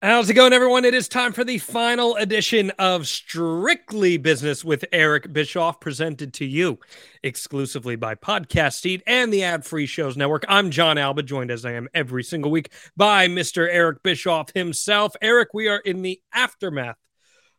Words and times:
How's 0.00 0.30
it 0.30 0.34
going, 0.34 0.52
everyone? 0.52 0.84
It 0.84 0.94
is 0.94 1.08
time 1.08 1.32
for 1.32 1.42
the 1.42 1.58
final 1.58 2.14
edition 2.14 2.70
of 2.78 3.08
Strictly 3.08 4.16
Business 4.16 4.64
with 4.64 4.84
Eric 4.92 5.32
Bischoff, 5.32 5.80
presented 5.80 6.34
to 6.34 6.44
you 6.44 6.78
exclusively 7.24 7.96
by 7.96 8.14
Podcast 8.14 8.74
Seat 8.74 9.02
and 9.08 9.32
the 9.32 9.42
Ad 9.42 9.64
Free 9.64 9.86
Shows 9.86 10.16
Network. 10.16 10.44
I'm 10.48 10.70
John 10.70 10.98
Alba, 10.98 11.24
joined 11.24 11.50
as 11.50 11.64
I 11.64 11.72
am 11.72 11.88
every 11.94 12.22
single 12.22 12.52
week 12.52 12.70
by 12.96 13.26
Mr. 13.26 13.66
Eric 13.68 14.04
Bischoff 14.04 14.52
himself. 14.54 15.16
Eric, 15.20 15.48
we 15.52 15.66
are 15.66 15.80
in 15.80 16.02
the 16.02 16.20
aftermath 16.32 16.98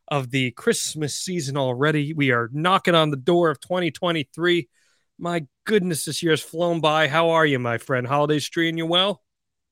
of 0.07 0.31
the 0.31 0.51
Christmas 0.51 1.15
season 1.15 1.57
already. 1.57 2.13
We 2.13 2.31
are 2.31 2.49
knocking 2.53 2.95
on 2.95 3.11
the 3.11 3.17
door 3.17 3.49
of 3.49 3.59
2023. 3.59 4.69
My 5.17 5.45
goodness, 5.65 6.05
this 6.05 6.23
year 6.23 6.31
has 6.31 6.41
flown 6.41 6.79
by. 6.79 7.09
How 7.09 7.31
are 7.31 7.45
you, 7.45 7.59
my 7.59 7.79
friend? 7.79 8.07
Holidays 8.07 8.47
treating 8.47 8.77
you 8.77 8.85
well? 8.85 9.21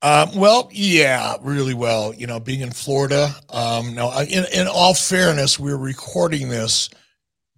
Um, 0.02 0.36
well, 0.36 0.70
yeah, 0.72 1.36
really 1.42 1.74
well. 1.74 2.14
You 2.14 2.28
know, 2.28 2.40
being 2.40 2.62
in 2.62 2.72
Florida. 2.72 3.34
Um, 3.50 3.96
now, 3.96 4.18
in, 4.20 4.46
in 4.54 4.68
all 4.68 4.94
fairness, 4.94 5.60
we're 5.60 5.78
recording 5.78 6.50
this 6.50 6.90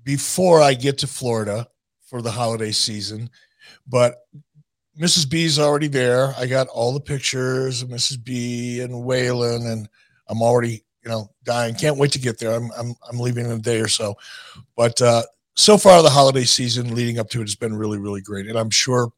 before 0.03 0.61
I 0.61 0.73
get 0.73 0.97
to 0.99 1.07
Florida 1.07 1.67
for 2.01 2.21
the 2.21 2.31
holiday 2.31 2.71
season, 2.71 3.29
but 3.87 4.15
Mrs. 4.99 5.29
B 5.29 5.45
is 5.45 5.59
already 5.59 5.87
there. 5.87 6.33
I 6.37 6.45
got 6.45 6.67
all 6.67 6.93
the 6.93 6.99
pictures 6.99 7.81
of 7.81 7.89
Mrs. 7.89 8.23
B 8.23 8.81
and 8.81 8.93
Waylon, 8.93 9.71
and 9.71 9.87
I'm 10.27 10.41
already, 10.41 10.83
you 11.03 11.09
know, 11.09 11.29
dying. 11.43 11.75
Can't 11.75 11.97
wait 11.97 12.11
to 12.13 12.19
get 12.19 12.39
there. 12.39 12.53
I'm 12.53 12.71
I'm 12.77 12.95
I'm 13.09 13.19
leaving 13.19 13.45
in 13.45 13.51
a 13.51 13.59
day 13.59 13.79
or 13.79 13.87
so, 13.87 14.15
but 14.75 15.01
uh, 15.01 15.23
so 15.55 15.77
far 15.77 16.01
the 16.01 16.09
holiday 16.09 16.43
season 16.43 16.95
leading 16.95 17.19
up 17.19 17.29
to 17.29 17.39
it 17.39 17.43
has 17.43 17.55
been 17.55 17.75
really 17.75 17.99
really 17.99 18.21
great, 18.21 18.47
and 18.47 18.57
I'm 18.57 18.69
sure 18.69 19.11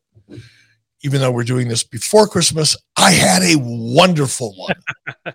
even 1.04 1.22
though 1.22 1.32
we're 1.32 1.44
doing 1.44 1.68
this 1.68 1.84
before 1.84 2.28
Christmas, 2.28 2.78
I 2.96 3.12
had 3.12 3.42
a 3.42 3.56
wonderful 3.58 4.54
one. 4.56 4.76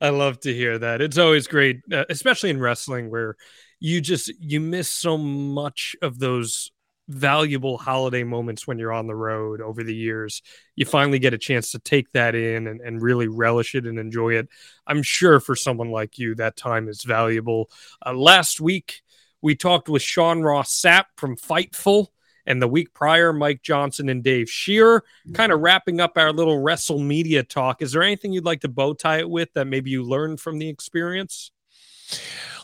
I 0.00 0.10
love 0.10 0.40
to 0.40 0.54
hear 0.54 0.78
that. 0.78 1.00
It's 1.00 1.18
always 1.18 1.46
great, 1.46 1.80
uh, 1.92 2.04
especially 2.08 2.50
in 2.50 2.60
wrestling, 2.60 3.10
where 3.10 3.36
you 3.78 4.00
just 4.00 4.32
you 4.40 4.60
miss 4.60 4.90
so 4.90 5.18
much 5.18 5.96
of 6.02 6.18
those 6.18 6.70
valuable 7.08 7.76
holiday 7.76 8.22
moments 8.22 8.66
when 8.66 8.78
you're 8.78 8.92
on 8.92 9.08
the 9.08 9.14
road 9.14 9.60
over 9.60 9.82
the 9.82 9.94
years. 9.94 10.42
You 10.76 10.86
finally 10.86 11.18
get 11.18 11.34
a 11.34 11.38
chance 11.38 11.72
to 11.72 11.80
take 11.80 12.10
that 12.12 12.34
in 12.34 12.68
and, 12.68 12.80
and 12.80 13.02
really 13.02 13.26
relish 13.26 13.74
it 13.74 13.84
and 13.84 13.98
enjoy 13.98 14.34
it. 14.34 14.48
I'm 14.86 15.02
sure 15.02 15.40
for 15.40 15.56
someone 15.56 15.90
like 15.90 16.18
you, 16.18 16.36
that 16.36 16.56
time 16.56 16.88
is 16.88 17.02
valuable. 17.02 17.68
Uh, 18.04 18.14
last 18.14 18.60
week, 18.60 19.02
we 19.42 19.56
talked 19.56 19.88
with 19.88 20.02
Sean 20.02 20.42
Ross 20.42 20.80
Sapp 20.80 21.06
from 21.16 21.36
Fightful 21.36 22.08
and 22.46 22.60
the 22.60 22.68
week 22.68 22.92
prior, 22.94 23.32
Mike 23.32 23.62
Johnson 23.62 24.08
and 24.08 24.22
Dave 24.22 24.50
Scherer. 24.50 25.04
Kind 25.34 25.52
of 25.52 25.60
wrapping 25.60 26.00
up 26.00 26.12
our 26.16 26.32
little 26.32 26.58
Wrestle 26.58 26.98
Media 26.98 27.42
talk. 27.42 27.82
Is 27.82 27.92
there 27.92 28.02
anything 28.02 28.32
you'd 28.32 28.44
like 28.44 28.60
to 28.60 28.68
bow 28.68 28.94
tie 28.94 29.18
it 29.18 29.30
with 29.30 29.52
that 29.54 29.66
maybe 29.66 29.90
you 29.90 30.02
learned 30.02 30.40
from 30.40 30.58
the 30.58 30.68
experience? 30.68 31.50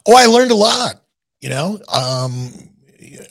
Oh, 0.06 0.16
I 0.16 0.26
learned 0.26 0.50
a 0.50 0.56
lot. 0.56 1.02
You 1.40 1.50
know, 1.50 1.78
um, 1.92 2.50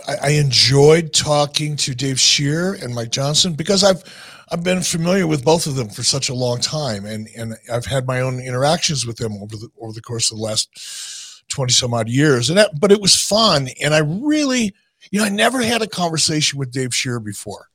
I, 0.07 0.15
I 0.23 0.29
enjoyed 0.31 1.13
talking 1.13 1.75
to 1.77 1.95
Dave 1.95 2.19
Scherer 2.19 2.73
and 2.73 2.93
Mike 2.93 3.11
Johnson 3.11 3.53
because 3.53 3.83
I've 3.83 4.03
I've 4.51 4.63
been 4.63 4.81
familiar 4.81 5.25
with 5.25 5.43
both 5.43 5.65
of 5.65 5.75
them 5.75 5.89
for 5.89 6.03
such 6.03 6.29
a 6.29 6.33
long 6.33 6.59
time, 6.59 7.05
and 7.05 7.27
and 7.35 7.55
I've 7.71 7.85
had 7.85 8.05
my 8.05 8.21
own 8.21 8.39
interactions 8.39 9.05
with 9.05 9.17
them 9.17 9.33
over 9.41 9.55
the 9.55 9.69
over 9.81 9.93
the 9.93 10.01
course 10.01 10.31
of 10.31 10.37
the 10.37 10.43
last 10.43 11.43
twenty 11.49 11.73
some 11.73 11.93
odd 11.93 12.09
years, 12.09 12.49
and 12.49 12.57
that, 12.57 12.79
but 12.79 12.91
it 12.91 13.01
was 13.01 13.15
fun, 13.15 13.69
and 13.81 13.93
I 13.93 13.99
really 13.99 14.73
you 15.11 15.19
know, 15.19 15.25
I 15.25 15.29
never 15.29 15.61
had 15.61 15.81
a 15.81 15.87
conversation 15.87 16.59
with 16.59 16.71
Dave 16.71 16.93
Scherer 16.93 17.19
before. 17.19 17.69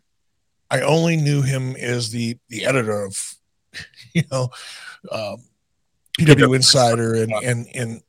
I 0.70 0.80
only 0.82 1.16
knew 1.16 1.42
him 1.42 1.74
as 1.76 2.10
the 2.10 2.38
the 2.48 2.64
editor 2.64 3.04
of, 3.04 3.34
you 4.14 4.22
know, 4.30 4.50
um, 5.10 5.42
PW 6.18 6.54
Insider 6.56 7.14
and 7.14 7.32
and 7.32 7.66
and 7.74 8.02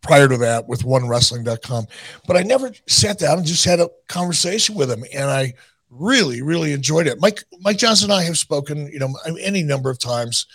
prior 0.00 0.28
to 0.28 0.36
that 0.38 0.66
with 0.66 0.82
OneWrestling.com. 0.82 1.86
But 2.26 2.36
I 2.36 2.42
never 2.42 2.72
sat 2.88 3.18
down 3.18 3.38
and 3.38 3.46
just 3.46 3.64
had 3.64 3.80
a 3.80 3.88
conversation 4.08 4.74
with 4.74 4.90
him, 4.90 5.04
and 5.14 5.30
I 5.30 5.54
really 5.90 6.40
really 6.42 6.72
enjoyed 6.72 7.06
it. 7.06 7.20
Mike 7.20 7.44
Mike 7.60 7.78
Johnson 7.78 8.10
and 8.10 8.18
I 8.18 8.24
have 8.24 8.38
spoken, 8.38 8.88
you 8.88 8.98
know, 8.98 9.14
any 9.40 9.62
number 9.62 9.90
of 9.90 9.98
times, 9.98 10.46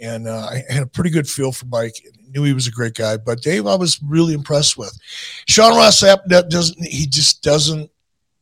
and 0.00 0.28
uh, 0.28 0.48
I 0.50 0.62
had 0.68 0.82
a 0.82 0.86
pretty 0.86 1.10
good 1.10 1.28
feel 1.28 1.52
for 1.52 1.66
Mike. 1.66 1.94
Knew 2.28 2.44
he 2.44 2.52
was 2.52 2.66
a 2.66 2.72
great 2.72 2.94
guy, 2.94 3.16
but 3.16 3.40
Dave, 3.40 3.66
I 3.66 3.76
was 3.76 4.00
really 4.02 4.34
impressed 4.34 4.76
with. 4.76 4.96
Sean 5.46 5.76
Ross 5.76 6.00
doesn't 6.00 6.84
he 6.84 7.06
just 7.06 7.42
doesn't 7.42 7.90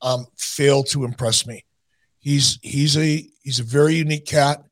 um, 0.03 0.27
fail 0.37 0.83
to 0.85 1.05
impress 1.05 1.47
me. 1.47 1.65
He's 2.19 2.59
he's 2.63 2.97
a 2.97 3.27
he's 3.43 3.61
a 3.61 3.65
very 3.65 3.95
unique 3.95 4.27
cat. 4.27 4.63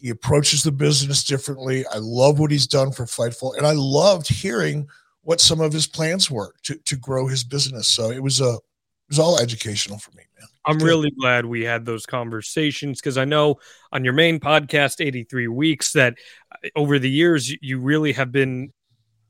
He 0.00 0.08
approaches 0.08 0.62
the 0.62 0.72
business 0.72 1.24
differently. 1.24 1.84
I 1.86 1.98
love 1.98 2.38
what 2.38 2.50
he's 2.50 2.66
done 2.66 2.90
for 2.90 3.04
Fightful, 3.04 3.56
and 3.56 3.66
I 3.66 3.72
loved 3.72 4.28
hearing 4.28 4.88
what 5.22 5.40
some 5.40 5.60
of 5.60 5.72
his 5.72 5.86
plans 5.86 6.30
were 6.30 6.54
to 6.64 6.76
to 6.76 6.96
grow 6.96 7.26
his 7.26 7.44
business. 7.44 7.86
So 7.86 8.10
it 8.10 8.22
was 8.22 8.40
a 8.40 8.54
it 8.54 9.08
was 9.10 9.18
all 9.18 9.38
educational 9.38 9.98
for 9.98 10.12
me. 10.12 10.22
I'm 10.64 10.78
really 10.78 11.10
glad 11.10 11.46
we 11.46 11.64
had 11.64 11.84
those 11.84 12.06
conversations 12.06 13.00
because 13.00 13.16
I 13.16 13.24
know 13.24 13.56
on 13.92 14.04
your 14.04 14.12
main 14.12 14.40
podcast, 14.40 15.04
83 15.04 15.48
Weeks, 15.48 15.92
that 15.92 16.18
uh, 16.52 16.68
over 16.76 16.98
the 16.98 17.10
years, 17.10 17.50
you 17.62 17.80
really 17.80 18.12
have 18.12 18.30
been 18.30 18.72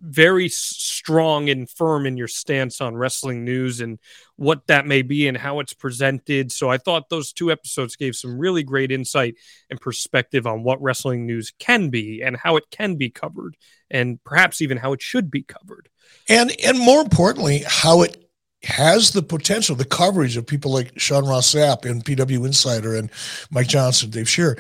very 0.01 0.49
strong 0.49 1.51
and 1.51 1.69
firm 1.69 2.07
in 2.07 2.17
your 2.17 2.29
stance 2.29 2.81
on 2.81 2.97
wrestling 2.97 3.45
news 3.45 3.81
and 3.81 3.99
what 4.37 4.67
that 4.67 4.87
may 4.87 5.03
be 5.03 5.29
and 5.29 5.37
how 5.37 5.61
it's 5.61 5.75
presented. 5.75 6.51
So 6.51 6.71
I 6.71 6.79
thought 6.79 7.11
those 7.11 7.33
two 7.33 7.53
episodes 7.53 7.97
gave 7.97 8.17
some 8.17 8.39
really 8.39 8.63
great 8.63 8.91
insight 8.91 9.35
and 9.69 9.81
perspective 9.81 10.47
on 10.47 10.63
what 10.63 10.81
wrestling 10.81 11.27
news 11.27 11.53
can 11.59 11.91
be 11.91 12.23
and 12.23 12.37
how 12.37 12.57
it 12.57 12.65
can 12.71 12.97
be 12.97 13.11
covered 13.11 13.57
and 13.91 14.23
perhaps 14.25 14.63
even 14.63 14.79
how 14.79 14.93
it 14.95 15.03
should 15.03 15.31
be 15.31 15.43
covered. 15.43 15.89
And 16.29 16.53
and 16.65 16.79
more 16.79 17.03
importantly, 17.03 17.65
how 17.67 18.03
it 18.03 18.30
has 18.63 19.13
the 19.13 19.23
potential, 19.23 19.75
the 19.75 19.85
coverage 19.85 20.37
of 20.37 20.47
people 20.47 20.73
like 20.73 20.99
Sean 20.99 21.27
Ross 21.27 21.55
Sapp 21.55 21.89
and 21.89 22.05
PW 22.05 22.45
Insider 22.47 22.95
and 22.97 23.11
Mike 23.51 23.69
Johnson, 23.69 24.11
Dave 24.11 24.29
Scherer, 24.29 24.59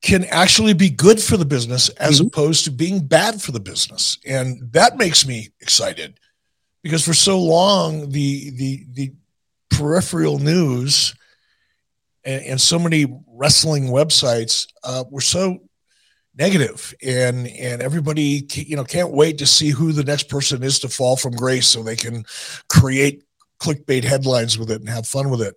can 0.00 0.24
actually 0.26 0.74
be 0.74 0.88
good 0.88 1.20
for 1.20 1.36
the 1.36 1.44
business 1.44 1.88
as 1.90 2.18
mm-hmm. 2.18 2.28
opposed 2.28 2.64
to 2.64 2.70
being 2.70 3.04
bad 3.04 3.42
for 3.42 3.52
the 3.52 3.60
business. 3.60 4.18
And 4.26 4.72
that 4.72 4.96
makes 4.96 5.26
me 5.26 5.48
excited 5.60 6.18
because 6.82 7.04
for 7.04 7.14
so 7.14 7.38
long, 7.40 8.10
the, 8.10 8.50
the, 8.50 8.86
the 8.92 9.12
peripheral 9.70 10.38
news 10.38 11.14
and, 12.24 12.44
and 12.44 12.60
so 12.60 12.78
many 12.78 13.06
wrestling 13.26 13.88
websites 13.88 14.68
uh, 14.84 15.04
were 15.10 15.20
so 15.20 15.58
negative 16.38 16.94
and 17.02 17.48
and 17.48 17.82
everybody 17.82 18.46
you 18.54 18.76
know 18.76 18.84
can't 18.84 19.10
wait 19.10 19.36
to 19.38 19.46
see 19.46 19.70
who 19.70 19.92
the 19.92 20.04
next 20.04 20.28
person 20.28 20.62
is 20.62 20.78
to 20.78 20.88
fall 20.88 21.16
from 21.16 21.34
grace 21.34 21.66
so 21.66 21.82
they 21.82 21.96
can 21.96 22.24
create 22.68 23.24
clickbait 23.60 24.04
headlines 24.04 24.56
with 24.56 24.70
it 24.70 24.80
and 24.80 24.88
have 24.88 25.06
fun 25.06 25.30
with 25.30 25.42
it. 25.42 25.56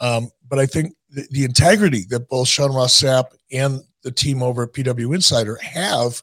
Um, 0.00 0.30
but 0.48 0.58
i 0.58 0.66
think 0.66 0.94
the, 1.10 1.26
the, 1.30 1.44
integrity 1.44 2.04
that 2.10 2.28
both 2.28 2.48
sean 2.48 2.74
ross 2.74 3.00
sapp 3.00 3.26
and 3.52 3.80
the 4.02 4.10
team 4.10 4.42
over 4.42 4.64
at 4.64 4.72
pw 4.72 5.14
insider 5.14 5.56
have 5.62 6.20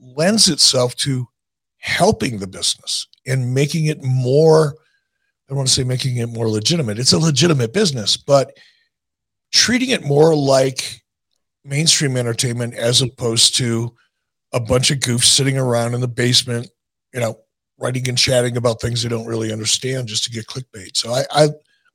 lends 0.00 0.48
itself 0.48 0.96
to 0.96 1.28
helping 1.78 2.38
the 2.38 2.46
business 2.46 3.06
and 3.26 3.54
making 3.54 3.86
it 3.86 4.02
more 4.02 4.74
i 4.74 5.48
don't 5.48 5.58
want 5.58 5.68
to 5.68 5.74
say 5.74 5.84
making 5.84 6.16
it 6.16 6.28
more 6.28 6.48
legitimate 6.48 6.98
it's 6.98 7.12
a 7.12 7.18
legitimate 7.18 7.72
business 7.72 8.16
but 8.16 8.56
treating 9.52 9.90
it 9.90 10.04
more 10.04 10.34
like 10.34 11.03
mainstream 11.64 12.16
entertainment 12.16 12.74
as 12.74 13.02
opposed 13.02 13.56
to 13.56 13.94
a 14.52 14.60
bunch 14.60 14.90
of 14.90 14.98
goofs 14.98 15.24
sitting 15.24 15.58
around 15.58 15.94
in 15.94 16.00
the 16.00 16.08
basement, 16.08 16.68
you 17.12 17.20
know, 17.20 17.38
writing 17.78 18.08
and 18.08 18.18
chatting 18.18 18.56
about 18.56 18.80
things 18.80 19.02
they 19.02 19.08
don't 19.08 19.26
really 19.26 19.52
understand 19.52 20.08
just 20.08 20.24
to 20.24 20.30
get 20.30 20.46
clickbait. 20.46 20.96
So 20.96 21.12
I 21.12 21.24
I, 21.30 21.48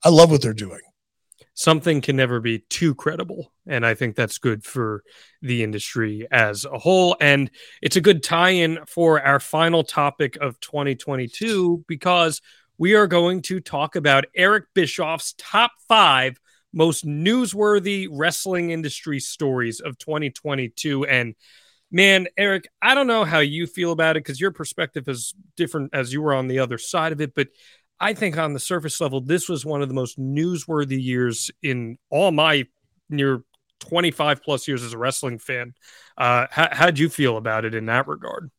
I 0.03 0.09
love 0.09 0.31
what 0.31 0.41
they're 0.41 0.53
doing. 0.53 0.81
Something 1.53 2.00
can 2.00 2.16
never 2.16 2.40
be 2.40 2.59
too 2.69 2.96
credible. 2.96 3.52
And 3.68 3.85
I 3.85 3.94
think 3.94 4.16
that's 4.16 4.38
good 4.38 4.63
for 4.63 5.03
the 5.41 5.62
industry 5.62 6.25
as 6.31 6.63
a 6.63 6.77
whole. 6.80 7.18
And 7.19 7.51
it's 7.81 7.98
a 7.98 8.01
good 8.01 8.24
tie 8.24 8.51
in 8.51 8.80
for 8.88 9.22
our 9.22 9.42
final 9.42 9.83
topic 9.83 10.38
of 10.38 10.57
2022 10.62 11.83
because 11.86 12.42
we 12.77 12.95
are 12.95 13.07
going 13.07 13.42
to 13.44 13.60
talk 13.60 13.98
about 13.98 14.24
Eric 14.33 14.68
Bischoff's 14.74 15.33
top 15.38 15.72
five 15.89 16.39
most 16.74 17.06
newsworthy 17.06 18.07
wrestling 18.12 18.71
industry 18.71 19.19
stories 19.19 19.80
of 19.80 19.98
2022. 19.98 21.06
And 21.06 21.36
man, 21.92 22.27
Eric, 22.38 22.69
I 22.81 22.94
don't 22.94 23.07
know 23.07 23.25
how 23.25 23.39
you 23.39 23.68
feel 23.68 23.92
about 23.92 24.18
it 24.18 24.24
because 24.24 24.39
your 24.39 24.51
perspective 24.51 25.07
is 25.07 25.33
different 25.57 25.94
as 25.94 26.13
you 26.13 26.21
were 26.21 26.33
on 26.33 26.48
the 26.48 26.60
other 26.60 26.77
side 26.77 27.12
of 27.12 27.21
it. 27.21 27.33
But 27.33 27.48
I 28.00 28.13
think 28.13 28.38
on 28.38 28.54
the 28.54 28.60
surface 28.60 29.01
level, 29.01 29.21
this 29.21 29.50
was 29.50 29.66
one 29.66 29.81
of 29.81 29.88
the 29.88 29.95
most 29.95 30.19
newsworthy 30.19 31.01
years 31.01 31.51
in 31.62 31.98
all 32.10 32.31
my 32.31 32.66
near 33.10 33.44
25 33.80 34.44
plus 34.44 34.68
years 34.68 34.83
as 34.83 34.94
a 34.94 34.98
wrestling 34.98 35.39
fan. 35.39 35.74
Uh, 36.18 36.48
how, 36.51 36.69
how'd 36.72 37.00
you 37.00 37.10
feel 37.10 37.38
about 37.38 37.65
it 37.65 37.74
in 37.74 37.88
that 37.88 38.07
regard? 38.07 38.51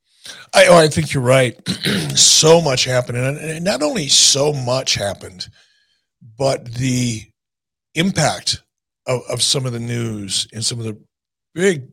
I, 0.53 0.67
oh, 0.67 0.77
I 0.77 0.89
think 0.89 1.15
you're 1.15 1.23
right. 1.23 1.57
so 2.15 2.61
much 2.61 2.85
happened. 2.85 3.19
And 3.19 3.65
not 3.65 3.83
only 3.83 4.09
so 4.09 4.53
much 4.53 4.95
happened, 4.95 5.49
but 6.37 6.75
the 6.75 7.25
impact 7.95 8.63
of, 9.07 9.23
of 9.31 9.43
some 9.43 9.67
of 9.67 9.73
the 9.73 9.81
news 9.81 10.47
and 10.53 10.65
some 10.65 10.79
of 10.79 10.85
the 10.85 10.99
big 11.55 11.89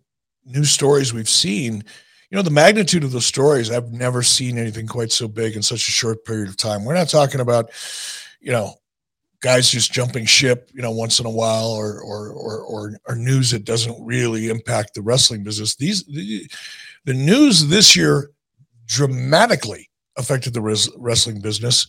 news 0.46 0.72
stories 0.72 1.14
we've 1.14 1.30
seen, 1.30 1.84
you 2.30 2.36
know, 2.36 2.42
the 2.42 2.50
magnitude 2.50 3.04
of 3.04 3.12
the 3.12 3.22
stories, 3.22 3.72
I've 3.72 3.92
never 3.92 4.22
seen 4.22 4.58
anything 4.58 4.88
quite 4.88 5.12
so 5.12 5.28
big 5.28 5.56
in 5.56 5.62
such 5.62 5.88
a 5.88 5.92
short 5.92 6.26
period 6.26 6.50
of 6.50 6.58
time. 6.58 6.84
We're 6.84 6.94
not 6.94 7.10
talking 7.10 7.40
about, 7.40 7.72
you 8.40 8.52
know, 8.52 8.74
guys 9.42 9.70
just 9.70 9.92
jumping 9.92 10.26
ship, 10.26 10.70
you 10.74 10.82
know, 10.82 10.92
once 10.92 11.20
in 11.20 11.26
a 11.26 11.32
while, 11.32 11.70
or 11.70 12.02
or 12.02 12.30
or 12.30 12.60
or, 12.62 13.00
or 13.08 13.16
news 13.16 13.52
that 13.52 13.66
doesn't 13.66 14.04
really 14.06 14.50
impact 14.50 14.94
the 14.94 15.02
wrestling 15.02 15.44
business. 15.44 15.76
These 15.76 16.06
the, 16.06 16.50
the 17.06 17.14
news 17.14 17.68
this 17.68 17.96
year 17.96 18.32
dramatically 18.86 19.90
affected 20.18 20.54
the 20.54 20.62
res- 20.62 20.90
wrestling 20.98 21.40
business. 21.40 21.88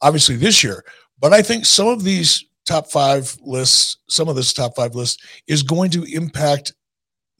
Obviously, 0.00 0.36
this 0.36 0.62
year, 0.62 0.84
but 1.18 1.32
I 1.32 1.42
think 1.42 1.66
some 1.66 1.88
of 1.88 2.04
these 2.04 2.44
top 2.64 2.90
five 2.90 3.36
lists, 3.42 3.98
some 4.08 4.28
of 4.28 4.36
this 4.36 4.52
top 4.52 4.76
five 4.76 4.94
list 4.94 5.22
is 5.46 5.62
going 5.62 5.90
to 5.92 6.04
impact 6.04 6.72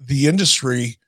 the 0.00 0.26
industry 0.26 0.98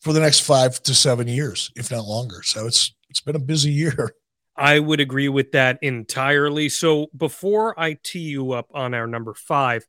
for 0.00 0.12
the 0.12 0.20
next 0.20 0.40
five 0.40 0.82
to 0.82 0.94
seven 0.94 1.28
years, 1.28 1.70
if 1.76 1.90
not 1.90 2.04
longer. 2.04 2.42
So 2.42 2.66
it's 2.66 2.94
it's 3.08 3.20
been 3.20 3.36
a 3.36 3.40
busy 3.40 3.70
year. 3.70 4.12
I 4.56 4.78
would 4.78 5.00
agree 5.00 5.28
with 5.28 5.52
that 5.52 5.78
entirely. 5.82 6.68
So 6.68 7.06
before 7.16 7.78
I 7.80 7.96
tee 8.02 8.20
you 8.20 8.52
up 8.52 8.70
on 8.74 8.92
our 8.92 9.06
number 9.06 9.32
five, 9.32 9.86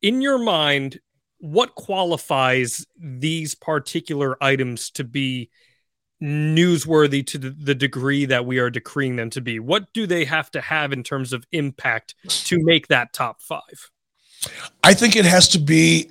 in 0.00 0.22
your 0.22 0.38
mind, 0.38 0.98
what 1.38 1.74
qualifies 1.74 2.86
these 2.98 3.54
particular 3.54 4.42
items 4.42 4.90
to 4.92 5.04
be 5.04 5.50
newsworthy 6.22 7.26
to 7.26 7.38
the 7.38 7.74
degree 7.74 8.26
that 8.26 8.46
we 8.46 8.58
are 8.58 8.70
decreeing 8.70 9.16
them 9.16 9.30
to 9.30 9.40
be? 9.40 9.58
What 9.58 9.92
do 9.92 10.06
they 10.06 10.24
have 10.24 10.50
to 10.52 10.60
have 10.60 10.92
in 10.92 11.02
terms 11.02 11.32
of 11.32 11.46
impact 11.52 12.14
to 12.28 12.58
make 12.62 12.88
that 12.88 13.12
top 13.12 13.40
five? 13.40 13.90
I 14.82 14.94
think 14.94 15.16
it 15.16 15.24
has 15.24 15.48
to 15.48 15.58
be 15.58 16.10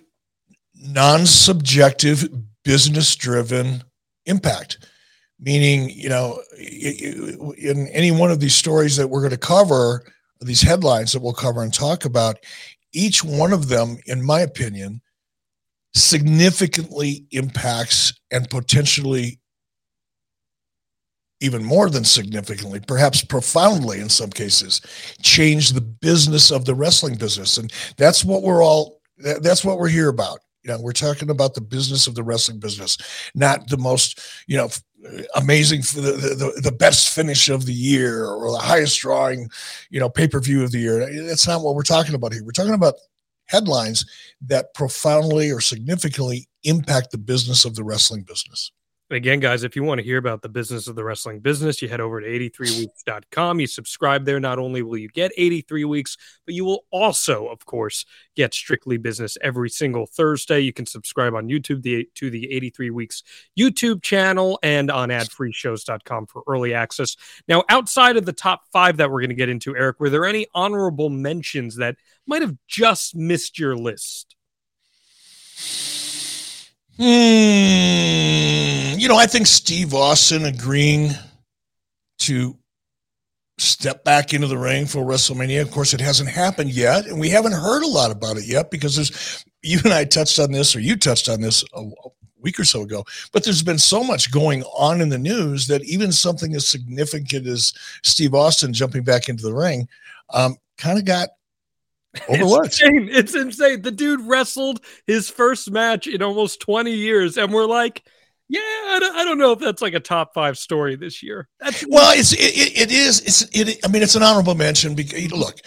non 0.76 1.26
subjective, 1.26 2.28
business 2.64 3.16
driven 3.16 3.84
impact 4.26 4.78
meaning 5.40 5.90
you 5.90 6.10
know 6.10 6.42
in 7.58 7.88
any 7.88 8.12
one 8.12 8.32
of 8.32 8.40
these 8.40 8.56
stories 8.56 8.98
that 8.98 9.08
we're 9.08 9.22
going 9.22 9.32
to 9.32 9.38
cover 9.38 10.04
these 10.42 10.62
headlines 10.62 11.12
that 11.12 11.22
we'll 11.22 11.34
cover 11.34 11.64
and 11.64 11.74
talk 11.74 12.06
about 12.06 12.38
each 12.94 13.24
one 13.24 13.54
of 13.54 13.70
them 13.70 13.98
in 14.06 14.24
my 14.24 14.42
opinion 14.42 15.02
significantly 15.94 17.26
impacts 17.32 18.14
and 18.32 18.50
potentially 18.50 19.40
even 21.42 21.64
more 21.64 21.90
than 21.90 22.04
significantly 22.04 22.80
perhaps 22.88 23.24
profoundly 23.24 24.00
in 24.00 24.10
some 24.10 24.30
cases 24.30 24.82
change 25.22 25.72
the 25.72 25.82
business 25.82 26.52
of 26.52 26.66
the 26.66 26.76
wrestling 26.76 27.16
business 27.16 27.58
and 27.58 27.72
that's 27.98 28.24
what 28.26 28.44
we're 28.44 28.64
all 28.64 29.02
that's 29.42 29.64
what 29.64 29.78
we're 29.78 29.88
here 29.88 30.10
about 30.10 30.40
you 30.64 30.72
know 30.72 30.80
we're 30.82 30.92
talking 30.92 31.30
about 31.30 31.54
the 31.54 31.62
business 31.62 32.08
of 32.08 32.16
the 32.16 32.24
wrestling 32.24 32.60
business 32.60 32.98
not 33.36 33.68
the 33.70 33.78
most 33.78 34.20
you 34.48 34.58
know 34.58 34.70
amazing 35.36 35.82
for 35.82 36.02
the, 36.02 36.12
the, 36.12 36.62
the 36.62 36.72
best 36.72 37.10
finish 37.10 37.50
of 37.50 37.66
the 37.66 37.74
year 37.74 38.26
or 38.26 38.52
the 38.52 38.58
highest 38.58 39.00
drawing, 39.00 39.50
you 39.90 40.00
know, 40.00 40.10
pay-per-view 40.10 40.64
of 40.64 40.72
the 40.72 40.80
year. 40.80 41.00
That's 41.26 41.48
not 41.48 41.62
what 41.62 41.76
we're 41.76 41.84
talking 41.84 42.16
about 42.16 42.34
here. 42.34 42.44
We're 42.44 42.52
talking 42.52 42.74
about 42.74 42.96
headlines 43.46 44.06
that 44.48 44.74
profoundly 44.74 45.52
or 45.52 45.62
significantly 45.62 46.48
impact 46.64 47.12
the 47.12 47.18
business 47.18 47.66
of 47.66 47.76
the 47.76 47.84
wrestling 47.84 48.24
business. 48.24 48.72
Again, 49.12 49.40
guys, 49.40 49.64
if 49.64 49.76
you 49.76 49.84
want 49.84 49.98
to 49.98 50.06
hear 50.06 50.20
about 50.20 50.44
the 50.44 50.50
business 50.50 50.88
of 50.88 50.96
the 50.96 51.04
wrestling 51.04 51.40
business, 51.40 51.82
you 51.82 51.90
head 51.90 52.00
over 52.00 52.22
to 52.22 52.28
83weeks.com. 52.28 53.60
You 53.60 53.66
subscribe 53.66 54.24
there. 54.24 54.40
Not 54.40 54.60
only 54.60 54.84
will 54.84 55.00
you 55.00 55.10
get 55.10 55.32
83 55.36 55.84
weeks, 55.86 56.16
but 56.46 56.54
you 56.54 56.64
will 56.64 56.86
also, 56.92 57.48
of 57.48 57.66
course, 57.66 58.06
get 58.36 58.54
Strictly 58.54 58.98
Business 58.98 59.36
every 59.42 59.72
single 59.72 60.06
Thursday. 60.06 60.60
You 60.60 60.74
can 60.74 60.86
subscribe 60.86 61.34
on 61.34 61.48
YouTube 61.48 62.08
to 62.14 62.30
the 62.30 62.52
83 62.52 62.92
Weeks 62.92 63.24
YouTube 63.58 64.04
channel 64.04 64.60
and 64.62 64.92
on 64.92 65.10
adfreeshows.com 65.10 66.28
for 66.28 66.44
early 66.48 66.76
access. 66.76 67.18
Now, 67.48 67.64
outside 67.68 68.16
of 68.16 68.28
the 68.28 68.34
top 68.34 68.62
five 68.72 68.98
that 68.98 69.10
we're 69.10 69.22
going 69.22 69.30
to 69.30 69.36
get 69.36 69.50
into, 69.50 69.76
Eric, 69.76 70.00
were 70.00 70.12
there 70.12 70.26
any 70.26 70.46
honorable 70.54 71.10
mentions 71.10 71.78
that 71.78 71.96
might 72.28 72.44
have 72.44 72.56
just 72.68 73.16
missed 73.16 73.58
your 73.58 73.76
list? 73.76 74.36
Hmm. 77.00 77.06
You 79.00 79.08
know, 79.08 79.16
I 79.16 79.26
think 79.26 79.48
Steve 79.48 79.94
Austin 79.94 80.44
agreeing 80.44 81.12
to 82.20 82.58
step 83.58 84.04
back 84.04 84.34
into 84.34 84.48
the 84.48 84.58
ring 84.58 84.86
for 84.86 85.06
WrestleMania. 85.06 85.62
Of 85.62 85.72
course, 85.72 85.94
it 85.94 86.02
hasn't 86.02 86.30
happened 86.30 86.72
yet, 86.72 87.06
and 87.06 87.18
we 87.18 87.30
haven't 87.30 87.54
heard 87.54 87.84
a 87.84 87.88
lot 87.88 88.12
about 88.12 88.36
it 88.36 88.46
yet 88.46 88.70
because 88.70 88.98
there's 88.98 89.46
you 89.62 89.80
and 89.86 89.94
I 89.94 90.04
touched 90.04 90.40
on 90.40 90.52
this, 90.52 90.76
or 90.76 90.82
you 90.82 90.98
touched 90.98 91.30
on 91.30 91.40
this 91.40 91.64
a, 91.74 91.86
week 92.42 92.60
or 92.60 92.66
so 92.66 92.82
ago. 92.82 93.06
But 93.32 93.46
there's 93.46 93.64
been 93.64 93.80
so 93.80 94.04
much 94.04 94.32
going 94.32 94.64
on 94.64 95.00
in 95.00 95.08
the 95.08 95.18
news 95.18 95.68
that 95.68 95.84
even 95.84 96.12
something 96.12 96.54
as 96.54 96.68
significant 96.68 97.48
as 97.48 97.74
Steve 98.04 98.34
Austin 98.34 98.74
jumping 98.74 99.04
back 99.04 99.30
into 99.30 99.44
the 99.44 99.54
ring 99.54 99.88
um, 100.34 100.58
kind 100.78 101.00
of 101.00 101.06
got 101.06 101.30
Overlooked. 102.28 102.68
It's 102.68 102.82
insane. 102.82 103.10
it's 103.12 103.36
insane. 103.36 103.82
The 103.82 103.92
dude 103.92 104.22
wrestled 104.22 104.82
his 105.06 105.30
first 105.30 105.70
match 105.72 106.08
in 106.08 106.22
almost 106.22 106.60
20 106.62 106.92
years, 106.92 107.38
and 107.38 107.54
we're 107.54 107.66
like, 107.66 108.04
yeah, 108.48 108.60
I 108.62 108.98
don't, 109.00 109.16
I 109.16 109.24
don't 109.24 109.38
know 109.38 109.52
if 109.52 109.60
that's 109.60 109.82
like 109.82 109.94
a 109.94 110.00
top 110.00 110.34
five 110.34 110.58
story 110.58 110.96
this 110.96 111.22
year. 111.22 111.48
That's 111.60 111.86
well, 111.88 112.18
it's 112.18 112.34
it, 112.34 112.82
it 112.82 112.92
is 112.92 113.22
it's 113.22 113.44
it. 113.52 113.80
I 113.86 113.90
mean, 113.90 114.02
it's 114.02 114.16
an 114.16 114.24
honorable 114.24 114.56
mention 114.56 114.96
because 114.96 115.32
look, 115.32 115.60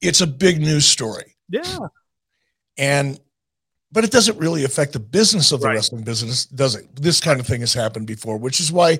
it's 0.00 0.22
a 0.22 0.26
big 0.26 0.58
news 0.58 0.86
story. 0.86 1.36
Yeah, 1.50 1.78
and 2.78 3.20
but 3.92 4.04
it 4.04 4.10
doesn't 4.10 4.38
really 4.38 4.64
affect 4.64 4.92
the 4.94 5.00
business 5.00 5.52
of 5.52 5.60
the 5.60 5.66
right. 5.66 5.74
wrestling 5.74 6.02
business, 6.02 6.46
does 6.46 6.76
it? 6.76 6.86
This 6.96 7.20
kind 7.20 7.40
of 7.40 7.46
thing 7.46 7.60
has 7.60 7.74
happened 7.74 8.06
before, 8.06 8.38
which 8.38 8.60
is 8.60 8.70
why, 8.72 8.98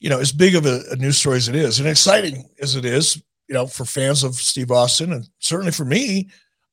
you 0.00 0.10
know, 0.10 0.18
as 0.18 0.32
big 0.32 0.54
of 0.54 0.66
a, 0.66 0.82
a 0.90 0.96
news 0.96 1.16
story 1.16 1.36
as 1.36 1.48
it 1.48 1.54
is, 1.54 1.78
and 1.78 1.88
exciting 1.88 2.48
as 2.60 2.76
it 2.76 2.84
is, 2.84 3.22
you 3.48 3.54
know, 3.54 3.66
for 3.66 3.84
fans 3.84 4.24
of 4.24 4.34
Steve 4.34 4.70
Austin 4.70 5.12
and 5.12 5.28
certainly 5.38 5.72
for 5.72 5.84
me, 5.84 6.28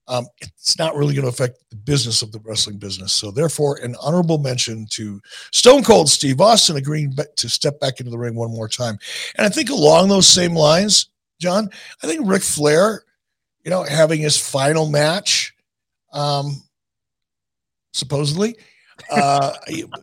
um, 0.08 0.28
it's 0.42 0.78
not 0.78 0.96
really 0.96 1.14
going 1.14 1.24
to 1.24 1.30
affect 1.30 1.60
the 1.70 1.76
business 1.76 2.22
of 2.22 2.32
the 2.32 2.40
wrestling 2.40 2.78
business. 2.78 3.14
So, 3.14 3.32
therefore, 3.32 3.78
an 3.82 3.96
honorable 4.02 4.40
mention 4.40 4.86
to 4.92 5.22
Stone 5.52 5.84
Cold 5.84 6.10
Steve 6.10 6.42
Austin 6.42 6.76
agreeing 6.76 7.16
to 7.38 7.50
step 7.50 7.80
back 7.80 8.00
into 8.00 8.10
the 8.10 8.18
ring 8.18 8.36
one 8.36 8.52
more 8.52 8.68
time. 8.68 8.98
And 9.38 9.46
I 9.46 9.50
think 9.50 9.70
along 9.70 10.10
those 10.10 10.28
same 10.28 10.54
lines, 10.54 11.08
John, 11.40 11.70
I 12.04 12.08
think 12.08 12.22
Ric 12.26 12.42
Flair, 12.42 13.04
you 13.64 13.72
know, 13.72 13.84
having 13.84 14.20
his 14.20 14.38
final 14.38 14.90
match, 14.90 15.54
um, 16.14 16.62
supposedly, 17.94 18.56
uh, 19.12 19.54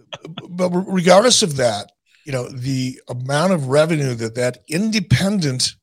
but 0.49 0.70
regardless 0.70 1.43
of 1.43 1.56
that, 1.56 1.93
you 2.25 2.32
know, 2.32 2.48
the 2.48 3.01
amount 3.08 3.53
of 3.53 3.69
revenue 3.69 4.15
that 4.15 4.34
that 4.37 4.58
independent 4.69 5.77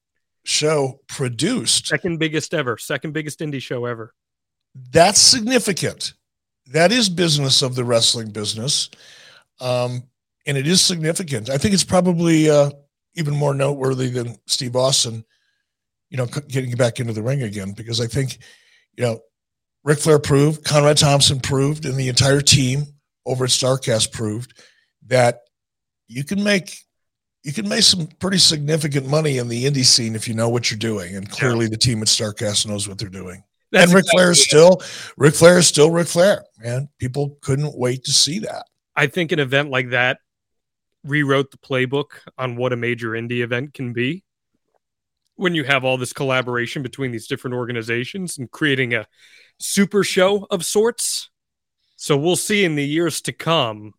show 0.45 1.01
produced. 1.07 1.87
Second 1.87 2.19
biggest 2.19 2.53
ever, 2.53 2.77
second 2.77 3.11
biggest 3.11 3.39
indie 3.39 3.61
show 3.61 3.85
ever. 3.85 4.13
That's 4.91 5.19
significant. 5.19 6.13
That 6.67 6.91
is 6.91 7.09
business 7.09 7.61
of 7.61 7.75
the 7.75 7.83
wrestling 7.83 8.31
business. 8.31 8.89
Um, 9.59 10.03
and 10.45 10.57
it 10.57 10.67
is 10.67 10.81
significant. 10.81 11.49
I 11.49 11.57
think 11.57 11.73
it's 11.73 11.83
probably 11.83 12.49
uh, 12.49 12.71
even 13.15 13.35
more 13.35 13.53
noteworthy 13.53 14.09
than 14.09 14.37
Steve 14.47 14.75
Austin, 14.75 15.25
you 16.09 16.17
know, 16.17 16.27
getting 16.47 16.75
back 16.75 16.99
into 16.99 17.13
the 17.13 17.23
ring 17.23 17.41
again, 17.41 17.71
because 17.71 17.99
I 17.99 18.07
think, 18.07 18.37
you 18.97 19.03
know, 19.03 19.19
Ric 19.83 19.99
Flair 19.99 20.19
proved, 20.19 20.63
Conrad 20.63 20.97
Thompson 20.97 21.39
proved, 21.39 21.85
and 21.85 21.95
the 21.95 22.09
entire 22.09 22.41
team 22.41 22.85
over 23.25 23.45
at 23.45 23.51
Starrcast 23.51 24.11
proved 24.11 24.61
that 25.07 25.41
you 26.07 26.23
can 26.23 26.43
make 26.43 26.79
you 27.45 27.53
can 27.53 27.69
make 27.69 27.83
some 27.83 28.07
pretty 28.19 28.39
significant 28.39 29.07
money 29.07 29.37
in 29.37 29.47
the 29.47 29.65
indie 29.65 29.85
scene 29.85 30.15
if 30.15 30.27
you 30.27 30.33
know 30.33 30.49
what 30.49 30.71
you're 30.71 30.79
doing. 30.79 31.15
And 31.15 31.29
clearly, 31.29 31.65
yeah. 31.65 31.69
the 31.69 31.77
team 31.77 32.01
at 32.01 32.07
Starrcast 32.07 32.65
knows 32.65 32.89
what 32.89 32.97
they're 32.97 33.07
doing. 33.07 33.43
That's 33.71 33.85
and 33.85 33.93
Ric 33.93 34.05
exactly 34.05 34.17
Flair 34.17 34.31
is 34.31 34.43
still 34.43 34.81
Ric 35.15 35.35
Flair 35.35 35.57
is 35.59 35.67
still 35.67 35.91
Ric 35.91 36.07
Flair. 36.07 36.43
Man, 36.57 36.89
people 36.97 37.37
couldn't 37.41 37.77
wait 37.77 38.03
to 38.05 38.11
see 38.11 38.39
that. 38.39 38.65
I 38.95 39.05
think 39.05 39.31
an 39.31 39.37
event 39.37 39.69
like 39.69 39.91
that 39.91 40.17
rewrote 41.03 41.51
the 41.51 41.57
playbook 41.57 42.05
on 42.35 42.55
what 42.55 42.73
a 42.73 42.75
major 42.75 43.11
indie 43.11 43.43
event 43.43 43.75
can 43.75 43.93
be. 43.93 44.23
When 45.35 45.53
you 45.53 45.65
have 45.65 45.85
all 45.85 45.97
this 45.97 46.13
collaboration 46.13 46.81
between 46.81 47.11
these 47.11 47.27
different 47.27 47.55
organizations 47.55 48.39
and 48.39 48.49
creating 48.49 48.95
a 48.95 49.05
super 49.59 50.03
show 50.03 50.47
of 50.49 50.65
sorts. 50.65 51.29
So 51.95 52.17
we'll 52.17 52.37
see 52.37 52.65
in 52.65 52.73
the 52.75 52.85
years 52.85 53.21
to 53.21 53.33
come 53.33 53.93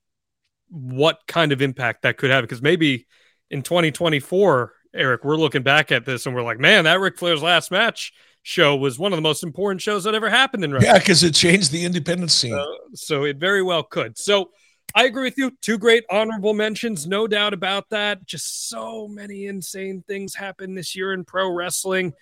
what 0.68 1.20
kind 1.28 1.52
of 1.52 1.62
impact 1.62 2.02
that 2.02 2.16
could 2.16 2.30
have 2.30 2.42
because 2.42 2.60
maybe 2.60 3.06
in 3.50 3.62
2024, 3.62 4.72
Eric, 4.94 5.24
we're 5.24 5.36
looking 5.36 5.62
back 5.62 5.92
at 5.92 6.04
this 6.04 6.26
and 6.26 6.34
we're 6.34 6.42
like, 6.42 6.58
man, 6.58 6.84
that 6.84 7.00
Ric 7.00 7.18
Flair's 7.18 7.42
last 7.42 7.70
match 7.70 8.12
show 8.42 8.76
was 8.76 8.98
one 8.98 9.12
of 9.12 9.16
the 9.16 9.22
most 9.22 9.42
important 9.42 9.82
shows 9.82 10.04
that 10.04 10.14
ever 10.14 10.30
happened 10.30 10.64
in 10.64 10.72
wrestling. 10.72 10.92
Yeah, 10.92 10.98
because 10.98 11.22
it 11.22 11.34
changed 11.34 11.72
the 11.72 11.84
independent 11.84 12.30
scene. 12.30 12.54
Uh, 12.54 12.64
so 12.94 13.24
it 13.24 13.38
very 13.38 13.62
well 13.62 13.82
could. 13.82 14.16
So 14.18 14.50
I 14.94 15.04
agree 15.04 15.24
with 15.24 15.36
you. 15.36 15.52
Two 15.60 15.78
great 15.78 16.04
honorable 16.10 16.54
mentions, 16.54 17.06
no 17.06 17.26
doubt 17.26 17.52
about 17.52 17.90
that. 17.90 18.24
Just 18.24 18.68
so 18.68 19.08
many 19.08 19.46
insane 19.46 20.02
things 20.06 20.34
happen 20.34 20.74
this 20.74 20.96
year 20.96 21.12
in 21.12 21.24
pro 21.24 21.50
wrestling. 21.50 22.14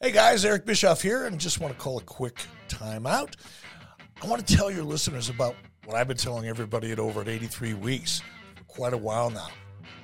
Hey 0.00 0.10
guys, 0.10 0.44
Eric 0.44 0.66
Bischoff 0.66 1.00
here, 1.00 1.26
and 1.26 1.38
just 1.38 1.60
want 1.60 1.72
to 1.72 1.78
call 1.78 1.98
a 1.98 2.02
quick 2.02 2.40
timeout. 2.68 3.36
I 4.20 4.26
want 4.26 4.44
to 4.44 4.56
tell 4.56 4.70
your 4.70 4.84
listeners 4.84 5.28
about 5.28 5.54
what 5.84 5.96
I've 5.96 6.08
been 6.08 6.16
telling 6.16 6.48
everybody 6.48 6.90
at 6.90 6.98
over 6.98 7.20
at 7.20 7.28
83 7.28 7.74
weeks 7.74 8.22
for 8.56 8.64
quite 8.64 8.94
a 8.94 8.98
while 8.98 9.30
now 9.30 9.48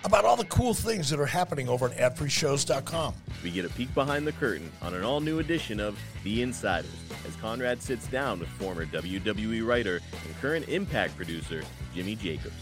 about 0.05 0.25
all 0.25 0.37
the 0.37 0.45
cool 0.47 0.75
things 0.75 1.11
that 1.11 1.19
are 1.21 1.27
happening 1.27 1.69
over 1.69 1.89
at 1.89 2.17
adfreeshows.com. 2.17 3.15
We 3.43 3.51
get 3.51 3.65
a 3.65 3.69
peek 3.71 3.93
behind 3.95 4.27
the 4.27 4.33
curtain 4.33 4.71
on 4.83 4.95
an 4.95 5.05
all 5.05 5.21
new 5.21 5.39
edition 5.39 5.81
of 5.81 5.99
The 6.25 6.43
Insiders 6.43 6.91
as 7.27 7.35
Conrad 7.37 7.83
sits 7.83 8.07
down 8.07 8.41
with 8.41 8.49
former 8.51 8.87
WWE 8.87 9.67
writer 9.67 10.01
and 10.25 10.41
current 10.41 10.69
Impact 10.69 11.17
producer 11.17 11.63
Jimmy 11.95 12.15
Jacobs. 12.15 12.55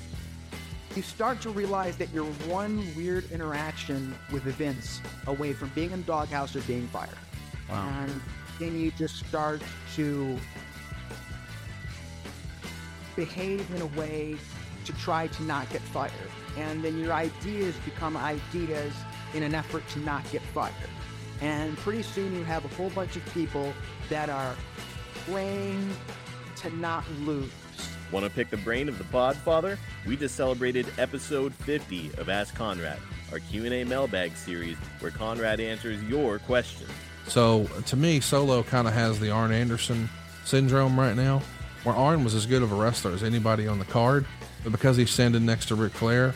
You 0.95 1.03
start 1.03 1.43
to 1.43 1.51
realize 1.51 1.99
that 1.99 2.09
you're 2.13 2.25
one 2.25 2.87
weird 2.97 3.31
interaction 3.31 4.15
with 4.33 4.45
Vince 4.45 5.03
away 5.27 5.53
from 5.53 5.71
being 5.75 5.91
in 5.91 6.01
the 6.01 6.07
doghouse 6.07 6.57
or 6.57 6.63
being 6.63 6.87
fired. 6.89 7.11
Wow. 7.69 7.87
And 8.01 8.21
then 8.59 8.81
you 8.81 8.91
just 8.93 9.17
start 9.27 9.61
to 9.97 10.39
behave 13.15 13.69
in 13.75 13.83
a 13.83 13.87
way 13.99 14.37
to 14.87 14.93
try 14.95 15.27
to 15.27 15.43
not 15.43 15.69
get 15.71 15.83
fired. 15.83 16.13
And 16.57 16.83
then 16.83 16.99
your 16.99 17.13
ideas 17.13 17.75
become 17.85 18.17
ideas 18.17 18.93
in 19.35 19.43
an 19.43 19.55
effort 19.55 19.87
to 19.91 19.99
not 20.01 20.29
get 20.31 20.43
fired. 20.43 20.75
And 21.41 21.77
pretty 21.79 22.03
soon 22.03 22.35
you 22.35 22.45
have 22.45 22.65
a 22.65 22.69
whole 22.69 22.91
bunch 22.91 23.17
of 23.17 23.25
people 23.35 23.75
that 24.09 24.31
are 24.31 24.55
playing 25.27 25.91
to 26.57 26.75
not 26.77 27.05
lose. 27.21 27.51
Want 28.13 28.25
to 28.25 28.31
pick 28.31 28.51
the 28.51 28.57
brain 28.57 28.89
of 28.89 28.99
the 28.99 29.05
Podfather? 29.05 29.77
We 30.07 30.17
just 30.17 30.37
celebrated 30.37 30.87
episode 30.97 31.53
50 31.55 32.13
of 32.19 32.29
Ask 32.29 32.55
Conrad, 32.55 32.99
our 33.33 33.41
Q&A 33.41 33.85
mailbag 33.85 34.37
series 34.37 34.77
where 35.01 35.11
Conrad 35.11 35.61
answers 35.61 36.03
your 36.05 36.39
questions. 36.39 36.91
So 37.27 37.65
to 37.87 37.97
me, 37.97 38.21
Solo 38.21 38.63
kind 38.63 38.87
of 38.87 38.95
has 38.95 39.19
the 39.19 39.31
Arn 39.31 39.51
Anderson 39.51 40.09
syndrome 40.45 40.99
right 40.99 41.17
now, 41.17 41.43
where 41.83 41.97
Arn 41.97 42.23
was 42.23 42.35
as 42.35 42.47
good 42.47 42.63
of 42.63 42.71
a 42.71 42.77
wrestler 42.77 43.13
as 43.13 43.25
anybody 43.25 43.67
on 43.67 43.81
the 43.81 43.85
card, 43.87 44.25
but 44.67 44.73
because 44.73 44.97
he's 44.97 45.11
standing 45.11 45.47
next 45.47 45.67
to 45.67 45.77
Ric 45.77 45.93
Flair, 45.93 46.35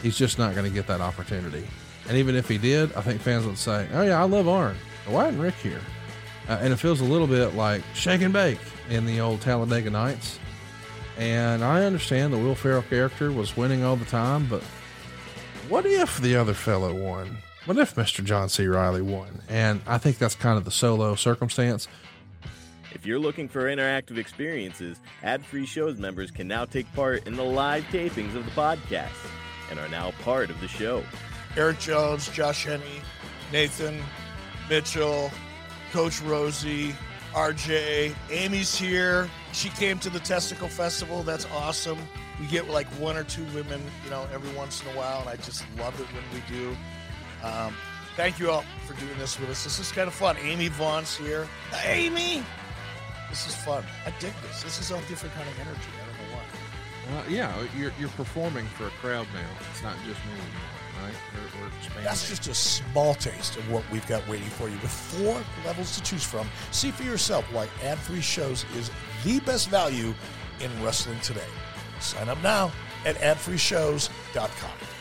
he's 0.00 0.16
just 0.16 0.38
not 0.38 0.54
going 0.54 0.64
to 0.64 0.72
get 0.72 0.86
that 0.86 1.00
opportunity. 1.00 1.66
And 2.08 2.16
even 2.16 2.36
if 2.36 2.48
he 2.48 2.56
did, 2.56 2.92
I 2.92 3.00
think 3.00 3.20
fans 3.20 3.44
would 3.46 3.58
say, 3.58 3.88
"Oh 3.92 4.02
yeah, 4.02 4.20
I 4.20 4.24
love 4.26 4.46
Arn. 4.46 4.76
Why 5.08 5.26
isn't 5.26 5.40
Ric 5.40 5.54
here?" 5.54 5.80
Uh, 6.48 6.58
and 6.60 6.72
it 6.72 6.76
feels 6.76 7.00
a 7.00 7.04
little 7.04 7.26
bit 7.26 7.56
like 7.56 7.82
shake 7.92 8.20
and 8.20 8.32
bake 8.32 8.60
in 8.90 9.06
the 9.06 9.20
old 9.20 9.40
Talladega 9.40 9.90
Nights. 9.90 10.38
And 11.18 11.64
I 11.64 11.82
understand 11.82 12.32
the 12.32 12.38
Will 12.38 12.54
Ferrell 12.54 12.82
character 12.82 13.32
was 13.32 13.56
winning 13.56 13.82
all 13.82 13.96
the 13.96 14.04
time, 14.04 14.46
but 14.46 14.62
what 15.68 15.84
if 15.84 16.20
the 16.20 16.36
other 16.36 16.54
fellow 16.54 16.94
won? 16.94 17.38
What 17.64 17.76
if 17.78 17.96
Mr. 17.96 18.22
John 18.22 18.50
C. 18.50 18.68
Reilly 18.68 19.02
won? 19.02 19.42
And 19.48 19.80
I 19.84 19.98
think 19.98 20.18
that's 20.18 20.36
kind 20.36 20.58
of 20.58 20.64
the 20.64 20.70
solo 20.70 21.16
circumstance. 21.16 21.88
If 22.94 23.04
you're 23.04 23.18
looking 23.18 23.48
for 23.48 23.64
interactive 23.64 24.18
experiences, 24.18 25.00
ad 25.22 25.44
free 25.44 25.66
shows 25.66 25.98
members 25.98 26.30
can 26.30 26.46
now 26.46 26.64
take 26.64 26.90
part 26.94 27.26
in 27.26 27.34
the 27.34 27.42
live 27.42 27.82
tapings 27.84 28.36
of 28.36 28.44
the 28.44 28.50
podcast 28.52 29.10
and 29.70 29.80
are 29.80 29.88
now 29.88 30.12
part 30.22 30.48
of 30.48 30.60
the 30.60 30.68
show. 30.68 31.02
Eric 31.56 31.80
Jones, 31.80 32.28
Josh 32.28 32.64
Henne, 32.64 32.80
Nathan, 33.52 34.00
Mitchell, 34.70 35.30
Coach 35.92 36.20
Rosie, 36.22 36.94
RJ, 37.32 38.14
Amy's 38.30 38.76
here. 38.76 39.28
She 39.52 39.70
came 39.70 39.98
to 39.98 40.08
the 40.08 40.20
Testicle 40.20 40.68
Festival. 40.68 41.24
That's 41.24 41.46
awesome. 41.46 41.98
We 42.40 42.46
get 42.46 42.68
like 42.68 42.86
one 43.00 43.16
or 43.16 43.24
two 43.24 43.44
women, 43.54 43.82
you 44.04 44.10
know, 44.10 44.26
every 44.32 44.54
once 44.56 44.82
in 44.82 44.88
a 44.88 44.92
while, 44.98 45.20
and 45.20 45.28
I 45.28 45.36
just 45.36 45.64
love 45.78 45.98
it 46.00 46.06
when 46.06 46.22
we 46.32 46.42
do. 46.48 46.76
Um, 47.44 47.74
thank 48.16 48.38
you 48.38 48.50
all 48.50 48.64
for 48.86 48.94
doing 48.94 49.18
this 49.18 49.38
with 49.38 49.50
us. 49.50 49.64
This 49.64 49.80
is 49.80 49.90
kind 49.90 50.06
of 50.06 50.14
fun. 50.14 50.36
Amy 50.42 50.68
Vaughn's 50.68 51.16
here. 51.16 51.48
Amy! 51.84 52.44
This 53.34 53.48
is 53.48 53.56
fun. 53.56 53.82
I 54.06 54.10
dig 54.20 54.32
this. 54.46 54.62
This 54.62 54.78
is 54.78 54.92
a 54.92 55.08
different 55.08 55.34
kind 55.34 55.48
of 55.48 55.58
energy. 55.58 55.88
I 56.00 56.06
don't 56.06 56.16
know 56.18 56.36
why. 56.36 57.18
Uh, 57.18 57.24
yeah, 57.28 57.66
you're, 57.76 57.92
you're 57.98 58.08
performing 58.10 58.64
for 58.64 58.86
a 58.86 58.90
crowd 58.90 59.26
now. 59.34 59.48
It's 59.72 59.82
not 59.82 59.96
just 60.06 60.24
me 60.24 60.34
anymore, 60.34 61.02
right? 61.02 61.14
We're, 61.34 61.60
we're 61.60 61.66
expanding. 61.78 62.04
That's 62.04 62.28
just 62.28 62.46
a 62.46 62.54
small 62.54 63.14
taste 63.14 63.56
of 63.56 63.68
what 63.72 63.82
we've 63.90 64.06
got 64.06 64.26
waiting 64.28 64.46
for 64.46 64.68
you 64.68 64.76
with 64.76 64.92
four 64.92 65.42
levels 65.66 65.96
to 65.96 66.02
choose 66.04 66.22
from. 66.22 66.46
See 66.70 66.92
for 66.92 67.02
yourself 67.02 67.44
why 67.52 67.68
ad 67.82 67.98
free 67.98 68.20
shows 68.20 68.64
is 68.76 68.92
the 69.24 69.40
best 69.40 69.68
value 69.68 70.14
in 70.60 70.70
wrestling 70.84 71.18
today. 71.18 71.42
Sign 71.98 72.28
up 72.28 72.40
now 72.40 72.70
at 73.04 73.16
adfreeshows.com. 73.16 74.93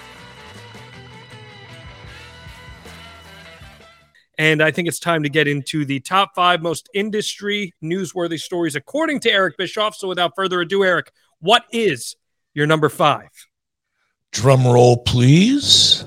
And 4.37 4.63
I 4.63 4.71
think 4.71 4.87
it's 4.87 4.99
time 4.99 5.23
to 5.23 5.29
get 5.29 5.47
into 5.47 5.85
the 5.85 5.99
top 5.99 6.31
five 6.35 6.61
most 6.61 6.89
industry 6.93 7.73
newsworthy 7.83 8.39
stories 8.39 8.75
according 8.75 9.19
to 9.21 9.31
Eric 9.31 9.57
Bischoff. 9.57 9.95
So 9.95 10.07
without 10.07 10.33
further 10.35 10.61
ado, 10.61 10.83
Eric, 10.83 11.11
what 11.39 11.65
is 11.71 12.15
your 12.53 12.65
number 12.65 12.89
five? 12.89 13.29
Drum 14.31 14.65
roll, 14.65 14.97
please. 14.97 16.05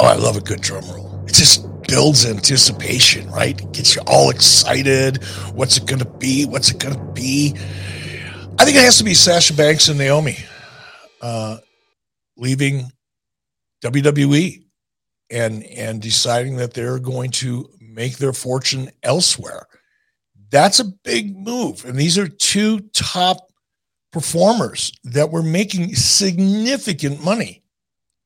Oh, 0.00 0.06
I 0.06 0.14
love 0.14 0.36
a 0.36 0.40
good 0.40 0.60
drum 0.60 0.84
roll. 0.90 1.24
It 1.26 1.34
just 1.34 1.66
builds 1.88 2.24
anticipation, 2.24 3.28
right? 3.30 3.60
It 3.60 3.72
gets 3.72 3.96
you 3.96 4.02
all 4.06 4.30
excited. 4.30 5.24
What's 5.54 5.76
it 5.76 5.86
going 5.86 5.98
to 5.98 6.08
be? 6.08 6.46
What's 6.46 6.70
it 6.70 6.78
going 6.78 6.94
to 6.94 7.04
be? 7.12 7.54
I 8.60 8.64
think 8.64 8.76
it 8.76 8.84
has 8.84 8.98
to 8.98 9.04
be 9.04 9.14
Sasha 9.14 9.54
Banks 9.54 9.88
and 9.88 9.98
Naomi 9.98 10.36
uh, 11.20 11.58
leaving 12.36 12.90
WWE 13.82 14.64
and 15.30 15.64
and 15.64 16.00
deciding 16.00 16.56
that 16.56 16.74
they're 16.74 16.98
going 16.98 17.30
to 17.30 17.68
make 17.80 18.16
their 18.18 18.32
fortune 18.32 18.90
elsewhere. 19.02 19.66
That's 20.50 20.80
a 20.80 20.84
big 20.84 21.36
move. 21.36 21.84
And 21.84 21.96
these 21.96 22.16
are 22.16 22.28
two 22.28 22.80
top 22.92 23.48
performers 24.12 24.92
that 25.04 25.30
were 25.30 25.42
making 25.42 25.94
significant 25.94 27.22
money. 27.22 27.62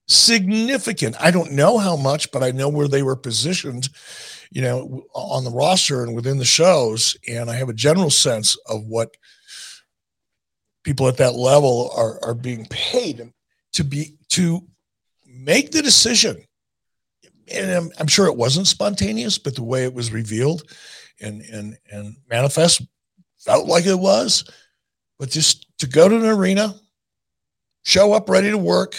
Significant. 0.06 1.16
I 1.20 1.30
don't 1.30 1.52
know 1.52 1.78
how 1.78 1.96
much, 1.96 2.30
but 2.30 2.42
I 2.42 2.50
know 2.50 2.68
where 2.68 2.88
they 2.88 3.02
were 3.02 3.16
positioned, 3.16 3.88
you 4.50 4.62
know, 4.62 5.04
on 5.14 5.44
the 5.44 5.50
roster 5.50 6.02
and 6.02 6.14
within 6.14 6.38
the 6.38 6.44
shows. 6.44 7.16
And 7.26 7.50
I 7.50 7.54
have 7.54 7.68
a 7.68 7.74
general 7.74 8.10
sense 8.10 8.56
of 8.66 8.84
what 8.84 9.16
people 10.84 11.08
at 11.08 11.16
that 11.16 11.34
level 11.34 11.92
are, 11.96 12.22
are 12.24 12.34
being 12.34 12.66
paid 12.66 13.32
to 13.72 13.84
be 13.84 14.16
to 14.28 14.66
make 15.26 15.70
the 15.70 15.82
decision 15.82 16.44
and 17.50 17.70
I'm, 17.70 17.90
I'm, 17.98 18.06
sure 18.06 18.26
it 18.26 18.36
wasn't 18.36 18.66
spontaneous, 18.66 19.38
but 19.38 19.54
the 19.54 19.62
way 19.62 19.84
it 19.84 19.94
was 19.94 20.12
revealed 20.12 20.62
and 21.20 21.42
and 21.42 21.76
and 21.90 22.16
manifest 22.28 22.82
felt 23.38 23.66
like 23.66 23.86
it 23.86 23.98
was. 23.98 24.44
But 25.18 25.30
just 25.30 25.66
to 25.78 25.86
go 25.86 26.08
to 26.08 26.16
an 26.16 26.26
arena, 26.26 26.74
show 27.84 28.12
up 28.12 28.28
ready 28.28 28.50
to 28.50 28.58
work, 28.58 28.96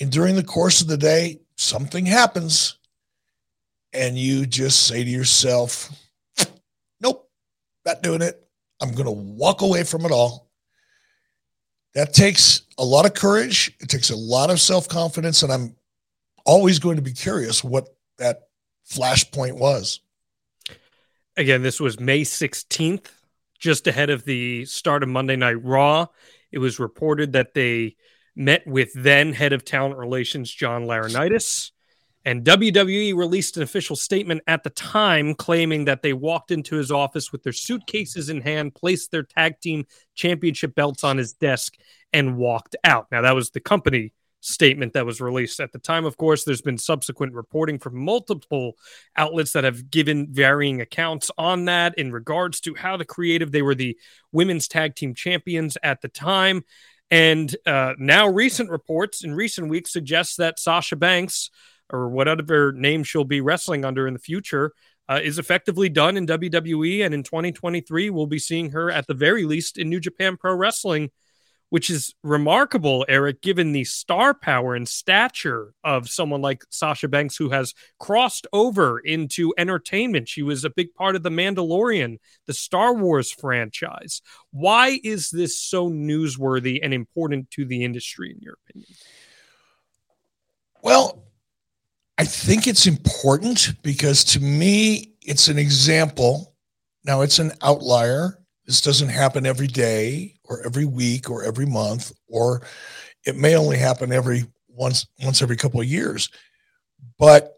and 0.00 0.10
during 0.10 0.36
the 0.36 0.44
course 0.44 0.80
of 0.80 0.88
the 0.88 0.96
day, 0.96 1.40
something 1.56 2.06
happens, 2.06 2.78
and 3.92 4.16
you 4.16 4.46
just 4.46 4.86
say 4.86 5.04
to 5.04 5.10
yourself, 5.10 5.90
"Nope, 7.00 7.28
not 7.84 8.02
doing 8.02 8.22
it. 8.22 8.46
I'm 8.80 8.92
going 8.92 9.06
to 9.06 9.10
walk 9.10 9.62
away 9.62 9.84
from 9.84 10.04
it 10.04 10.12
all." 10.12 10.48
That 11.94 12.14
takes 12.14 12.62
a 12.78 12.84
lot 12.84 13.06
of 13.06 13.14
courage. 13.14 13.72
It 13.80 13.88
takes 13.88 14.10
a 14.10 14.16
lot 14.16 14.50
of 14.50 14.60
self 14.60 14.88
confidence, 14.88 15.42
and 15.42 15.52
I'm 15.52 15.74
always 16.48 16.78
going 16.78 16.96
to 16.96 17.02
be 17.02 17.12
curious 17.12 17.62
what 17.62 17.88
that 18.16 18.48
flashpoint 18.90 19.58
was. 19.58 20.00
Again, 21.36 21.60
this 21.62 21.78
was 21.78 22.00
May 22.00 22.22
16th, 22.22 23.06
just 23.58 23.86
ahead 23.86 24.08
of 24.08 24.24
the 24.24 24.64
start 24.64 25.02
of 25.02 25.10
Monday 25.10 25.36
Night 25.36 25.62
Raw. 25.62 26.06
It 26.50 26.58
was 26.58 26.80
reported 26.80 27.34
that 27.34 27.52
they 27.52 27.96
met 28.34 28.66
with 28.66 28.90
then 28.94 29.34
head 29.34 29.52
of 29.52 29.64
talent 29.64 29.98
relations, 29.98 30.50
John 30.50 30.84
Laurinaitis. 30.84 31.70
And 32.24 32.44
WWE 32.44 33.14
released 33.14 33.58
an 33.58 33.62
official 33.62 33.94
statement 33.94 34.42
at 34.46 34.62
the 34.62 34.70
time 34.70 35.34
claiming 35.34 35.84
that 35.84 36.02
they 36.02 36.14
walked 36.14 36.50
into 36.50 36.76
his 36.76 36.90
office 36.90 37.30
with 37.30 37.42
their 37.42 37.52
suitcases 37.52 38.30
in 38.30 38.40
hand, 38.40 38.74
placed 38.74 39.10
their 39.10 39.22
tag 39.22 39.60
team 39.60 39.84
championship 40.14 40.74
belts 40.74 41.04
on 41.04 41.18
his 41.18 41.34
desk, 41.34 41.74
and 42.12 42.38
walked 42.38 42.74
out. 42.84 43.06
Now, 43.12 43.20
that 43.20 43.34
was 43.34 43.50
the 43.50 43.60
company 43.60 44.12
statement 44.40 44.92
that 44.92 45.06
was 45.06 45.20
released 45.20 45.60
at 45.60 45.72
the 45.72 45.78
time. 45.78 46.04
Of 46.04 46.16
course, 46.16 46.44
there's 46.44 46.62
been 46.62 46.78
subsequent 46.78 47.34
reporting 47.34 47.78
from 47.78 47.96
multiple 47.96 48.74
outlets 49.16 49.52
that 49.52 49.64
have 49.64 49.90
given 49.90 50.28
varying 50.30 50.80
accounts 50.80 51.30
on 51.36 51.64
that 51.66 51.98
in 51.98 52.12
regards 52.12 52.60
to 52.60 52.74
how 52.74 52.96
the 52.96 53.04
creative, 53.04 53.50
they 53.50 53.62
were 53.62 53.74
the 53.74 53.98
women's 54.32 54.68
tag 54.68 54.94
team 54.94 55.14
champions 55.14 55.76
at 55.82 56.00
the 56.00 56.08
time. 56.08 56.64
And 57.10 57.54
uh, 57.66 57.94
now, 57.98 58.28
recent 58.28 58.70
reports 58.70 59.24
in 59.24 59.34
recent 59.34 59.68
weeks 59.68 59.92
suggest 59.92 60.36
that 60.38 60.60
Sasha 60.60 60.96
Banks, 60.96 61.50
or 61.90 62.08
whatever 62.08 62.72
name 62.72 63.02
she'll 63.02 63.24
be 63.24 63.40
wrestling 63.40 63.84
under 63.84 64.06
in 64.06 64.12
the 64.12 64.20
future, 64.20 64.72
uh, 65.08 65.20
is 65.22 65.38
effectively 65.38 65.88
done 65.88 66.18
in 66.18 66.26
WWE. 66.26 67.04
And 67.04 67.14
in 67.14 67.22
2023, 67.22 68.10
we'll 68.10 68.26
be 68.26 68.38
seeing 68.38 68.72
her 68.72 68.90
at 68.90 69.06
the 69.06 69.14
very 69.14 69.44
least 69.44 69.78
in 69.78 69.88
New 69.88 70.00
Japan 70.00 70.36
Pro 70.36 70.54
Wrestling 70.54 71.10
which 71.70 71.90
is 71.90 72.14
remarkable, 72.22 73.04
Eric, 73.08 73.42
given 73.42 73.72
the 73.72 73.84
star 73.84 74.32
power 74.32 74.74
and 74.74 74.88
stature 74.88 75.74
of 75.84 76.08
someone 76.08 76.40
like 76.40 76.62
Sasha 76.70 77.08
Banks, 77.08 77.36
who 77.36 77.50
has 77.50 77.74
crossed 77.98 78.46
over 78.52 78.98
into 79.00 79.52
entertainment. 79.58 80.28
She 80.28 80.42
was 80.42 80.64
a 80.64 80.70
big 80.70 80.94
part 80.94 81.14
of 81.14 81.22
The 81.22 81.30
Mandalorian, 81.30 82.18
the 82.46 82.54
Star 82.54 82.94
Wars 82.94 83.30
franchise. 83.30 84.22
Why 84.50 84.98
is 85.04 85.30
this 85.30 85.60
so 85.60 85.90
newsworthy 85.90 86.80
and 86.82 86.94
important 86.94 87.50
to 87.52 87.64
the 87.64 87.84
industry, 87.84 88.30
in 88.30 88.40
your 88.40 88.56
opinion? 88.66 88.88
Well, 90.82 91.24
I 92.16 92.24
think 92.24 92.66
it's 92.66 92.86
important 92.86 93.74
because 93.82 94.24
to 94.24 94.40
me, 94.40 95.12
it's 95.22 95.48
an 95.48 95.58
example. 95.58 96.54
Now, 97.04 97.20
it's 97.20 97.38
an 97.38 97.52
outlier. 97.62 98.38
This 98.64 98.80
doesn't 98.80 99.08
happen 99.08 99.44
every 99.46 99.66
day 99.66 100.37
or 100.48 100.64
every 100.64 100.84
week 100.84 101.30
or 101.30 101.44
every 101.44 101.66
month, 101.66 102.12
or 102.28 102.62
it 103.24 103.36
may 103.36 103.56
only 103.56 103.76
happen 103.76 104.12
every 104.12 104.44
once 104.68 105.06
once 105.22 105.42
every 105.42 105.56
couple 105.56 105.80
of 105.80 105.86
years. 105.86 106.30
But 107.18 107.54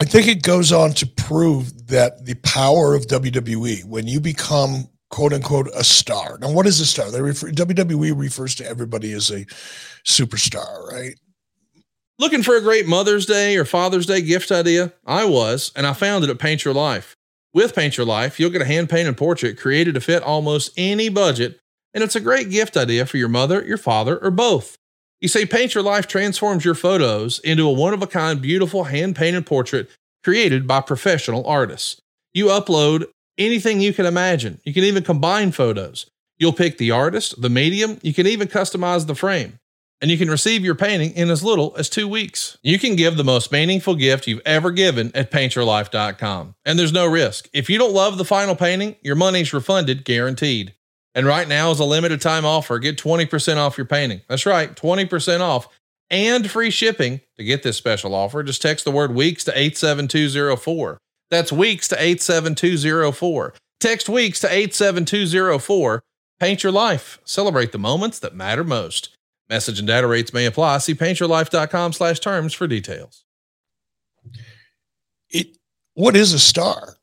I 0.00 0.04
think 0.04 0.28
it 0.28 0.42
goes 0.42 0.70
on 0.72 0.92
to 0.94 1.06
prove 1.06 1.88
that 1.88 2.24
the 2.24 2.34
power 2.36 2.94
of 2.94 3.06
WWE, 3.06 3.84
when 3.84 4.06
you 4.06 4.20
become 4.20 4.88
quote 5.10 5.32
unquote 5.32 5.68
a 5.74 5.82
star. 5.82 6.38
Now, 6.40 6.52
what 6.52 6.66
is 6.66 6.80
a 6.80 6.86
star? 6.86 7.10
They 7.10 7.22
refer 7.22 7.48
WWE 7.50 8.16
refers 8.16 8.54
to 8.56 8.66
everybody 8.66 9.12
as 9.12 9.30
a 9.30 9.44
superstar, 10.04 10.86
right? 10.88 11.14
Looking 12.18 12.42
for 12.42 12.56
a 12.56 12.60
great 12.60 12.86
Mother's 12.86 13.26
Day 13.26 13.56
or 13.56 13.64
Father's 13.64 14.06
Day 14.06 14.20
gift 14.20 14.50
idea? 14.50 14.92
I 15.06 15.24
was, 15.24 15.72
and 15.76 15.86
I 15.86 15.92
found 15.92 16.24
it 16.24 16.30
at 16.30 16.38
Paint 16.38 16.64
Your 16.64 16.74
Life. 16.74 17.16
With 17.54 17.74
Paint 17.74 17.96
Your 17.96 18.04
Life, 18.06 18.38
you'll 18.38 18.50
get 18.50 18.60
a 18.60 18.66
hand 18.66 18.90
painted 18.90 19.16
portrait 19.16 19.58
created 19.58 19.94
to 19.94 20.00
fit 20.00 20.22
almost 20.22 20.70
any 20.76 21.08
budget, 21.08 21.58
and 21.94 22.04
it's 22.04 22.14
a 22.16 22.20
great 22.20 22.50
gift 22.50 22.76
idea 22.76 23.06
for 23.06 23.16
your 23.16 23.28
mother, 23.28 23.64
your 23.64 23.78
father, 23.78 24.18
or 24.18 24.30
both. 24.30 24.76
You 25.20 25.28
see, 25.28 25.46
Paint 25.46 25.74
Your 25.74 25.82
Life 25.82 26.06
transforms 26.06 26.64
your 26.64 26.74
photos 26.74 27.38
into 27.40 27.66
a 27.66 27.72
one 27.72 27.94
of 27.94 28.02
a 28.02 28.06
kind, 28.06 28.42
beautiful 28.42 28.84
hand 28.84 29.16
painted 29.16 29.46
portrait 29.46 29.88
created 30.22 30.66
by 30.66 30.82
professional 30.82 31.46
artists. 31.46 32.00
You 32.34 32.46
upload 32.46 33.06
anything 33.38 33.80
you 33.80 33.94
can 33.94 34.04
imagine. 34.04 34.60
You 34.64 34.74
can 34.74 34.84
even 34.84 35.02
combine 35.02 35.52
photos. 35.52 36.06
You'll 36.36 36.52
pick 36.52 36.76
the 36.76 36.90
artist, 36.90 37.40
the 37.40 37.48
medium, 37.48 37.98
you 38.02 38.12
can 38.12 38.26
even 38.26 38.48
customize 38.48 39.06
the 39.06 39.14
frame 39.14 39.58
and 40.00 40.10
you 40.10 40.18
can 40.18 40.30
receive 40.30 40.64
your 40.64 40.74
painting 40.74 41.12
in 41.12 41.30
as 41.30 41.42
little 41.42 41.74
as 41.76 41.88
two 41.88 42.06
weeks. 42.06 42.58
You 42.62 42.78
can 42.78 42.96
give 42.96 43.16
the 43.16 43.24
most 43.24 43.50
meaningful 43.50 43.94
gift 43.94 44.26
you've 44.26 44.42
ever 44.46 44.70
given 44.70 45.10
at 45.14 45.30
paintyourlife.com. 45.30 46.54
And 46.64 46.78
there's 46.78 46.92
no 46.92 47.06
risk. 47.06 47.48
If 47.52 47.68
you 47.68 47.78
don't 47.78 47.92
love 47.92 48.18
the 48.18 48.24
final 48.24 48.54
painting, 48.54 48.96
your 49.02 49.16
money's 49.16 49.52
refunded 49.52 50.04
guaranteed. 50.04 50.74
And 51.14 51.26
right 51.26 51.48
now 51.48 51.70
is 51.70 51.80
a 51.80 51.84
limited 51.84 52.20
time 52.20 52.44
offer. 52.44 52.78
Get 52.78 52.96
20% 52.96 53.56
off 53.56 53.76
your 53.76 53.86
painting. 53.86 54.20
That's 54.28 54.46
right, 54.46 54.74
20% 54.74 55.40
off 55.40 55.68
and 56.10 56.48
free 56.50 56.70
shipping. 56.70 57.20
To 57.36 57.44
get 57.44 57.62
this 57.62 57.76
special 57.76 58.14
offer, 58.14 58.42
just 58.42 58.62
text 58.62 58.84
the 58.84 58.90
word 58.90 59.14
weeks 59.14 59.44
to 59.44 59.52
87204. 59.52 60.98
That's 61.30 61.52
weeks 61.52 61.88
to 61.88 61.96
87204. 61.96 63.54
Text 63.80 64.08
weeks 64.08 64.40
to 64.40 64.52
87204. 64.52 66.02
Paint 66.40 66.62
your 66.62 66.72
life. 66.72 67.18
Celebrate 67.24 67.72
the 67.72 67.78
moments 67.78 68.18
that 68.18 68.34
matter 68.34 68.64
most. 68.64 69.17
Message 69.48 69.78
and 69.78 69.88
data 69.88 70.06
rates 70.06 70.32
may 70.32 70.46
apply. 70.46 70.78
See 70.78 70.94
paintyourlife.com 70.94 71.94
slash 71.94 72.20
terms 72.20 72.52
for 72.52 72.66
details. 72.66 73.24
It 75.30 75.56
what 75.94 76.16
is 76.16 76.32
a 76.34 76.38
star? 76.38 76.96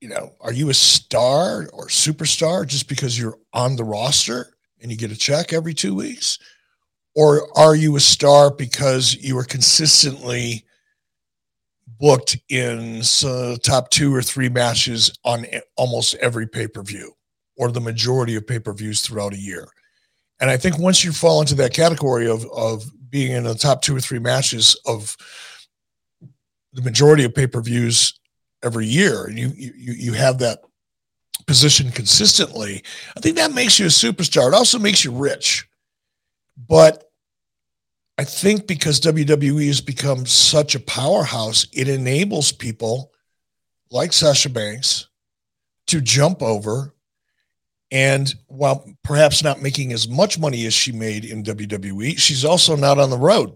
You 0.00 0.10
know, 0.10 0.34
are 0.40 0.52
you 0.52 0.68
a 0.68 0.74
star 0.74 1.68
or 1.72 1.88
superstar 1.88 2.66
just 2.66 2.88
because 2.88 3.18
you're 3.18 3.38
on 3.54 3.76
the 3.76 3.84
roster 3.84 4.56
and 4.80 4.90
you 4.90 4.96
get 4.96 5.10
a 5.10 5.16
check 5.16 5.52
every 5.52 5.72
two 5.72 5.94
weeks? 5.94 6.38
Or 7.14 7.48
are 7.58 7.74
you 7.74 7.96
a 7.96 8.00
star 8.00 8.50
because 8.50 9.14
you 9.14 9.38
are 9.38 9.44
consistently 9.44 10.66
booked 11.98 12.36
in 12.50 13.00
top 13.62 13.88
two 13.88 14.14
or 14.14 14.20
three 14.20 14.50
matches 14.50 15.10
on 15.24 15.46
almost 15.76 16.14
every 16.16 16.46
pay 16.46 16.68
per 16.68 16.82
view 16.82 17.12
or 17.56 17.72
the 17.72 17.80
majority 17.80 18.36
of 18.36 18.46
pay 18.46 18.58
per 18.58 18.74
views 18.74 19.00
throughout 19.00 19.32
a 19.32 19.40
year? 19.40 19.66
And 20.40 20.50
I 20.50 20.56
think 20.56 20.78
once 20.78 21.04
you 21.04 21.12
fall 21.12 21.40
into 21.40 21.54
that 21.56 21.72
category 21.72 22.28
of 22.28 22.44
of 22.52 22.84
being 23.10 23.32
in 23.32 23.44
the 23.44 23.54
top 23.54 23.82
two 23.82 23.96
or 23.96 24.00
three 24.00 24.18
matches 24.18 24.78
of 24.86 25.16
the 26.72 26.82
majority 26.82 27.24
of 27.24 27.34
pay 27.34 27.46
per 27.46 27.60
views 27.62 28.18
every 28.62 28.86
year, 28.86 29.24
and 29.24 29.38
you 29.38 29.52
you 29.56 29.72
you 29.76 30.12
have 30.12 30.38
that 30.38 30.60
position 31.46 31.90
consistently, 31.90 32.82
I 33.16 33.20
think 33.20 33.36
that 33.36 33.54
makes 33.54 33.78
you 33.78 33.86
a 33.86 33.88
superstar. 33.88 34.48
It 34.48 34.54
also 34.54 34.78
makes 34.78 35.04
you 35.04 35.12
rich, 35.12 35.66
but 36.56 37.04
I 38.18 38.24
think 38.24 38.66
because 38.66 39.00
WWE 39.00 39.66
has 39.66 39.80
become 39.80 40.24
such 40.26 40.74
a 40.74 40.80
powerhouse, 40.80 41.66
it 41.72 41.88
enables 41.88 42.50
people 42.50 43.12
like 43.90 44.12
Sasha 44.12 44.48
Banks 44.48 45.08
to 45.88 46.00
jump 46.00 46.42
over 46.42 46.94
and 47.90 48.34
while 48.48 48.84
perhaps 49.04 49.42
not 49.42 49.62
making 49.62 49.92
as 49.92 50.08
much 50.08 50.38
money 50.38 50.66
as 50.66 50.74
she 50.74 50.92
made 50.92 51.24
in 51.24 51.44
WWE, 51.44 52.18
she's 52.18 52.44
also 52.44 52.74
not 52.74 52.98
on 52.98 53.10
the 53.10 53.18
road, 53.18 53.54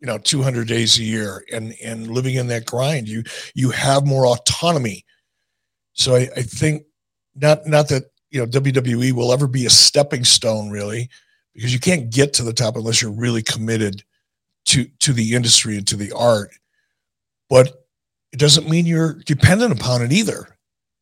you 0.00 0.06
know, 0.06 0.18
200 0.18 0.68
days 0.68 0.98
a 0.98 1.02
year 1.02 1.44
and 1.52 1.74
and 1.82 2.08
living 2.08 2.34
in 2.34 2.48
that 2.48 2.66
grind. 2.66 3.08
You 3.08 3.22
you 3.54 3.70
have 3.70 4.06
more 4.06 4.26
autonomy. 4.26 5.04
So 5.94 6.14
I, 6.16 6.28
I 6.36 6.42
think 6.42 6.84
not 7.34 7.66
not 7.66 7.88
that 7.88 8.04
you 8.30 8.40
know 8.40 8.46
WWE 8.46 9.12
will 9.12 9.32
ever 9.32 9.46
be 9.46 9.64
a 9.64 9.70
stepping 9.70 10.24
stone 10.24 10.70
really, 10.70 11.08
because 11.54 11.72
you 11.72 11.80
can't 11.80 12.10
get 12.10 12.34
to 12.34 12.42
the 12.42 12.52
top 12.52 12.76
unless 12.76 13.00
you're 13.00 13.10
really 13.10 13.42
committed 13.42 14.04
to 14.66 14.84
to 15.00 15.14
the 15.14 15.34
industry 15.34 15.78
and 15.78 15.86
to 15.88 15.96
the 15.96 16.12
art. 16.12 16.50
But 17.48 17.86
it 18.32 18.38
doesn't 18.38 18.68
mean 18.68 18.84
you're 18.84 19.14
dependent 19.24 19.72
upon 19.72 20.02
it 20.02 20.12
either. 20.12 20.55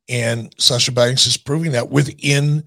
And 0.08 0.54
Sasha 0.58 0.92
Banks 0.92 1.26
is 1.26 1.36
proving 1.36 1.72
that 1.72 1.90
within 1.90 2.64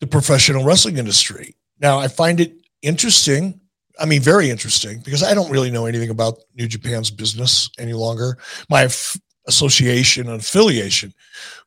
the 0.00 0.06
professional 0.06 0.64
wrestling 0.64 0.98
industry. 0.98 1.54
Now, 1.80 1.98
I 1.98 2.08
find 2.08 2.40
it 2.40 2.54
interesting. 2.82 3.60
I 4.00 4.06
mean, 4.06 4.22
very 4.22 4.50
interesting 4.50 5.00
because 5.04 5.22
I 5.22 5.34
don't 5.34 5.50
really 5.50 5.70
know 5.70 5.86
anything 5.86 6.10
about 6.10 6.38
New 6.54 6.66
Japan's 6.66 7.10
business 7.10 7.70
any 7.78 7.92
longer. 7.92 8.38
My 8.68 8.84
f- 8.84 9.16
association 9.46 10.28
and 10.28 10.40
affiliation 10.40 11.12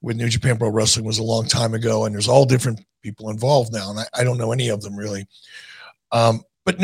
with 0.01 0.17
New 0.17 0.29
Japan 0.29 0.57
Pro 0.57 0.69
Wrestling 0.69 1.05
was 1.05 1.19
a 1.19 1.23
long 1.23 1.47
time 1.47 1.73
ago, 1.73 2.05
and 2.05 2.13
there's 2.13 2.27
all 2.27 2.45
different 2.45 2.81
people 3.01 3.29
involved 3.29 3.71
now, 3.71 3.91
and 3.91 3.99
I, 3.99 4.05
I 4.13 4.23
don't 4.23 4.37
know 4.37 4.51
any 4.51 4.69
of 4.69 4.81
them 4.81 4.95
really. 4.95 5.27
Um, 6.11 6.41
but 6.65 6.77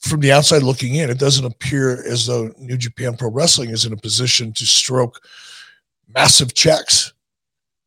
from 0.00 0.20
the 0.20 0.32
outside 0.32 0.62
looking 0.62 0.94
in, 0.94 1.10
it 1.10 1.18
doesn't 1.18 1.44
appear 1.44 2.04
as 2.06 2.26
though 2.26 2.52
New 2.58 2.76
Japan 2.76 3.16
Pro 3.16 3.30
Wrestling 3.30 3.70
is 3.70 3.84
in 3.84 3.92
a 3.92 3.96
position 3.96 4.52
to 4.54 4.64
stroke 4.64 5.20
massive 6.14 6.54
checks, 6.54 7.12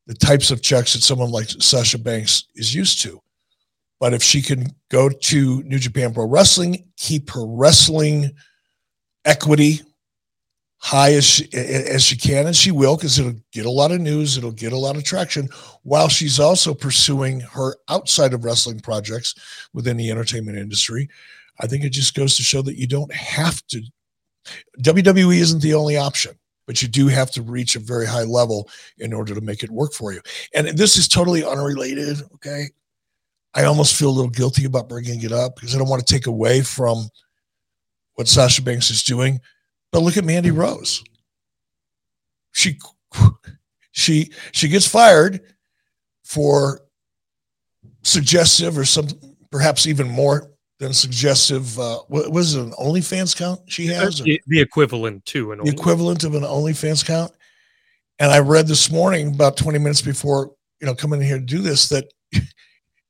the 0.07 0.13
types 0.13 0.51
of 0.51 0.61
checks 0.61 0.93
that 0.93 1.01
someone 1.01 1.31
like 1.31 1.49
Sasha 1.49 1.97
Banks 1.97 2.45
is 2.55 2.73
used 2.73 3.01
to. 3.01 3.21
But 3.99 4.13
if 4.13 4.21
she 4.21 4.41
can 4.41 4.67
go 4.89 5.09
to 5.09 5.63
New 5.63 5.79
Japan 5.79 6.13
Pro 6.13 6.27
Wrestling, 6.27 6.85
keep 6.97 7.29
her 7.31 7.45
wrestling 7.45 8.31
equity 9.23 9.81
high 10.77 11.13
as 11.13 11.25
she, 11.25 11.47
as 11.53 12.03
she 12.03 12.15
can, 12.15 12.45
and 12.45 12.55
she 12.55 12.69
will, 12.69 12.95
because 12.95 13.17
it'll 13.17 13.33
get 13.51 13.65
a 13.65 13.71
lot 13.71 13.91
of 13.91 13.99
news, 13.99 14.37
it'll 14.37 14.51
get 14.51 14.73
a 14.73 14.77
lot 14.77 14.95
of 14.95 15.03
traction, 15.03 15.49
while 15.83 16.07
she's 16.07 16.39
also 16.39 16.73
pursuing 16.75 17.39
her 17.39 17.75
outside 17.89 18.33
of 18.33 18.45
wrestling 18.45 18.79
projects 18.79 19.33
within 19.73 19.97
the 19.97 20.11
entertainment 20.11 20.57
industry. 20.57 21.09
I 21.59 21.67
think 21.67 21.83
it 21.83 21.89
just 21.89 22.13
goes 22.13 22.35
to 22.37 22.43
show 22.43 22.61
that 22.63 22.77
you 22.77 22.85
don't 22.85 23.11
have 23.13 23.65
to. 23.67 23.81
WWE 24.81 25.37
isn't 25.37 25.61
the 25.61 25.73
only 25.73 25.97
option 25.97 26.37
but 26.65 26.81
you 26.81 26.87
do 26.87 27.07
have 27.07 27.31
to 27.31 27.41
reach 27.41 27.75
a 27.75 27.79
very 27.79 28.05
high 28.05 28.23
level 28.23 28.69
in 28.97 29.13
order 29.13 29.35
to 29.35 29.41
make 29.41 29.63
it 29.63 29.69
work 29.69 29.93
for 29.93 30.13
you. 30.13 30.21
And 30.53 30.67
this 30.69 30.97
is 30.97 31.07
totally 31.07 31.43
unrelated. 31.43 32.21
Okay. 32.35 32.69
I 33.53 33.63
almost 33.65 33.95
feel 33.95 34.09
a 34.09 34.11
little 34.11 34.29
guilty 34.29 34.65
about 34.65 34.89
bringing 34.89 35.21
it 35.21 35.31
up 35.31 35.55
because 35.55 35.73
I 35.73 35.77
don't 35.77 35.89
want 35.89 36.05
to 36.05 36.13
take 36.13 36.27
away 36.27 36.61
from 36.61 37.09
what 38.15 38.27
Sasha 38.27 38.61
Banks 38.61 38.89
is 38.89 39.03
doing. 39.03 39.39
But 39.91 40.01
look 40.01 40.17
at 40.17 40.25
Mandy 40.25 40.51
Rose. 40.51 41.03
She 42.51 42.79
she 43.91 44.31
she 44.51 44.67
gets 44.67 44.87
fired 44.87 45.41
for 46.23 46.81
suggestive 48.01 48.77
or 48.77 48.85
some 48.85 49.07
perhaps 49.51 49.87
even 49.87 50.09
more 50.09 50.51
than 50.79 50.93
suggestive. 50.93 51.79
Uh, 51.79 51.99
what 52.07 52.31
was 52.31 52.55
it? 52.55 52.61
An 52.61 52.71
OnlyFans 52.71 53.35
count 53.35 53.61
she 53.67 53.85
has? 53.87 54.19
The, 54.19 54.41
the 54.47 54.59
equivalent 54.59 55.25
to 55.27 55.51
an 55.51 55.59
the 55.63 55.71
equivalent 55.71 56.23
of 56.23 56.35
an 56.35 56.43
OnlyFans 56.43 57.05
count. 57.05 57.31
And 58.19 58.31
I 58.31 58.39
read 58.39 58.67
this 58.67 58.91
morning 58.91 59.33
about 59.33 59.57
20 59.57 59.79
minutes 59.79 60.01
before 60.01 60.51
you 60.79 60.87
know 60.87 60.95
coming 60.95 61.21
in 61.21 61.27
here 61.27 61.39
to 61.39 61.45
do 61.45 61.59
this 61.59 61.89
that 61.89 62.11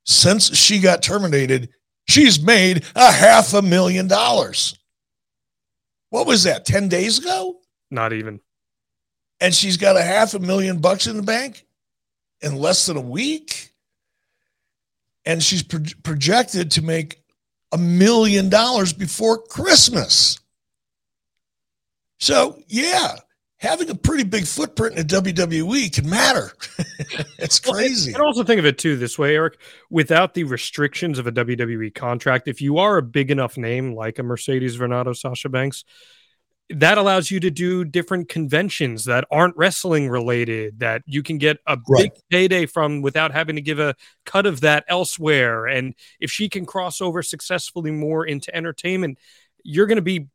since 0.05 0.55
she 0.55 0.79
got 0.79 1.03
terminated, 1.03 1.69
she's 2.07 2.41
made 2.41 2.85
a 2.95 3.11
half 3.11 3.53
a 3.53 3.61
million 3.61 4.07
dollars. 4.07 4.77
What 6.09 6.27
was 6.27 6.43
that? 6.43 6.65
10 6.65 6.87
days 6.87 7.19
ago? 7.19 7.57
Not 7.91 8.13
even. 8.13 8.39
And 9.41 9.53
she's 9.53 9.75
got 9.75 9.97
a 9.97 10.01
half 10.01 10.33
a 10.33 10.39
million 10.39 10.79
bucks 10.79 11.07
in 11.07 11.17
the 11.17 11.23
bank 11.23 11.65
in 12.41 12.55
less 12.55 12.85
than 12.85 12.95
a 12.95 13.01
week. 13.01 13.71
and 15.25 15.41
she's 15.43 15.63
pro- 15.63 15.81
projected 16.03 16.71
to 16.71 16.81
make 16.83 17.21
a 17.71 17.77
million 17.77 18.49
dollars 18.49 18.93
before 18.93 19.41
Christmas. 19.41 20.39
So, 22.19 22.59
yeah, 22.67 23.17
having 23.57 23.89
a 23.89 23.95
pretty 23.95 24.23
big 24.23 24.45
footprint 24.45 24.97
in 24.97 25.07
the 25.07 25.21
WWE 25.21 25.93
can 25.93 26.09
matter. 26.09 26.51
it's 27.39 27.59
crazy. 27.59 28.13
And 28.13 28.21
also 28.21 28.43
think 28.43 28.59
of 28.59 28.65
it 28.65 28.77
too 28.77 28.95
this 28.95 29.17
way, 29.17 29.35
Eric. 29.35 29.59
Without 29.89 30.33
the 30.33 30.43
restrictions 30.43 31.19
of 31.19 31.27
a 31.27 31.31
WWE 31.31 31.93
contract, 31.93 32.47
if 32.47 32.61
you 32.61 32.77
are 32.77 32.97
a 32.97 33.03
big 33.03 33.31
enough 33.31 33.57
name 33.57 33.93
like 33.93 34.19
a 34.19 34.23
Mercedes 34.23 34.77
Varnado, 34.77 35.15
Sasha 35.15 35.49
Banks, 35.49 35.83
that 36.71 36.97
allows 36.97 37.29
you 37.29 37.39
to 37.39 37.51
do 37.51 37.85
different 37.85 38.27
conventions 38.27 39.05
that 39.05 39.25
aren't 39.29 39.55
wrestling 39.55 40.09
related 40.09 40.79
that 40.79 41.03
you 41.05 41.21
can 41.21 41.37
get 41.37 41.57
a 41.67 41.77
Right. 41.87 42.03
big 42.03 42.11
payday 42.31 42.65
from 42.65 43.01
without 43.01 43.31
having 43.31 43.55
to 43.55 43.61
give 43.61 43.79
a 43.79 43.95
cut 44.25 44.45
of 44.45 44.61
that 44.61 44.83
elsewhere 44.87 45.67
and 45.67 45.93
if 46.19 46.31
she 46.31 46.49
can 46.49 46.65
cross 46.65 47.01
over 47.01 47.21
successfully 47.21 47.91
more 47.91 48.25
into 48.25 48.55
entertainment 48.55 49.19
you're 49.63 49.85
going 49.85 49.97
to 49.97 50.01
be 50.01 50.27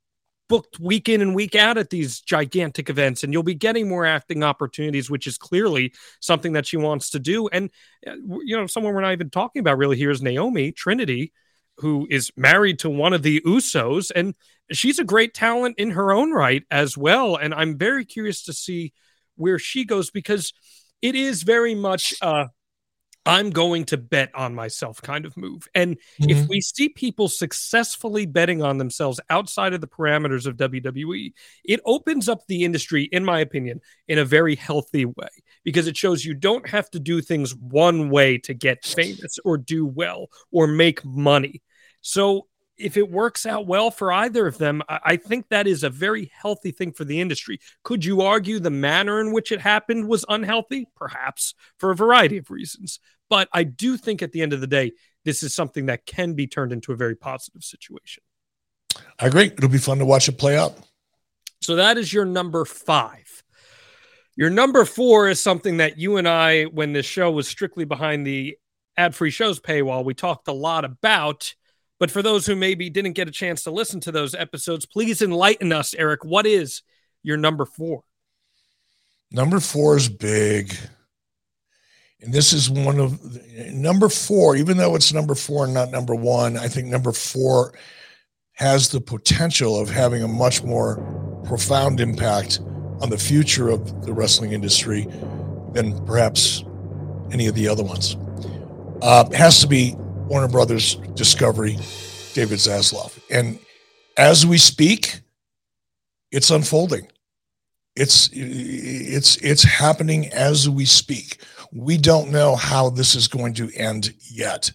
booked 0.48 0.80
week 0.80 1.08
in 1.08 1.20
and 1.20 1.34
week 1.34 1.54
out 1.54 1.78
at 1.78 1.90
these 1.90 2.20
gigantic 2.20 2.90
events 2.90 3.22
and 3.22 3.32
you'll 3.32 3.42
be 3.42 3.54
getting 3.54 3.88
more 3.88 4.04
acting 4.06 4.42
opportunities 4.44 5.10
which 5.10 5.26
is 5.26 5.36
clearly 5.38 5.92
something 6.20 6.52
that 6.52 6.66
she 6.66 6.76
wants 6.76 7.10
to 7.10 7.18
do 7.18 7.48
and 7.48 7.70
uh, 8.06 8.12
you 8.44 8.56
know 8.56 8.66
someone 8.66 8.94
we're 8.94 9.00
not 9.00 9.12
even 9.12 9.30
talking 9.30 9.60
about 9.60 9.78
really 9.78 9.96
here 9.96 10.10
is 10.10 10.22
Naomi 10.22 10.70
Trinity 10.70 11.32
who 11.80 12.06
is 12.10 12.30
married 12.36 12.78
to 12.80 12.90
one 12.90 13.12
of 13.12 13.22
the 13.22 13.40
Usos 13.42 14.10
and 14.14 14.34
she's 14.72 14.98
a 14.98 15.04
great 15.04 15.34
talent 15.34 15.76
in 15.78 15.90
her 15.92 16.12
own 16.12 16.32
right 16.32 16.62
as 16.70 16.96
well. 16.96 17.36
And 17.36 17.54
I'm 17.54 17.76
very 17.78 18.04
curious 18.04 18.44
to 18.44 18.52
see 18.52 18.92
where 19.36 19.58
she 19.58 19.84
goes 19.84 20.10
because 20.10 20.52
it 21.02 21.14
is 21.14 21.42
very 21.42 21.74
much 21.74 22.14
uh 22.22 22.46
I'm 23.26 23.50
going 23.50 23.84
to 23.86 23.98
bet 23.98 24.30
on 24.34 24.54
myself 24.54 25.02
kind 25.02 25.26
of 25.26 25.36
move. 25.36 25.68
And 25.74 25.98
if 26.26 26.38
Mhm. 26.38 26.48
we 26.48 26.60
see 26.62 26.88
people 26.88 27.28
successfully 27.28 28.24
betting 28.24 28.62
on 28.62 28.78
themselves 28.78 29.20
outside 29.28 29.74
of 29.74 29.82
the 29.82 29.86
parameters 29.86 30.46
of 30.46 30.56
WWE, 30.56 31.34
it 31.64 31.80
opens 31.84 32.30
up 32.30 32.46
the 32.46 32.64
industry, 32.64 33.04
in 33.12 33.24
my 33.24 33.40
opinion, 33.40 33.80
in 34.08 34.18
a 34.18 34.24
very 34.24 34.56
healthy 34.56 35.04
way 35.04 35.28
because 35.64 35.86
it 35.86 35.98
shows 35.98 36.24
you 36.24 36.32
don't 36.34 36.66
have 36.70 36.90
to 36.92 36.98
do 36.98 37.20
things 37.20 37.54
one 37.54 38.08
way 38.08 38.38
to 38.38 38.54
get 38.54 38.84
famous 38.84 39.38
or 39.44 39.58
do 39.58 39.84
well 39.84 40.28
or 40.50 40.66
make 40.66 41.04
money. 41.04 41.60
So 42.00 42.46
if 42.76 42.96
it 42.96 43.10
works 43.10 43.44
out 43.46 43.66
well 43.66 43.90
for 43.90 44.12
either 44.12 44.46
of 44.46 44.58
them, 44.58 44.82
I, 44.88 45.00
I 45.04 45.16
think 45.16 45.48
that 45.48 45.66
is 45.66 45.82
a 45.82 45.90
very 45.90 46.30
healthy 46.34 46.70
thing 46.70 46.92
for 46.92 47.04
the 47.04 47.20
industry. 47.20 47.60
Could 47.82 48.04
you 48.04 48.22
argue 48.22 48.58
the 48.58 48.70
manner 48.70 49.20
in 49.20 49.32
which 49.32 49.52
it 49.52 49.60
happened 49.60 50.08
was 50.08 50.24
unhealthy? 50.28 50.86
Perhaps 50.96 51.54
for 51.78 51.90
a 51.90 51.96
variety 51.96 52.38
of 52.38 52.50
reasons. 52.50 53.00
But 53.28 53.48
I 53.52 53.64
do 53.64 53.96
think 53.96 54.22
at 54.22 54.32
the 54.32 54.42
end 54.42 54.52
of 54.52 54.60
the 54.60 54.66
day, 54.66 54.92
this 55.24 55.42
is 55.42 55.54
something 55.54 55.86
that 55.86 56.06
can 56.06 56.34
be 56.34 56.46
turned 56.46 56.72
into 56.72 56.92
a 56.92 56.96
very 56.96 57.14
positive 57.14 57.62
situation. 57.62 58.22
I 59.18 59.26
agree. 59.26 59.46
It'll 59.46 59.68
be 59.68 59.78
fun 59.78 59.98
to 59.98 60.04
watch 60.04 60.28
it 60.28 60.38
play 60.38 60.56
out. 60.56 60.76
So 61.60 61.76
that 61.76 61.98
is 61.98 62.12
your 62.12 62.24
number 62.24 62.64
five. 62.64 63.42
Your 64.36 64.48
number 64.48 64.86
four 64.86 65.28
is 65.28 65.38
something 65.38 65.76
that 65.76 65.98
you 65.98 66.16
and 66.16 66.26
I, 66.26 66.64
when 66.64 66.94
this 66.94 67.04
show 67.04 67.30
was 67.30 67.46
strictly 67.46 67.84
behind 67.84 68.26
the 68.26 68.56
ad 68.96 69.14
free 69.14 69.30
shows 69.30 69.60
paywall, 69.60 70.04
we 70.04 70.14
talked 70.14 70.48
a 70.48 70.52
lot 70.52 70.84
about. 70.84 71.54
But 72.00 72.10
for 72.10 72.22
those 72.22 72.46
who 72.46 72.56
maybe 72.56 72.88
didn't 72.88 73.12
get 73.12 73.28
a 73.28 73.30
chance 73.30 73.62
to 73.64 73.70
listen 73.70 74.00
to 74.00 74.10
those 74.10 74.34
episodes, 74.34 74.86
please 74.86 75.20
enlighten 75.20 75.70
us, 75.70 75.94
Eric. 75.94 76.24
What 76.24 76.46
is 76.46 76.82
your 77.22 77.36
number 77.36 77.66
four? 77.66 78.02
Number 79.30 79.60
four 79.60 79.98
is 79.98 80.08
big. 80.08 80.74
And 82.22 82.32
this 82.32 82.54
is 82.54 82.70
one 82.70 82.98
of 82.98 83.20
number 83.72 84.08
four, 84.08 84.56
even 84.56 84.78
though 84.78 84.94
it's 84.94 85.12
number 85.12 85.34
four 85.34 85.66
and 85.66 85.74
not 85.74 85.90
number 85.90 86.14
one, 86.14 86.56
I 86.56 86.68
think 86.68 86.88
number 86.88 87.12
four 87.12 87.74
has 88.54 88.88
the 88.88 89.00
potential 89.00 89.78
of 89.78 89.90
having 89.90 90.22
a 90.22 90.28
much 90.28 90.62
more 90.62 90.96
profound 91.44 92.00
impact 92.00 92.60
on 93.00 93.10
the 93.10 93.16
future 93.18 93.68
of 93.68 94.04
the 94.04 94.12
wrestling 94.12 94.52
industry 94.52 95.06
than 95.72 96.04
perhaps 96.06 96.64
any 97.30 97.46
of 97.46 97.54
the 97.54 97.68
other 97.68 97.84
ones. 97.84 98.16
Uh, 99.02 99.30
has 99.32 99.60
to 99.60 99.66
be 99.66 99.96
Warner 100.30 100.46
Brothers 100.46 100.94
Discovery, 101.14 101.72
David 102.34 102.60
Zaslav. 102.60 103.18
And 103.32 103.58
as 104.16 104.46
we 104.46 104.58
speak, 104.58 105.22
it's 106.30 106.50
unfolding. 106.50 107.08
It's 107.96 108.30
it's 108.32 109.38
it's 109.38 109.64
happening 109.64 110.28
as 110.28 110.70
we 110.70 110.84
speak. 110.84 111.38
We 111.72 111.98
don't 111.98 112.30
know 112.30 112.54
how 112.54 112.90
this 112.90 113.16
is 113.16 113.26
going 113.26 113.54
to 113.54 113.72
end 113.74 114.14
yet. 114.30 114.70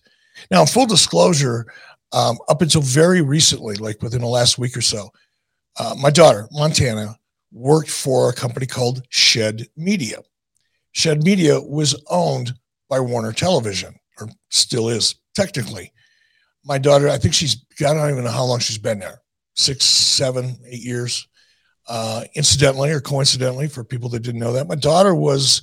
Now 0.52 0.66
full 0.66 0.88
disclosure 0.88 1.66
um, 2.12 2.38
up 2.50 2.62
until 2.62 2.82
very 2.82 3.22
recently 3.22 3.76
like 3.76 4.02
within 4.04 4.20
the 4.20 4.28
last 4.28 4.58
week 4.58 4.76
or 4.76 4.82
so 4.82 5.10
uh, 5.80 5.96
my 5.98 6.10
daughter 6.10 6.50
montana 6.52 7.16
worked 7.54 7.90
for 7.90 8.28
a 8.30 8.34
company 8.34 8.66
called 8.66 9.04
shed 9.08 9.66
media. 9.78 10.18
Shed 10.92 11.24
media 11.24 11.62
was 11.62 11.96
owned 12.10 12.54
by 12.90 13.00
warner 13.00 13.32
television 13.32 13.96
or 14.20 14.28
still 14.50 14.90
is 14.90 15.16
technically 15.36 15.92
my 16.64 16.78
daughter 16.78 17.10
i 17.10 17.18
think 17.18 17.34
she's 17.34 17.66
i 17.82 17.94
don't 17.94 18.10
even 18.10 18.24
know 18.24 18.32
how 18.32 18.44
long 18.44 18.60
she's 18.60 18.78
been 18.78 19.00
there 19.00 19.22
six 19.54 19.86
seven 19.86 20.58
eight 20.68 20.82
years 20.82 21.28
uh, 21.88 22.24
incidentally 22.34 22.92
or 22.92 23.00
coincidentally, 23.00 23.68
for 23.68 23.84
people 23.84 24.10
that 24.10 24.22
didn't 24.22 24.40
know 24.40 24.54
that, 24.54 24.68
my 24.68 24.76
daughter 24.76 25.14
was 25.14 25.62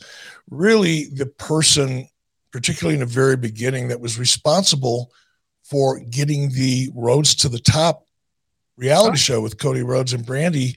really 0.50 1.06
the 1.06 1.26
person, 1.26 2.06
particularly 2.52 2.94
in 2.94 3.00
the 3.00 3.06
very 3.06 3.36
beginning, 3.36 3.88
that 3.88 4.00
was 4.00 4.18
responsible 4.18 5.10
for 5.64 6.00
getting 6.00 6.50
the 6.50 6.90
Rhodes 6.94 7.34
to 7.36 7.48
the 7.48 7.58
Top 7.58 8.06
reality 8.76 9.16
show 9.16 9.40
with 9.40 9.58
Cody 9.58 9.82
Rhodes 9.82 10.12
and 10.12 10.24
Brandi 10.24 10.76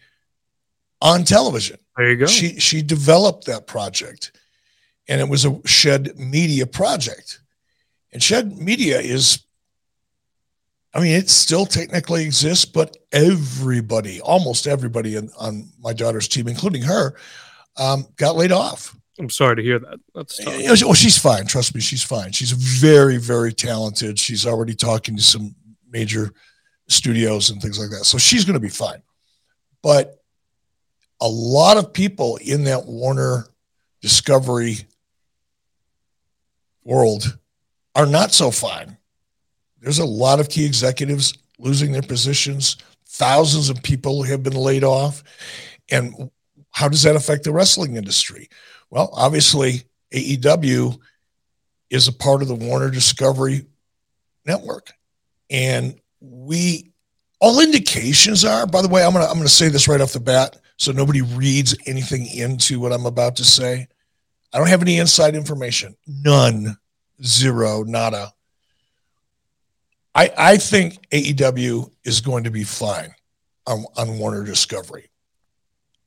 on 1.01 1.23
television. 1.23 1.77
There 1.97 2.12
you 2.12 2.17
go. 2.17 2.25
She 2.25 2.60
she 2.60 2.81
developed 2.81 3.45
that 3.45 3.67
project, 3.67 4.31
and 5.08 5.21
it 5.21 5.29
was 5.29 5.45
a 5.45 5.60
Shed 5.65 6.17
Media 6.17 6.65
project. 6.65 7.41
And 8.15 8.23
Shed 8.23 8.58
Media 8.58 8.97
is, 8.97 9.43
I 10.93 11.01
mean, 11.01 11.12
it 11.12 11.30
still 11.30 11.65
technically 11.65 12.23
exists, 12.23 12.63
but 12.63 12.95
everybody, 13.12 14.21
almost 14.21 14.67
everybody 14.67 15.17
in, 15.17 15.30
on 15.38 15.67
my 15.82 15.91
daughter's 15.91 16.30
team, 16.30 16.47
including 16.47 16.82
her, 16.84 17.17
um, 17.75 18.08
got 18.15 18.38
laid 18.38 18.54
off. 18.54 18.95
I'm 19.19 19.30
sorry 19.30 19.58
to 19.58 19.62
hear 19.62 19.80
that. 19.80 19.99
That's 20.13 20.38
tough. 20.41 20.58
You 20.58 20.67
know, 20.67 20.75
oh, 20.86 20.93
she's 20.93 21.17
fine. 21.17 21.45
Trust 21.45 21.75
me, 21.75 21.82
she's 21.82 22.04
fine. 22.04 22.32
She's 22.32 22.51
very, 22.51 23.17
very 23.17 23.51
talented. 23.51 24.17
She's 24.17 24.45
already 24.45 24.75
talking 24.75 25.17
to 25.17 25.21
some 25.21 25.54
major 25.91 26.32
studios 26.88 27.49
and 27.49 27.62
things 27.62 27.78
like 27.78 27.89
that. 27.89 28.06
So 28.06 28.17
she's 28.17 28.45
going 28.45 28.54
to 28.54 28.62
be 28.62 28.69
fine. 28.69 29.01
But 29.84 30.23
a 31.19 31.28
lot 31.28 31.75
of 31.75 31.91
people 31.91 32.38
in 32.38 32.63
that 32.63 32.86
Warner 32.86 33.47
Discovery 34.01 34.88
world 36.86 37.38
are 37.95 38.05
not 38.05 38.34
so 38.34 38.51
fine. 38.51 38.97
There's 39.79 39.99
a 39.99 40.05
lot 40.05 40.39
of 40.39 40.49
key 40.49 40.65
executives 40.65 41.34
losing 41.60 41.91
their 41.91 42.01
positions. 42.01 42.77
Thousands 43.08 43.69
of 43.69 43.81
people 43.81 44.23
have 44.23 44.43
been 44.43 44.53
laid 44.53 44.84
off. 44.84 45.23
And 45.89 46.29
how 46.71 46.89
does 46.89 47.03
that 47.03 47.15
affect 47.15 47.43
the 47.43 47.53
wrestling 47.53 47.95
industry? 47.95 48.49
Well, 48.89 49.10
obviously, 49.13 49.84
AEW 50.13 50.99
is 51.89 52.08
a 52.08 52.13
part 52.13 52.41
of 52.41 52.47
the 52.47 52.55
Warner 52.55 52.89
Discovery 52.89 53.65
network. 54.45 54.91
And 55.49 55.99
we 56.19 56.91
all 57.39 57.60
indications 57.60 58.43
are, 58.43 58.65
by 58.65 58.81
the 58.81 58.88
way, 58.88 59.03
I'm 59.03 59.13
gonna 59.13 59.25
I'm 59.25 59.38
gonna 59.38 59.49
say 59.49 59.69
this 59.69 59.88
right 59.88 60.01
off 60.01 60.13
the 60.13 60.19
bat 60.19 60.58
so 60.77 60.91
nobody 60.91 61.21
reads 61.21 61.75
anything 61.86 62.27
into 62.27 62.79
what 62.79 62.91
I'm 62.91 63.05
about 63.05 63.36
to 63.38 63.43
say. 63.43 63.88
I 64.53 64.58
don't 64.58 64.67
have 64.67 64.81
any 64.81 64.97
inside 64.97 65.36
information. 65.36 65.95
None. 66.08 66.77
Zero. 67.23 67.84
Nada. 67.84 68.34
I 70.13 70.32
I 70.38 70.58
think 70.58 71.08
AEW 71.10 71.91
is 72.04 72.21
going 72.21 72.45
to 72.45 72.51
be 72.51 72.63
fine 72.63 73.13
on, 73.67 73.86
on 73.97 74.17
Warner 74.17 74.43
Discovery. 74.43 75.10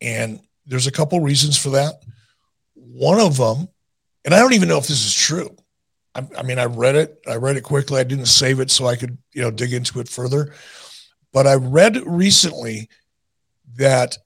And 0.00 0.40
there's 0.66 0.86
a 0.86 0.92
couple 0.92 1.20
reasons 1.20 1.56
for 1.56 1.70
that. 1.70 2.02
One 2.74 3.20
of 3.20 3.36
them, 3.36 3.68
and 4.24 4.34
I 4.34 4.38
don't 4.38 4.54
even 4.54 4.68
know 4.68 4.78
if 4.78 4.86
this 4.86 5.04
is 5.04 5.14
true. 5.14 5.56
I, 6.14 6.26
I 6.36 6.42
mean, 6.42 6.58
I 6.58 6.66
read 6.66 6.94
it. 6.94 7.20
I 7.26 7.36
read 7.36 7.56
it 7.56 7.62
quickly. 7.62 8.00
I 8.00 8.04
didn't 8.04 8.26
save 8.26 8.60
it 8.60 8.70
so 8.70 8.86
I 8.86 8.96
could, 8.96 9.18
you 9.32 9.42
know, 9.42 9.50
dig 9.50 9.72
into 9.72 10.00
it 10.00 10.08
further. 10.08 10.54
But 11.32 11.46
I 11.46 11.54
read 11.54 11.96
recently 12.06 12.88
that 13.76 14.16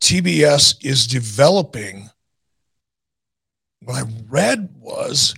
TBS 0.00 0.84
is 0.84 1.06
developing. 1.06 2.10
What 3.84 3.96
I 3.96 4.08
read 4.28 4.68
was, 4.78 5.34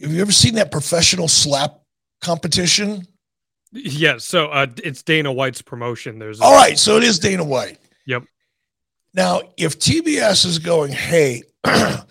have 0.00 0.12
you 0.12 0.20
ever 0.20 0.32
seen 0.32 0.54
that 0.54 0.70
professional 0.70 1.28
slap 1.28 1.80
competition? 2.20 3.06
Yeah, 3.72 4.18
so 4.18 4.46
uh, 4.48 4.66
it's 4.82 5.02
Dana 5.02 5.32
White's 5.32 5.62
promotion. 5.62 6.18
There's 6.18 6.40
All 6.40 6.54
right, 6.54 6.78
so 6.78 6.96
it 6.96 7.02
is 7.02 7.18
Dana 7.18 7.44
White. 7.44 7.78
Yep. 8.06 8.24
Now, 9.14 9.40
if 9.56 9.78
TBS 9.78 10.46
is 10.46 10.58
going, 10.58 10.92
hey, 10.92 11.42
you 11.66 12.02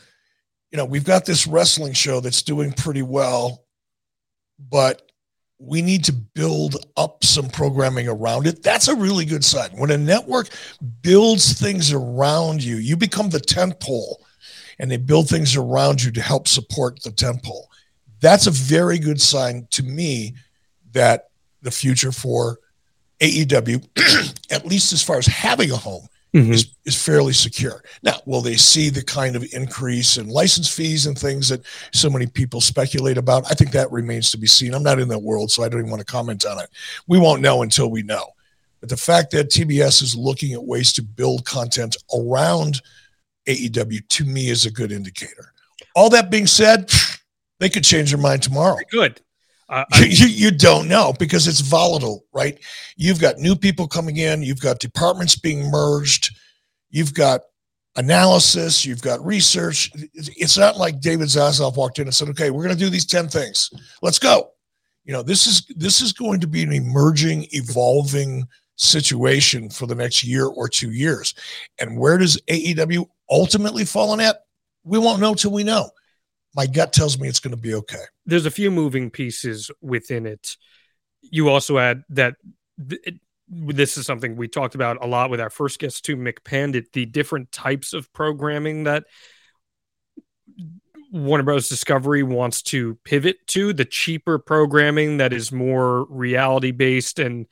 know, 0.73 0.85
we've 0.85 1.05
got 1.05 1.25
this 1.25 1.47
wrestling 1.47 1.93
show 1.93 2.19
that's 2.19 2.41
doing 2.41 2.71
pretty 2.73 3.01
well. 3.01 3.63
but 4.59 5.01
we 5.59 5.81
need 5.81 6.03
to 6.05 6.11
build 6.13 6.75
up 6.97 7.23
some 7.23 7.47
programming 7.47 8.07
around 8.07 8.47
it. 8.47 8.61
That's 8.63 8.89
a 8.89 8.95
really 8.95 9.23
good 9.25 9.45
sign. 9.45 9.69
When 9.71 9.91
a 9.91 9.97
network 9.97 10.49
builds 11.01 11.53
things 11.59 11.93
around 11.93 12.63
you, 12.63 12.77
you 12.77 12.97
become 12.97 13.29
the 13.29 13.39
tent 13.39 13.79
pole 13.79 14.25
and 14.79 14.91
they 14.91 14.97
build 14.97 15.29
things 15.29 15.55
around 15.55 16.03
you 16.03 16.11
to 16.11 16.21
help 16.21 16.47
support 16.47 17.01
the 17.01 17.11
tent 17.11 17.43
pole. 17.43 17.69
That's 18.23 18.47
a 18.47 18.51
very 18.51 18.99
good 18.99 19.21
sign 19.21 19.67
to 19.71 19.83
me 19.83 20.35
that 20.93 21.27
the 21.61 21.71
future 21.71 22.13
for 22.13 22.57
AEW, 23.19 23.85
at 24.51 24.65
least 24.65 24.93
as 24.93 25.03
far 25.03 25.17
as 25.17 25.25
having 25.25 25.71
a 25.71 25.75
home, 25.75 26.07
mm-hmm. 26.33 26.53
is, 26.53 26.73
is 26.85 26.95
fairly 26.95 27.33
secure. 27.33 27.83
Now, 28.01 28.21
will 28.25 28.39
they 28.39 28.55
see 28.55 28.89
the 28.89 29.03
kind 29.03 29.35
of 29.35 29.45
increase 29.51 30.15
in 30.15 30.29
license 30.29 30.73
fees 30.73 31.05
and 31.05 31.19
things 31.19 31.49
that 31.49 31.65
so 31.91 32.09
many 32.09 32.25
people 32.25 32.61
speculate 32.61 33.17
about? 33.17 33.51
I 33.51 33.55
think 33.55 33.71
that 33.71 33.91
remains 33.91 34.31
to 34.31 34.37
be 34.37 34.47
seen. 34.47 34.73
I'm 34.73 34.83
not 34.83 34.99
in 34.99 35.09
that 35.09 35.19
world, 35.19 35.51
so 35.51 35.61
I 35.61 35.67
don't 35.67 35.81
even 35.81 35.91
want 35.91 35.99
to 35.99 36.05
comment 36.05 36.45
on 36.45 36.59
it. 36.59 36.69
We 37.07 37.19
won't 37.19 37.41
know 37.41 37.61
until 37.61 37.91
we 37.91 38.03
know. 38.03 38.27
But 38.79 38.87
the 38.87 38.95
fact 38.95 39.31
that 39.31 39.49
TBS 39.49 40.01
is 40.01 40.15
looking 40.15 40.53
at 40.53 40.63
ways 40.63 40.93
to 40.93 41.01
build 41.01 41.43
content 41.43 41.97
around 42.17 42.81
AEW 43.47 44.07
to 44.07 44.23
me 44.23 44.47
is 44.47 44.65
a 44.65 44.71
good 44.71 44.93
indicator. 44.93 45.51
All 45.93 46.09
that 46.09 46.31
being 46.31 46.47
said, 46.47 46.89
they 47.63 47.69
could 47.69 47.85
change 47.85 48.11
their 48.11 48.19
mind 48.19 48.43
tomorrow. 48.43 48.77
Good. 48.91 49.21
Uh, 49.69 49.85
you, 50.01 50.27
you 50.27 50.51
don't 50.51 50.89
know 50.89 51.13
because 51.17 51.47
it's 51.47 51.61
volatile, 51.61 52.25
right? 52.33 52.59
You've 52.97 53.21
got 53.21 53.37
new 53.37 53.55
people 53.55 53.87
coming 53.87 54.17
in, 54.17 54.43
you've 54.43 54.59
got 54.59 54.79
departments 54.79 55.37
being 55.37 55.71
merged, 55.71 56.35
you've 56.89 57.13
got 57.13 57.41
analysis, 57.95 58.85
you've 58.85 59.01
got 59.01 59.25
research. 59.25 59.91
It's 60.13 60.57
not 60.57 60.77
like 60.77 60.99
David 60.99 61.29
Zaslav 61.29 61.77
walked 61.77 61.99
in 61.99 62.07
and 62.07 62.13
said, 62.13 62.27
"Okay, 62.29 62.49
we're 62.49 62.63
going 62.63 62.75
to 62.75 62.83
do 62.83 62.89
these 62.89 63.05
ten 63.05 63.29
things. 63.29 63.69
Let's 64.01 64.19
go." 64.19 64.51
You 65.05 65.13
know, 65.13 65.23
this 65.23 65.47
is 65.47 65.65
this 65.75 66.01
is 66.01 66.11
going 66.11 66.41
to 66.41 66.47
be 66.47 66.63
an 66.63 66.73
emerging, 66.73 67.47
evolving 67.51 68.45
situation 68.75 69.69
for 69.69 69.85
the 69.85 69.95
next 69.95 70.23
year 70.23 70.47
or 70.47 70.67
two 70.67 70.91
years. 70.91 71.33
And 71.79 71.97
where 71.97 72.17
does 72.17 72.41
AEW 72.49 73.05
ultimately 73.29 73.85
fall 73.85 74.13
in 74.13 74.19
at? 74.19 74.43
We 74.83 74.97
won't 74.97 75.21
know 75.21 75.33
till 75.33 75.51
we 75.51 75.63
know 75.63 75.91
my 76.55 76.67
gut 76.67 76.93
tells 76.93 77.19
me 77.19 77.27
it's 77.27 77.39
going 77.39 77.55
to 77.55 77.61
be 77.61 77.73
okay. 77.73 78.03
There's 78.25 78.45
a 78.45 78.51
few 78.51 78.71
moving 78.71 79.09
pieces 79.09 79.71
within 79.81 80.25
it. 80.25 80.55
You 81.21 81.49
also 81.49 81.77
add 81.77 82.03
that 82.09 82.35
th- 82.89 83.15
this 83.47 83.97
is 83.97 84.05
something 84.05 84.35
we 84.35 84.47
talked 84.47 84.75
about 84.75 85.03
a 85.03 85.07
lot 85.07 85.29
with 85.29 85.39
our 85.39 85.49
first 85.49 85.79
guest 85.79 86.05
too, 86.05 86.15
Mick 86.15 86.43
Pandit, 86.43 86.93
the 86.93 87.05
different 87.05 87.51
types 87.51 87.93
of 87.93 88.11
programming 88.13 88.83
that 88.83 89.05
Warner 91.11 91.43
Bros. 91.43 91.69
Discovery 91.69 92.23
wants 92.23 92.61
to 92.63 92.97
pivot 93.03 93.45
to, 93.47 93.73
the 93.73 93.85
cheaper 93.85 94.39
programming 94.39 95.17
that 95.17 95.31
is 95.31 95.51
more 95.51 96.05
reality 96.05 96.71
based 96.71 97.19
and 97.19 97.45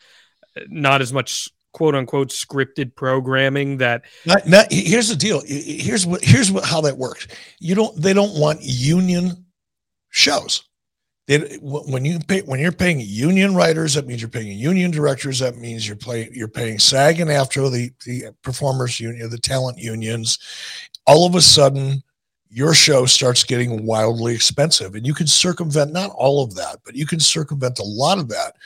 uh, 0.57 0.61
not 0.67 1.01
as 1.01 1.13
much 1.13 1.49
quote 1.73 1.95
unquote 1.95 2.29
scripted 2.29 2.95
programming 2.95 3.77
that 3.77 4.03
not, 4.25 4.47
not, 4.47 4.71
here's 4.71 5.09
the 5.09 5.15
deal. 5.15 5.41
Here's 5.45 6.05
what 6.05 6.23
here's 6.23 6.51
what 6.51 6.65
how 6.65 6.81
that 6.81 6.97
works. 6.97 7.27
You 7.59 7.75
don't 7.75 7.99
they 7.99 8.13
don't 8.13 8.37
want 8.39 8.59
union 8.61 9.45
shows. 10.09 10.63
They, 11.27 11.57
when 11.61 12.03
you 12.03 12.19
pay 12.19 12.41
when 12.41 12.59
you're 12.59 12.71
paying 12.71 12.99
union 12.99 13.55
writers 13.55 13.93
that 13.93 14.07
means 14.07 14.21
you're 14.21 14.29
paying 14.29 14.57
union 14.57 14.91
directors. 14.91 15.39
That 15.39 15.57
means 15.57 15.87
you're 15.87 15.95
playing 15.95 16.31
you're 16.33 16.47
paying 16.47 16.79
SAG-AFTRA 16.79 17.71
the 17.71 17.91
the 18.05 18.33
performers 18.41 18.99
union 18.99 19.29
the 19.29 19.37
talent 19.37 19.77
unions. 19.77 20.39
All 21.07 21.25
of 21.25 21.35
a 21.35 21.41
sudden 21.41 22.03
your 22.49 22.73
show 22.73 23.05
starts 23.05 23.45
getting 23.45 23.85
wildly 23.85 24.35
expensive 24.35 24.95
and 24.95 25.07
you 25.07 25.13
can 25.13 25.25
circumvent 25.25 25.93
not 25.93 26.11
all 26.11 26.43
of 26.43 26.53
that 26.53 26.77
but 26.83 26.95
you 26.95 27.05
can 27.05 27.19
circumvent 27.19 27.79
a 27.79 27.83
lot 27.83 28.19
of 28.19 28.27
that 28.27 28.57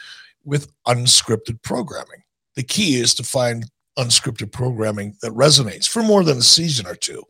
with 0.44 0.72
unscripted 0.88 1.62
programming 1.62 2.24
the 2.56 2.63
key 2.63 3.00
is 3.00 3.13
to 3.15 3.24
find 3.24 3.65
unscripted 3.98 4.52
programming 4.52 5.15
that 5.22 5.32
resonates 5.32 5.88
for 5.88 6.04
more 6.04 6.24
than 6.24 6.38
a 6.38 6.41
season 6.41 6.86
or 6.88 6.96
two. 6.96 7.24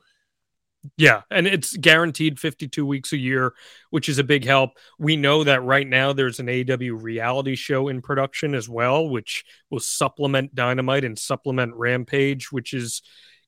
Yeah, 0.97 1.21
and 1.31 1.47
it's 1.47 1.75
guaranteed 1.75 2.39
52 2.39 2.85
weeks 2.85 3.11
a 3.11 3.17
year, 3.17 3.53
which 3.89 4.07
is 4.07 4.19
a 4.19 4.23
big 4.23 4.45
help. 4.45 4.71
We 4.99 5.15
know 5.15 5.43
that 5.43 5.63
right 5.63 5.87
now 5.87 6.13
there's 6.13 6.39
an 6.39 6.49
AW 6.49 6.95
reality 6.95 7.55
show 7.55 7.87
in 7.87 8.01
production 8.01 8.53
as 8.53 8.69
well, 8.69 9.09
which 9.09 9.43
will 9.71 9.79
supplement 9.79 10.53
Dynamite 10.53 11.03
and 11.03 11.17
supplement 11.17 11.73
Rampage, 11.73 12.51
which 12.51 12.73
is 12.73 13.01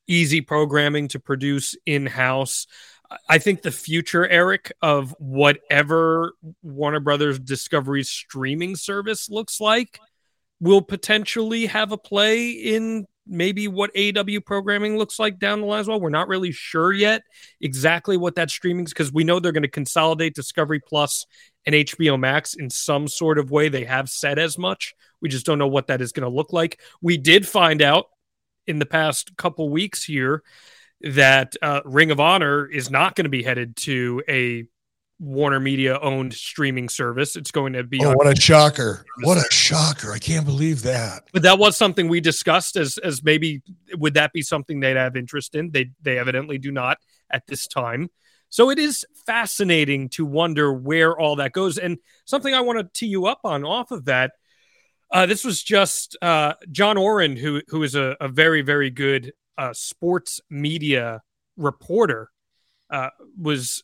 easy 0.08 0.42
programming 0.42 1.10
to 1.10 1.20
produce 1.20 1.76
in 1.86 2.08
house. 2.08 2.66
I 3.30 3.38
think 3.38 3.62
the 3.62 3.72
future, 3.72 4.28
Eric, 4.28 4.72
of 4.82 5.16
whatever 5.20 6.34
Warner 6.64 7.00
Brothers 7.00 7.40
Discovery's 7.40 8.10
streaming 8.10 8.76
service 8.76 9.30
looks 9.30 9.62
like 9.62 10.00
will 10.60 10.82
potentially 10.82 11.68
have 11.68 11.92
a 11.92 11.98
play 11.98 12.50
in 12.50 13.06
maybe 13.28 13.68
what 13.68 13.92
AW 13.98 14.40
programming 14.46 14.98
looks 14.98 15.20
like 15.20 15.38
down 15.40 15.62
the 15.62 15.68
line 15.68 15.82
as 15.82 15.88
well. 15.88 16.00
We're 16.00 16.10
not 16.10 16.28
really 16.28 16.52
sure 16.52 16.94
yet 16.94 17.24
exactly 17.62 18.18
what 18.18 18.36
that 18.36 18.50
streaming 18.50 18.86
is 18.86 18.94
because 18.94 19.12
we 19.12 19.24
know 19.24 19.40
they're 19.40 19.52
going 19.52 19.64
to 19.64 19.70
consolidate 19.70 20.34
Discovery 20.34 20.80
Plus 20.80 21.26
and 21.66 21.76
HBO 21.76 22.20
Max 22.20 22.54
in 22.54 22.70
some 22.70 23.08
sort 23.08 23.38
of 23.38 23.52
way. 23.52 23.70
They 23.70 23.84
have 23.86 24.10
said 24.10 24.40
as 24.40 24.58
much. 24.58 24.96
We 25.22 25.30
just 25.30 25.46
don't 25.46 25.60
know 25.60 25.68
what 25.68 25.88
that 25.88 26.02
is 26.02 26.12
going 26.12 26.30
to 26.30 26.36
look 26.36 26.54
like. 26.54 26.80
We 27.02 27.18
did 27.18 27.48
find 27.48 27.82
out 27.82 28.06
in 28.66 28.80
the 28.80 28.86
past 28.86 29.36
couple 29.38 29.70
weeks 29.70 30.04
here 30.04 30.44
that 31.02 31.56
uh, 31.62 31.82
Ring 31.86 32.12
of 32.12 32.20
Honor 32.20 32.66
is 32.66 32.90
not 32.90 33.16
going 33.16 33.26
to 33.26 33.30
be 33.30 33.44
headed 33.44 33.76
to 33.78 34.24
a 34.28 34.66
Warner 35.20 35.60
Media 35.60 36.00
owned 36.00 36.34
streaming 36.34 36.90
service. 36.90 37.36
It's 37.36 37.52
going 37.52 37.74
to 37.74 37.84
be. 37.84 38.04
Oh, 38.04 38.14
what 38.14 38.28
a 38.28 38.40
shocker! 38.40 39.06
What 39.24 39.38
a 39.38 39.52
shocker! 39.52 40.12
I 40.12 40.20
can't 40.20 40.46
believe 40.46 40.84
that. 40.84 41.24
But 41.34 41.42
that 41.44 41.58
was 41.58 41.76
something 41.76 42.08
we 42.08 42.22
discussed 42.22 42.76
as 42.76 42.98
as 43.00 43.24
maybe 43.24 43.62
would 43.94 44.14
that 44.14 44.32
be 44.32 44.42
something 44.42 44.80
they'd 44.80 44.98
have 44.98 45.16
interest 45.16 45.56
in? 45.56 45.72
They 45.72 45.92
they 46.02 46.20
evidently 46.20 46.58
do 46.60 46.72
not 46.72 47.00
at 47.32 47.48
this 47.48 47.68
time. 47.68 48.10
So 48.50 48.70
it 48.70 48.80
is 48.80 49.06
fascinating 49.26 50.10
to 50.10 50.26
wonder 50.26 50.72
where 50.72 51.18
all 51.18 51.36
that 51.38 51.52
goes. 51.52 51.78
And 51.78 51.98
something 52.26 52.54
I 52.54 52.62
want 52.62 52.80
to 52.80 52.90
tee 52.94 53.08
you 53.08 53.26
up 53.26 53.42
on 53.44 53.66
off 53.66 53.92
of 53.92 54.06
that. 54.06 54.34
Uh, 55.12 55.26
this 55.26 55.44
was 55.44 55.64
just 55.64 56.18
uh, 56.22 56.54
John 56.72 56.98
Ourand, 56.98 57.38
who 57.38 57.62
who 57.70 57.82
is 57.84 57.96
a, 57.96 58.16
a 58.22 58.28
very 58.28 58.62
very 58.62 58.90
good 58.90 59.34
uh, 59.58 59.74
sports 59.74 60.42
media 60.50 61.22
reporter, 61.56 62.30
uh, 62.92 63.10
was 63.40 63.84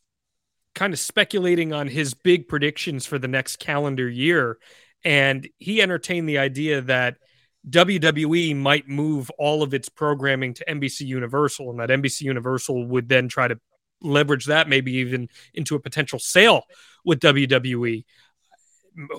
kind 0.75 0.93
of 0.93 0.99
speculating 0.99 1.73
on 1.73 1.87
his 1.87 2.13
big 2.13 2.47
predictions 2.47 3.05
for 3.05 3.19
the 3.19 3.27
next 3.27 3.57
calendar 3.57 4.09
year. 4.09 4.57
And 5.03 5.47
he 5.57 5.81
entertained 5.81 6.27
the 6.27 6.37
idea 6.39 6.81
that 6.81 7.17
WWE 7.69 8.55
might 8.55 8.87
move 8.87 9.29
all 9.37 9.63
of 9.63 9.73
its 9.73 9.89
programming 9.89 10.53
to 10.55 10.65
NBC 10.65 11.01
Universal, 11.01 11.69
and 11.69 11.79
that 11.79 11.89
NBC 11.89 12.21
Universal 12.21 12.87
would 12.87 13.07
then 13.07 13.27
try 13.27 13.47
to 13.47 13.59
leverage 14.01 14.45
that 14.45 14.67
maybe 14.67 14.93
even 14.95 15.29
into 15.53 15.75
a 15.75 15.79
potential 15.79 16.19
sale 16.19 16.63
with 17.05 17.19
WWE 17.19 18.03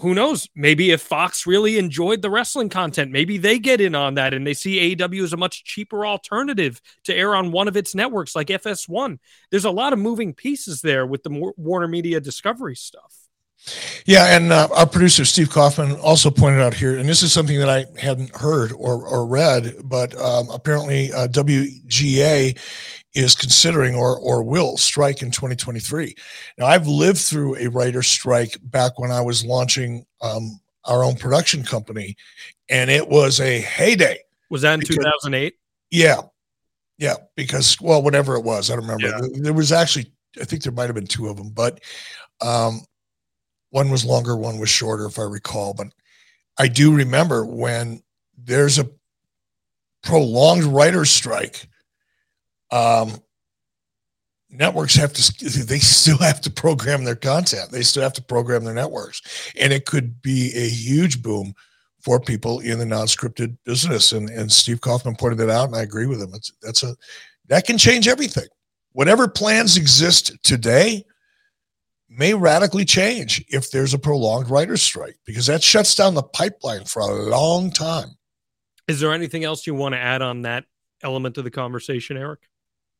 who 0.00 0.14
knows? 0.14 0.48
Maybe 0.54 0.90
if 0.90 1.00
Fox 1.00 1.46
really 1.46 1.78
enjoyed 1.78 2.22
the 2.22 2.30
wrestling 2.30 2.68
content, 2.68 3.10
maybe 3.10 3.38
they 3.38 3.58
get 3.58 3.80
in 3.80 3.94
on 3.94 4.14
that 4.14 4.34
and 4.34 4.46
they 4.46 4.54
see 4.54 4.96
AEW 4.96 5.24
as 5.24 5.32
a 5.32 5.36
much 5.36 5.64
cheaper 5.64 6.06
alternative 6.06 6.80
to 7.04 7.14
air 7.14 7.34
on 7.34 7.52
one 7.52 7.68
of 7.68 7.76
its 7.76 7.94
networks 7.94 8.34
like 8.34 8.48
FS1. 8.48 9.18
There's 9.50 9.64
a 9.64 9.70
lot 9.70 9.92
of 9.92 9.98
moving 9.98 10.34
pieces 10.34 10.80
there 10.80 11.06
with 11.06 11.22
the 11.22 11.52
Warner 11.56 11.88
Media 11.88 12.20
Discovery 12.20 12.76
stuff. 12.76 13.14
Yeah, 14.04 14.36
and 14.36 14.52
uh, 14.52 14.68
our 14.74 14.86
producer 14.86 15.24
Steve 15.24 15.48
Kaufman 15.48 15.92
also 15.92 16.30
pointed 16.30 16.60
out 16.60 16.74
here, 16.74 16.98
and 16.98 17.08
this 17.08 17.22
is 17.22 17.32
something 17.32 17.58
that 17.58 17.70
I 17.70 17.86
hadn't 17.98 18.36
heard 18.36 18.72
or, 18.72 19.06
or 19.06 19.26
read, 19.26 19.76
but 19.84 20.14
um, 20.20 20.50
apparently 20.50 21.12
uh, 21.12 21.28
WGA 21.28 22.58
is 23.14 23.34
considering 23.34 23.94
or 23.94 24.18
or 24.18 24.42
will 24.42 24.76
strike 24.76 25.22
in 25.22 25.30
2023. 25.30 26.14
Now, 26.58 26.66
I've 26.66 26.86
lived 26.86 27.18
through 27.18 27.56
a 27.56 27.68
writer 27.68 28.02
strike 28.02 28.56
back 28.62 28.98
when 28.98 29.10
I 29.10 29.20
was 29.20 29.44
launching 29.44 30.04
um, 30.20 30.60
our 30.84 31.04
own 31.04 31.16
production 31.16 31.62
company, 31.62 32.16
and 32.68 32.90
it 32.90 33.08
was 33.08 33.40
a 33.40 33.60
heyday. 33.60 34.18
Was 34.50 34.62
that 34.62 34.74
in 34.74 34.80
2008? 34.80 35.54
Yeah, 35.90 36.22
yeah, 36.98 37.14
because 37.36 37.80
well, 37.80 38.02
whatever 38.02 38.36
it 38.36 38.44
was, 38.44 38.70
I 38.70 38.74
don't 38.74 38.86
remember. 38.86 39.08
Yeah. 39.08 39.40
There 39.40 39.52
was 39.52 39.72
actually, 39.72 40.12
I 40.40 40.44
think 40.44 40.62
there 40.62 40.72
might 40.72 40.86
have 40.86 40.94
been 40.94 41.06
two 41.06 41.28
of 41.28 41.36
them, 41.36 41.50
but 41.50 41.80
um, 42.40 42.80
one 43.70 43.90
was 43.90 44.04
longer, 44.04 44.36
one 44.36 44.58
was 44.58 44.68
shorter, 44.68 45.06
if 45.06 45.18
I 45.18 45.22
recall. 45.22 45.74
But 45.74 45.88
I 46.58 46.68
do 46.68 46.94
remember 46.94 47.44
when 47.44 48.02
there's 48.36 48.78
a 48.78 48.88
prolonged 50.02 50.64
writer's 50.64 51.10
strike 51.10 51.68
um, 52.74 53.12
networks 54.50 54.96
have 54.96 55.12
to 55.12 55.64
they 55.64 55.78
still 55.78 56.18
have 56.18 56.40
to 56.40 56.50
program 56.50 57.04
their 57.04 57.14
content. 57.14 57.70
They 57.70 57.82
still 57.82 58.02
have 58.02 58.12
to 58.14 58.22
program 58.22 58.64
their 58.64 58.74
networks. 58.74 59.22
And 59.58 59.72
it 59.72 59.86
could 59.86 60.20
be 60.20 60.52
a 60.56 60.68
huge 60.68 61.22
boom 61.22 61.54
for 62.00 62.20
people 62.20 62.60
in 62.60 62.78
the 62.78 62.84
non-scripted 62.84 63.56
business. 63.64 64.12
And 64.12 64.28
and 64.28 64.50
steve 64.50 64.80
kaufman 64.80 65.16
pointed 65.16 65.38
that 65.38 65.50
out 65.50 65.68
and 65.68 65.76
i 65.76 65.82
agree 65.82 66.06
with 66.06 66.20
him. 66.20 66.32
It's 66.34 66.52
that's 66.62 66.82
a 66.82 66.96
that 67.48 67.66
can 67.66 67.78
change 67.78 68.08
everything. 68.08 68.48
Whatever 68.92 69.28
plans 69.28 69.76
exist 69.76 70.32
today 70.42 71.04
may 72.08 72.34
radically 72.34 72.84
change 72.84 73.44
if 73.48 73.70
there's 73.70 73.94
a 73.94 73.98
prolonged 73.98 74.50
writer's 74.50 74.82
strike 74.82 75.16
because 75.26 75.46
that 75.46 75.62
shuts 75.62 75.94
down 75.94 76.14
the 76.14 76.22
pipeline 76.22 76.84
for 76.84 77.00
a 77.02 77.12
long 77.12 77.70
time. 77.70 78.08
Is 78.86 79.00
there 79.00 79.12
anything 79.12 79.44
else 79.44 79.66
you 79.66 79.74
want 79.74 79.94
to 79.94 79.98
add 79.98 80.22
on 80.22 80.42
that 80.42 80.64
element 81.02 81.38
of 81.38 81.44
the 81.44 81.50
conversation, 81.50 82.16
Eric? 82.16 82.40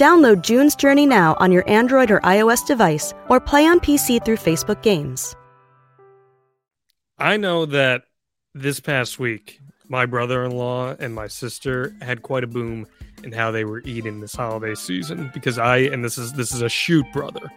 Download 0.00 0.40
June's 0.40 0.74
Journey 0.74 1.04
now 1.04 1.36
on 1.40 1.52
your 1.52 1.68
Android 1.68 2.10
or 2.10 2.20
iOS 2.20 2.66
device 2.66 3.12
or 3.28 3.38
play 3.38 3.66
on 3.66 3.80
PC 3.80 4.24
through 4.24 4.38
Facebook 4.38 4.80
Games. 4.80 5.36
I 7.18 7.36
know 7.36 7.66
that 7.66 8.04
this 8.54 8.80
past 8.80 9.18
week, 9.18 9.60
my 9.88 10.06
brother 10.06 10.42
in 10.42 10.52
law 10.52 10.96
and 10.98 11.14
my 11.14 11.26
sister 11.26 11.94
had 12.00 12.22
quite 12.22 12.44
a 12.44 12.46
boom 12.46 12.86
in 13.22 13.30
how 13.30 13.50
they 13.50 13.66
were 13.66 13.82
eating 13.84 14.20
this 14.20 14.34
holiday 14.34 14.74
season 14.74 15.30
because 15.34 15.58
I, 15.58 15.76
and 15.76 16.02
this 16.02 16.16
is 16.16 16.32
this 16.32 16.54
is 16.54 16.62
a 16.62 16.70
shoot 16.70 17.04
brother. 17.12 17.52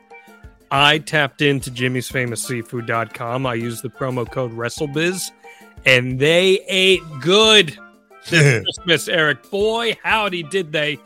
I 0.70 0.98
tapped 0.98 1.42
into 1.42 1.72
Jimmy's 1.72 2.10
famous 2.10 2.44
seafood.com. 2.44 3.46
I 3.46 3.54
used 3.54 3.84
the 3.84 3.90
promo 3.90 4.30
code 4.30 4.52
WrestleBiz 4.52 5.32
and 5.86 6.20
they 6.20 6.60
ate 6.68 7.04
good 7.22 7.78
this 8.30 8.66
Christmas, 8.66 9.08
Eric. 9.08 9.50
Boy, 9.50 9.98
howdy 10.04 10.44
did 10.44 10.74
they. 10.74 11.00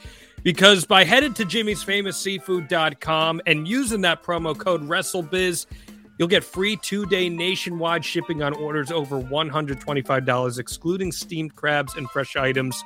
Because 0.47 0.85
by 0.85 1.03
headed 1.03 1.35
to 1.35 1.43
Jimmy's 1.43 1.83
famous 1.83 2.15
seafood.com 2.15 3.41
and 3.45 3.67
using 3.67 3.99
that 3.99 4.23
promo 4.23 4.57
code 4.57 4.81
WrestleBiz, 4.81 5.65
you'll 6.17 6.29
get 6.29 6.41
free 6.41 6.77
two 6.77 7.05
day 7.05 7.27
nationwide 7.27 8.05
shipping 8.05 8.41
on 8.41 8.53
orders 8.53 8.89
over 8.89 9.21
$125, 9.21 10.57
excluding 10.57 11.11
steamed 11.11 11.53
crabs 11.57 11.95
and 11.95 12.09
fresh 12.11 12.37
items. 12.37 12.81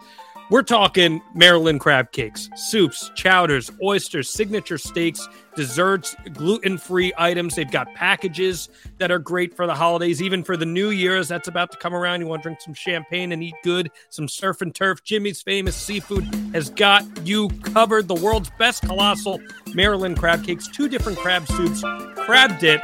We're 0.52 0.64
talking 0.64 1.22
Maryland 1.34 1.80
crab 1.80 2.12
cakes, 2.12 2.50
soups, 2.58 3.10
chowders, 3.16 3.72
oysters, 3.82 4.30
signature 4.30 4.78
steaks, 4.78 5.26
desserts, 5.56 6.14
gluten 6.34 6.78
free 6.78 7.14
items. 7.18 7.56
They've 7.56 7.72
got 7.72 7.88
packages 7.94 8.68
that 8.98 9.12
are 9.12 9.18
great 9.18 9.56
for 9.56 9.66
the 9.66 9.74
holidays, 9.74 10.22
even 10.22 10.44
for 10.44 10.58
the 10.58 10.66
New 10.66 10.90
Year's 10.90 11.30
that's 11.30 11.48
about 11.48 11.72
to 11.72 11.78
come 11.78 11.94
around. 11.94 12.20
You 12.20 12.28
want 12.28 12.42
to 12.42 12.50
drink 12.50 12.60
some 12.60 12.74
champagne 12.74 13.32
and 13.32 13.42
eat 13.42 13.56
good, 13.64 13.92
some 14.10 14.28
surf 14.28 14.62
and 14.62 14.76
turf. 14.76 15.02
Jimmy's 15.06 15.42
famous 15.42 15.78
seafood 15.78 16.26
has 16.54 16.70
got 16.70 17.06
you 17.26 17.48
covered. 17.64 18.10
The 18.10 18.16
world's 18.16 18.52
best 18.60 18.84
colossal 18.84 19.40
Maryland 19.74 20.20
crab 20.20 20.44
cakes, 20.44 20.68
two 20.68 20.90
different 20.90 21.18
crab 21.18 21.48
soups, 21.48 21.82
crab 22.26 22.60
dip 22.60 22.84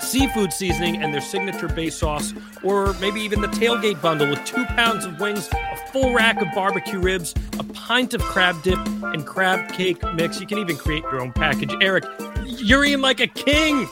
seafood 0.00 0.52
seasoning 0.52 1.02
and 1.02 1.12
their 1.12 1.20
signature 1.20 1.68
base 1.68 1.96
sauce, 1.96 2.32
or 2.62 2.94
maybe 2.94 3.20
even 3.20 3.40
the 3.40 3.48
tailgate 3.48 4.00
bundle 4.00 4.28
with 4.28 4.42
two 4.44 4.64
pounds 4.66 5.04
of 5.04 5.18
wings, 5.18 5.48
full 5.94 6.12
rack 6.12 6.42
of 6.42 6.48
barbecue 6.56 6.98
ribs, 6.98 7.32
a 7.60 7.62
pint 7.72 8.14
of 8.14 8.20
crab 8.20 8.60
dip, 8.64 8.80
and 9.14 9.24
crab 9.24 9.72
cake 9.72 10.02
mix. 10.14 10.40
You 10.40 10.46
can 10.48 10.58
even 10.58 10.76
create 10.76 11.04
your 11.04 11.20
own 11.20 11.30
package. 11.30 11.72
Eric, 11.80 12.04
you're 12.44 12.84
eating 12.84 13.00
like 13.00 13.20
a 13.20 13.28
king 13.28 13.88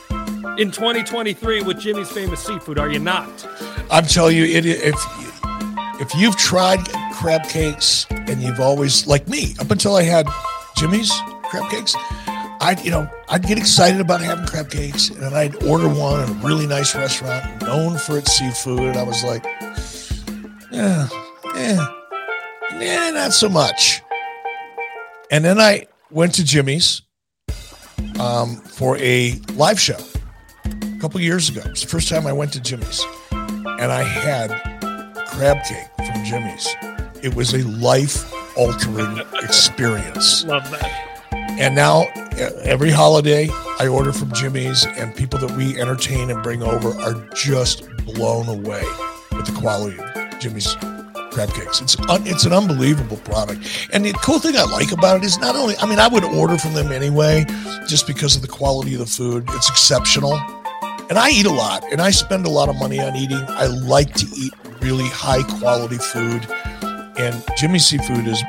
in 0.58 0.72
2023 0.72 1.62
with 1.62 1.78
Jimmy's 1.78 2.10
famous 2.10 2.44
seafood, 2.44 2.80
are 2.80 2.90
you 2.90 2.98
not? 2.98 3.28
I'm 3.88 4.04
telling 4.04 4.36
you, 4.36 4.44
it, 4.44 4.66
if 4.66 4.96
if 6.00 6.12
you've 6.16 6.36
tried 6.36 6.80
crab 7.12 7.44
cakes 7.44 8.04
and 8.10 8.42
you've 8.42 8.58
always 8.58 9.06
like 9.06 9.28
me, 9.28 9.54
up 9.60 9.70
until 9.70 9.94
I 9.94 10.02
had 10.02 10.26
Jimmy's 10.76 11.12
crab 11.44 11.70
cakes, 11.70 11.94
I'd 12.60 12.80
you 12.84 12.90
know 12.90 13.08
I'd 13.28 13.46
get 13.46 13.58
excited 13.58 14.00
about 14.00 14.20
having 14.20 14.44
crab 14.46 14.70
cakes, 14.70 15.10
and 15.10 15.36
I'd 15.36 15.62
order 15.62 15.88
one 15.88 16.18
at 16.18 16.28
a 16.28 16.32
really 16.44 16.66
nice 16.66 16.96
restaurant 16.96 17.62
known 17.62 17.96
for 17.96 18.18
its 18.18 18.32
seafood, 18.32 18.80
and 18.80 18.96
I 18.96 19.04
was 19.04 19.22
like, 19.22 19.44
yeah, 20.72 21.06
yeah, 21.62 22.80
yeah, 22.80 23.10
not 23.10 23.32
so 23.32 23.48
much. 23.48 24.02
And 25.30 25.44
then 25.44 25.58
I 25.58 25.86
went 26.10 26.34
to 26.34 26.44
Jimmy's 26.44 27.02
um, 28.20 28.56
for 28.56 28.96
a 28.98 29.40
live 29.54 29.80
show 29.80 29.98
a 30.64 30.98
couple 31.00 31.20
years 31.20 31.48
ago. 31.48 31.62
It 31.64 31.70
was 31.70 31.82
the 31.82 31.88
first 31.88 32.08
time 32.08 32.26
I 32.26 32.32
went 32.32 32.52
to 32.52 32.60
Jimmy's, 32.60 33.04
and 33.30 33.90
I 33.90 34.02
had 34.02 34.50
crab 35.28 35.64
cake 35.64 35.88
from 36.06 36.24
Jimmy's. 36.24 36.68
It 37.22 37.34
was 37.34 37.54
a 37.54 37.66
life 37.68 38.30
altering 38.56 39.18
experience. 39.42 40.44
Love 40.44 40.70
that. 40.70 41.08
And 41.58 41.74
now 41.74 42.06
every 42.62 42.90
holiday 42.90 43.48
I 43.78 43.88
order 43.88 44.12
from 44.12 44.32
Jimmy's, 44.32 44.86
and 44.86 45.14
people 45.14 45.38
that 45.40 45.50
we 45.56 45.80
entertain 45.80 46.30
and 46.30 46.42
bring 46.42 46.62
over 46.62 46.90
are 47.00 47.14
just 47.34 47.88
blown 48.04 48.48
away 48.48 48.84
with 49.32 49.46
the 49.46 49.58
quality 49.58 49.98
of 49.98 50.38
Jimmy's 50.38 50.76
crab 51.32 51.52
cakes. 51.54 51.80
It's 51.80 51.98
un, 52.08 52.26
it's 52.26 52.44
an 52.44 52.52
unbelievable 52.52 53.16
product. 53.18 53.88
And 53.92 54.04
the 54.04 54.12
cool 54.12 54.38
thing 54.38 54.56
I 54.56 54.64
like 54.64 54.92
about 54.92 55.16
it 55.16 55.24
is 55.24 55.38
not 55.38 55.56
only 55.56 55.76
I 55.78 55.86
mean 55.86 55.98
I 55.98 56.08
would 56.08 56.24
order 56.24 56.58
from 56.58 56.74
them 56.74 56.92
anyway 56.92 57.44
just 57.88 58.06
because 58.06 58.36
of 58.36 58.42
the 58.42 58.48
quality 58.48 58.92
of 58.94 59.00
the 59.00 59.06
food. 59.06 59.44
It's 59.50 59.70
exceptional. 59.70 60.34
And 61.08 61.18
I 61.18 61.30
eat 61.30 61.46
a 61.46 61.52
lot 61.52 61.84
and 61.90 62.00
I 62.00 62.10
spend 62.10 62.46
a 62.46 62.50
lot 62.50 62.68
of 62.68 62.76
money 62.76 63.00
on 63.00 63.16
eating. 63.16 63.42
I 63.48 63.66
like 63.66 64.14
to 64.14 64.26
eat 64.36 64.52
really 64.80 65.08
high 65.08 65.42
quality 65.58 65.98
food. 65.98 66.46
And 67.18 67.44
Jimmy 67.56 67.78
Seafood 67.78 68.26
is 68.26 68.42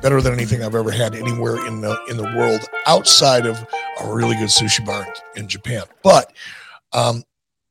better 0.00 0.20
than 0.20 0.32
anything 0.32 0.62
I've 0.62 0.74
ever 0.74 0.90
had 0.90 1.14
anywhere 1.14 1.64
in 1.66 1.80
the 1.80 1.96
in 2.08 2.16
the 2.16 2.24
world 2.36 2.60
outside 2.86 3.46
of 3.46 3.64
a 4.00 4.12
really 4.12 4.34
good 4.36 4.48
sushi 4.48 4.84
bar 4.84 5.06
in 5.36 5.48
Japan. 5.48 5.84
But 6.02 6.32
um, 6.92 7.22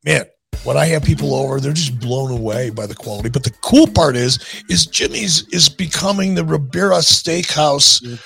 man, 0.04 0.26
when 0.64 0.78
I 0.78 0.86
have 0.88 1.04
people 1.04 1.34
over, 1.34 1.60
they're 1.60 1.74
just 1.74 2.00
blown 2.00 2.32
away 2.32 2.70
by 2.70 2.86
the 2.86 2.96
quality. 2.96 3.30
But 3.30 3.44
the 3.44 3.54
cool 3.62 3.88
part 3.88 4.16
is, 4.16 4.40
is 4.70 4.86
Jimmy's 4.86 5.48
is 5.50 5.70
becoming 5.70 6.36
the 6.36 6.46
Ribera 6.46 6.98
Steakhouse 6.98 8.20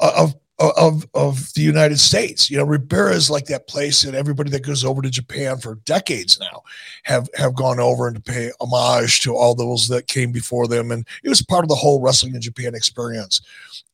of 0.00 0.34
of 0.58 1.06
of 1.14 1.52
the 1.54 1.62
United 1.62 1.98
States. 1.98 2.50
You 2.50 2.58
know, 2.58 2.64
Ribera 2.64 3.12
is 3.12 3.30
like 3.30 3.46
that 3.46 3.68
place 3.68 4.02
that 4.02 4.14
everybody 4.14 4.50
that 4.50 4.64
goes 4.64 4.84
over 4.84 5.02
to 5.02 5.10
Japan 5.10 5.58
for 5.58 5.76
decades 5.84 6.38
now 6.38 6.62
have 7.04 7.28
have 7.36 7.54
gone 7.54 7.80
over 7.80 8.08
and 8.08 8.16
to 8.16 8.22
pay 8.22 8.50
homage 8.60 9.20
to 9.20 9.36
all 9.36 9.54
those 9.54 9.88
that 9.88 10.06
came 10.06 10.32
before 10.32 10.66
them, 10.66 10.90
and 10.90 11.06
it 11.22 11.28
was 11.28 11.42
part 11.42 11.64
of 11.64 11.68
the 11.68 11.74
whole 11.74 12.00
wrestling 12.00 12.34
in 12.34 12.40
Japan 12.40 12.74
experience. 12.74 13.40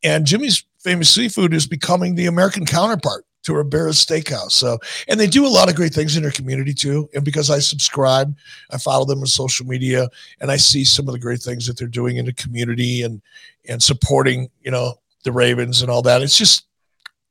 And 0.02 0.26
Jimmy's 0.26 0.64
famous 0.78 1.12
seafood 1.14 1.52
is 1.52 1.66
becoming 1.66 2.14
the 2.14 2.26
American 2.26 2.64
counterpart 2.64 3.26
to 3.50 3.56
Ribera's 3.56 4.04
Steakhouse. 4.04 4.52
So, 4.52 4.78
and 5.08 5.18
they 5.18 5.26
do 5.26 5.46
a 5.46 5.48
lot 5.48 5.68
of 5.68 5.76
great 5.76 5.92
things 5.92 6.16
in 6.16 6.22
their 6.22 6.32
community 6.32 6.72
too. 6.72 7.08
And 7.14 7.24
because 7.24 7.50
I 7.50 7.58
subscribe, 7.58 8.34
I 8.70 8.78
follow 8.78 9.04
them 9.04 9.20
on 9.20 9.26
social 9.26 9.66
media, 9.66 10.08
and 10.40 10.50
I 10.50 10.56
see 10.56 10.84
some 10.84 11.08
of 11.08 11.12
the 11.12 11.20
great 11.20 11.40
things 11.40 11.66
that 11.66 11.76
they're 11.76 11.88
doing 11.88 12.16
in 12.16 12.26
the 12.26 12.32
community 12.34 13.02
and 13.02 13.20
and 13.68 13.82
supporting, 13.82 14.48
you 14.62 14.70
know, 14.70 14.94
the 15.24 15.32
Ravens 15.32 15.82
and 15.82 15.90
all 15.90 16.02
that. 16.02 16.22
It's 16.22 16.38
just 16.38 16.66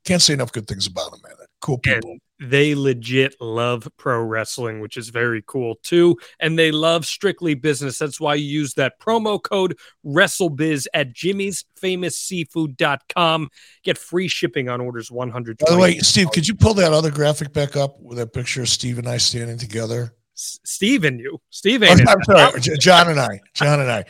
can't 0.06 0.22
say 0.22 0.34
enough 0.34 0.52
good 0.52 0.68
things 0.68 0.88
about 0.88 1.12
them, 1.12 1.22
man. 1.24 1.39
Cool 1.62 1.78
people. 1.80 2.12
And 2.12 2.22
they 2.40 2.74
legit 2.74 3.36
love 3.42 3.88
pro 3.98 4.22
wrestling, 4.22 4.80
which 4.80 4.96
is 4.96 5.10
very 5.10 5.44
cool 5.46 5.76
too. 5.84 6.18
And 6.40 6.58
they 6.58 6.72
love 6.72 7.06
strictly 7.06 7.54
business. 7.54 7.98
That's 7.98 8.20
why 8.20 8.36
you 8.36 8.46
use 8.46 8.76
that 8.76 9.00
promo 9.00 9.42
code 9.42 9.78
WrestleBiz 10.06 10.88
at 10.94 11.12
Jimmy's 11.14 11.66
Famous 11.76 12.18
Seafood.com. 12.18 13.50
Get 13.84 13.98
free 13.98 14.30
shipping 14.30 14.70
on 14.70 14.80
orders 14.80 15.12
100. 15.12 15.58
By 15.58 15.72
the 15.72 15.78
way, 15.78 15.98
Steve, 16.00 16.32
could 16.32 16.48
you 16.48 16.56
pull 16.56 16.74
that 16.76 16.94
other 16.94 17.12
graphic 17.12 17.52
back 17.52 17.76
up 17.76 18.00
with 18.00 18.18
that 18.18 18.32
picture 18.34 18.62
of 18.62 18.70
Steve 18.70 19.00
and 19.00 19.08
I 19.08 19.18
standing 19.18 19.58
together? 19.58 20.14
Steve 20.36 21.04
and 21.04 21.20
you. 21.20 21.42
Steve 21.50 21.84
Oh, 21.84 21.88
ain't 21.88 22.08
I'm 22.08 22.24
sorry, 22.24 22.62
John 22.80 23.10
and 23.10 23.20
I. 23.20 23.42
John 23.54 23.82
and 23.82 23.92
I. 23.92 24.06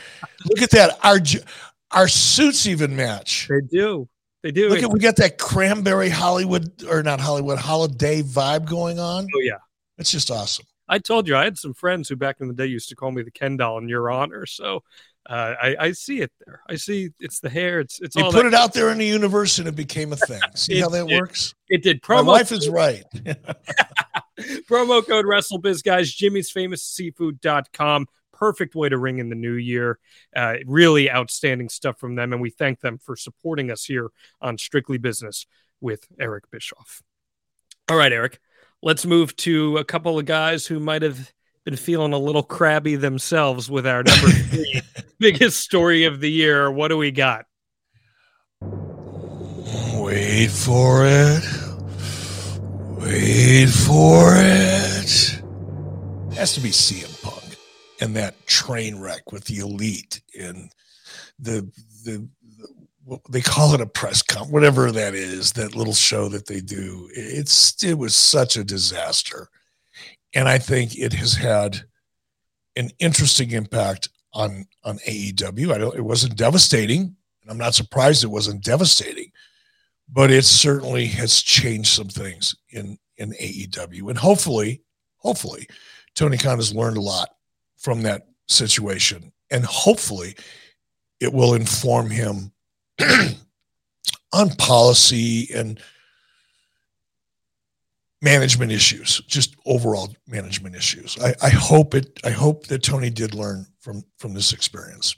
Look 0.46 0.62
at 0.62 0.70
that. 0.72 1.00
Our 1.04 1.20
our 1.90 2.08
suits 2.08 2.68
even 2.68 2.96
match. 2.96 3.48
They 3.48 3.62
do. 3.62 4.08
They 4.44 4.52
do. 4.52 4.70
Look 4.70 4.84
at 4.84 4.92
we 4.92 5.00
got 5.00 5.18
that 5.18 5.38
cranberry 5.38 6.10
Hollywood 6.10 6.84
or 6.86 7.04
not 7.04 7.20
Hollywood 7.20 7.58
holiday 7.58 8.22
vibe 8.22 8.70
going 8.70 9.00
on. 9.00 9.28
Oh 9.36 9.40
yeah, 9.42 9.58
it's 9.98 10.12
just 10.12 10.32
awesome. 10.32 10.66
I 10.88 10.98
told 11.00 11.28
you 11.28 11.36
I 11.36 11.44
had 11.44 11.58
some 11.58 11.74
friends 11.74 12.10
who 12.10 12.16
back 12.16 12.38
in 12.42 12.48
the 12.48 12.54
day 12.54 12.66
used 12.66 12.90
to 12.90 12.96
call 12.96 13.12
me 13.12 13.22
the 13.22 13.32
Ken 13.32 13.58
doll 13.58 13.78
in 13.78 13.88
your 13.90 14.10
honor. 14.10 14.46
So 14.46 14.82
uh, 15.30 15.54
I, 15.62 15.76
I, 15.80 15.92
see 15.92 16.22
it 16.22 16.32
there. 16.44 16.62
I 16.68 16.76
see 16.76 17.12
it's 17.20 17.40
the 17.40 17.50
hair. 17.50 17.80
It's 17.80 18.02
it's 18.02 18.16
you 18.16 18.24
put 18.24 18.34
that. 18.34 18.46
it 18.48 18.54
out 18.56 18.74
there 18.74 18.90
in 18.90 18.98
the 18.98 19.06
universe 19.06 19.60
and 19.60 19.68
it 19.68 19.76
became 19.76 20.12
a 20.14 20.16
thing. 20.16 20.42
See 20.56 20.80
It 20.80 20.82
how 20.82 20.90
that 20.90 21.08
did. 21.08 21.20
works? 21.20 21.54
It 21.68 21.84
did. 21.84 22.00
My 22.08 22.16
Promo 22.16 22.26
wife 22.26 22.52
is 22.52 22.68
right. 22.68 23.04
promo 24.70 25.06
code 25.06 25.26
WrestleBiz, 25.26 25.84
guys. 25.84 26.12
Jimmy's 26.12 26.50
Famous 26.50 26.84
Seafood.com. 26.84 28.08
Perfect 28.40 28.74
way 28.74 28.88
to 28.88 28.98
ring 28.98 29.20
in 29.20 29.30
the 29.30 29.36
new 29.36 29.54
year. 29.54 30.00
Uh, 30.34 30.56
really 30.66 31.12
outstanding 31.12 31.68
stuff 31.68 32.00
from 32.00 32.16
them. 32.16 32.32
And 32.32 32.42
we 32.42 32.50
thank 32.50 32.80
them 32.80 32.98
for 32.98 33.16
supporting 33.16 33.70
us 33.70 33.84
here 33.84 34.10
on 34.42 34.58
Strictly 34.58 34.98
Business 34.98 35.46
with 35.82 36.08
Eric 36.20 36.50
Bischoff. 36.50 37.02
All 37.90 37.98
right, 37.98 38.14
Eric, 38.14 38.40
let's 38.82 39.06
move 39.06 39.36
to 39.38 39.78
a 39.78 39.84
couple 39.84 40.18
of 40.18 40.26
guys 40.26 40.66
who 40.66 40.80
might 40.80 41.02
have 41.02 41.34
been 41.66 41.76
feeling 41.76 42.14
a 42.14 42.18
little 42.18 42.44
crabby 42.44 42.96
themselves 42.96 43.70
with 43.70 43.86
our 43.86 44.04
number 44.04 44.28
three 44.30 44.82
biggest 45.20 45.60
story 45.60 46.06
of 46.06 46.22
the 46.22 46.32
year. 46.32 46.72
What 46.72 46.88
do 46.88 46.98
we 46.98 47.12
got? 47.12 47.46
Wait 48.62 50.48
for 50.48 51.06
it. 51.06 51.44
Wait 52.98 53.68
for 53.68 54.34
it. 54.36 55.00
it. 55.10 56.36
Has 56.36 56.54
to 56.54 56.62
be 56.62 56.70
CM 56.70 57.06
Punk 57.06 57.19
and 58.00 58.16
that 58.16 58.46
train 58.48 59.00
wreck 59.00 59.32
with 59.32 59.46
the 59.46 59.58
elite 59.58 60.22
and 60.40 60.72
the 61.38 61.70
the 62.04 62.28
they 63.30 63.42
call 63.42 63.74
it 63.74 63.82
a 63.82 63.88
press 63.88 64.22
comp, 64.22 64.52
whatever 64.52 64.92
that 64.92 65.16
is, 65.16 65.54
that 65.54 65.76
little 65.76 65.94
show 65.94 66.30
that 66.30 66.46
they 66.46 66.60
do. 66.60 67.10
It's 67.14 67.84
it 67.84 67.98
was 67.98 68.16
such 68.16 68.56
a 68.56 68.64
disaster, 68.64 69.50
and 70.34 70.48
I 70.48 70.60
think 70.60 70.98
it 70.98 71.14
has 71.14 71.34
had 71.34 71.82
an 72.76 72.90
interesting 73.00 73.52
impact 73.52 74.10
on 74.34 74.66
on 74.84 75.00
AEW. 75.00 75.74
I 75.74 75.78
don't. 75.78 75.96
It 75.96 76.06
wasn't 76.06 76.36
devastating. 76.36 77.16
And 77.42 77.52
I'm 77.52 77.58
not 77.58 77.74
surprised 77.74 78.24
it 78.24 78.28
wasn't 78.28 78.64
devastating, 78.64 79.32
but 80.08 80.30
it 80.30 80.46
certainly 80.46 81.08
has 81.08 81.42
changed 81.42 81.90
some 81.90 82.10
things 82.10 82.56
in 82.70 82.98
in 83.18 83.32
AEW, 83.32 84.10
and 84.10 84.18
hopefully, 84.18 84.82
hopefully, 85.18 85.68
Tony 86.16 86.38
Khan 86.38 86.58
has 86.58 86.74
learned 86.74 86.98
a 86.98 87.02
lot 87.02 87.30
from 87.80 88.04
that 88.04 88.28
situation, 88.48 89.32
and 89.50 89.66
hopefully, 89.66 90.36
it 91.20 91.34
will 91.34 91.54
inform 91.54 92.10
him 92.10 92.52
on 94.34 94.50
policy 94.58 95.50
and 95.54 95.80
management 98.22 98.72
issues, 98.72 99.22
just 99.28 99.56
overall 99.66 100.14
management 100.28 100.76
issues. 100.76 101.18
I, 101.22 101.34
I, 101.42 101.50
hope 101.50 101.96
it. 101.96 102.20
I 102.24 102.32
hope 102.32 102.68
that 102.68 102.84
Tony 102.84 103.10
did 103.10 103.34
learn 103.34 103.66
from 103.80 104.04
from 104.18 104.34
this 104.34 104.54
experience 104.54 105.16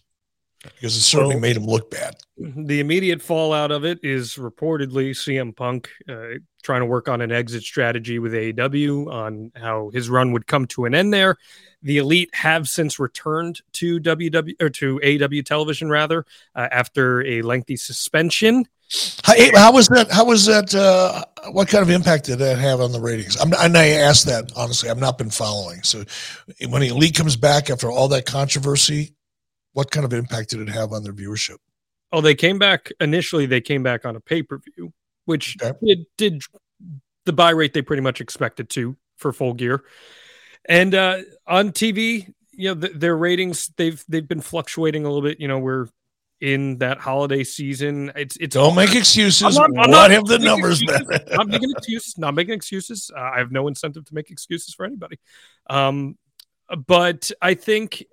because 0.64 0.96
it 0.96 1.02
certainly 1.02 1.36
well, 1.36 1.42
made 1.42 1.58
him 1.58 1.66
look 1.66 1.90
bad. 1.92 2.16
The 2.38 2.80
immediate 2.80 3.22
fallout 3.22 3.72
of 3.72 3.86
it 3.86 4.00
is 4.02 4.36
reportedly 4.36 5.12
CM 5.12 5.56
Punk 5.56 5.90
uh, 6.10 6.40
trying 6.64 6.82
to 6.82 6.88
work 6.88 7.08
on 7.08 7.22
an 7.22 7.32
exit 7.32 7.62
strategy 7.62 8.18
with 8.18 8.34
AEW 8.34 9.12
on 9.12 9.52
how 9.56 9.92
his 9.94 10.10
run 10.10 10.32
would 10.32 10.48
come 10.48 10.66
to 10.68 10.86
an 10.86 10.96
end 10.96 11.14
there. 11.14 11.38
The 11.84 12.00
Elite 12.00 12.34
have 12.34 12.68
since 12.68 13.00
returned 13.00 13.62
to 13.74 14.00
WW 14.00 14.60
or 14.60 14.70
to 14.72 15.00
AEW 15.04 15.46
television 15.46 15.90
rather 15.90 16.26
uh, 16.56 16.68
after 16.72 17.24
a 17.26 17.44
lengthy 17.44 17.76
suspension. 17.76 18.68
How, 19.24 19.34
how, 19.56 19.72
was 19.72 19.88
that? 19.88 20.12
How 20.12 20.26
was 20.26 20.46
that? 20.48 20.76
Uh, 20.76 21.24
what 21.52 21.70
kind 21.70 21.82
of 21.82 21.90
impact 21.90 22.26
did 22.26 22.40
that 22.40 22.58
have 22.58 22.82
on 22.82 22.92
the 22.92 23.00
ratings? 23.00 23.38
I'm, 23.40 23.54
I 23.54 23.90
asked 23.90 24.26
that 24.26 24.52
honestly. 24.56 24.90
I've 24.90 24.98
not 24.98 25.18
been 25.18 25.30
following. 25.30 25.82
So 25.84 26.04
when 26.68 26.82
the 26.82 26.90
Elite 26.90 27.16
comes 27.16 27.36
back 27.36 27.70
after 27.70 27.90
all 27.90 28.10
that 28.10 28.26
controversy, 28.26 29.14
what 29.74 29.92
kind 29.92 30.06
of 30.06 30.14
impact 30.14 30.50
did 30.50 30.60
it 30.60 30.70
have 30.70 30.92
on 30.92 31.04
their 31.04 31.14
viewership? 31.14 31.58
Oh, 32.12 32.22
they 32.22 32.36
came 32.36 32.60
back 32.60 32.92
initially. 33.00 33.46
They 33.46 33.62
came 33.62 33.84
back 33.84 34.06
on 34.06 34.16
a 34.16 34.20
pay 34.20 34.44
per 34.44 34.60
view, 34.60 34.92
which 35.26 35.58
okay. 35.62 35.78
did, 35.84 36.06
did 36.18 36.44
the 37.26 37.34
buy 37.34 37.52
rate 37.52 37.74
they 37.74 37.82
pretty 37.82 38.02
much 38.02 38.22
expected 38.22 38.70
to 38.72 38.98
for 39.18 39.32
full 39.32 39.54
gear. 39.54 39.84
And 40.68 40.94
uh, 40.94 41.20
on 41.48 41.72
TV, 41.72 42.34
you 42.52 42.70
know, 42.70 42.74
their 42.76 43.16
ratings 43.16 43.72
they've 43.78 44.04
they've 44.08 44.28
been 44.28 44.42
fluctuating 44.42 45.06
a 45.06 45.08
little 45.08 45.28
bit. 45.28 45.40
You 45.40 45.48
know, 45.48 45.60
we're 45.60 45.88
in 46.40 46.80
that 46.80 47.00
holiday 47.00 47.44
season. 47.44 48.12
It's 48.16 48.36
it's 48.38 48.54
don't 48.56 48.76
make 48.76 48.94
excuses. 48.96 49.58
I'm 49.58 49.72
not, 49.72 49.86
I'm 49.86 49.92
what 49.92 50.12
have 50.12 50.26
the 50.26 50.40
numbers 50.40 50.84
been? 50.84 51.06
not 51.32 51.48
making 51.48 51.72
excuses. 51.72 52.18
Not 52.18 52.36
making 52.36 52.54
excuses. 52.54 53.10
Uh, 53.16 53.22
I 53.22 53.38
have 53.40 53.52
no 53.52 53.68
incentive 53.68 54.06
to 54.06 54.14
make 54.14 54.30
excuses 54.30 54.74
for 54.74 54.86
anybody. 54.86 55.18
Um, 55.70 56.18
but 56.88 57.32
I 57.42 57.54
think 57.54 58.06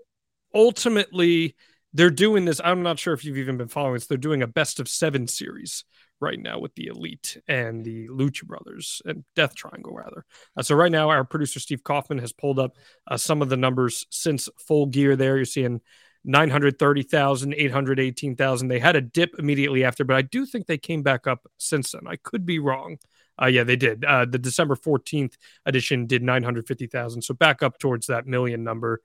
ultimately 0.54 1.56
they're 1.92 2.10
doing 2.10 2.44
this. 2.44 2.60
I'm 2.62 2.82
not 2.82 2.98
sure 2.98 3.14
if 3.14 3.24
you've 3.24 3.38
even 3.38 3.56
been 3.56 3.68
following 3.68 3.94
this. 3.94 4.06
They're 4.06 4.18
doing 4.18 4.42
a 4.42 4.46
best 4.46 4.80
of 4.80 4.88
seven 4.88 5.26
series 5.26 5.84
right 6.20 6.38
now 6.38 6.58
with 6.58 6.74
the 6.74 6.86
Elite 6.86 7.40
and 7.46 7.84
the 7.84 8.08
Lucha 8.08 8.44
Brothers 8.44 9.00
and 9.04 9.24
Death 9.34 9.54
Triangle, 9.54 9.94
rather. 9.94 10.24
Uh, 10.56 10.62
so, 10.62 10.74
right 10.74 10.92
now, 10.92 11.08
our 11.08 11.24
producer 11.24 11.60
Steve 11.60 11.84
Kaufman 11.84 12.18
has 12.18 12.32
pulled 12.32 12.58
up 12.58 12.76
uh, 13.06 13.16
some 13.16 13.42
of 13.42 13.48
the 13.48 13.56
numbers 13.56 14.06
since 14.10 14.48
full 14.58 14.86
gear 14.86 15.16
there. 15.16 15.36
You're 15.36 15.44
seeing 15.44 15.80
930,000, 16.24 17.54
818,000. 17.54 18.68
They 18.68 18.78
had 18.78 18.96
a 18.96 19.00
dip 19.00 19.30
immediately 19.38 19.84
after, 19.84 20.04
but 20.04 20.16
I 20.16 20.22
do 20.22 20.44
think 20.44 20.66
they 20.66 20.78
came 20.78 21.02
back 21.02 21.26
up 21.26 21.46
since 21.56 21.92
then. 21.92 22.02
I 22.06 22.16
could 22.16 22.44
be 22.44 22.58
wrong. 22.58 22.98
Uh, 23.40 23.46
yeah, 23.46 23.62
they 23.62 23.76
did. 23.76 24.04
Uh, 24.04 24.24
the 24.24 24.38
December 24.38 24.74
14th 24.74 25.34
edition 25.64 26.06
did 26.06 26.22
950,000. 26.22 27.22
So 27.22 27.34
back 27.34 27.62
up 27.62 27.78
towards 27.78 28.08
that 28.08 28.26
million 28.26 28.64
number. 28.64 29.00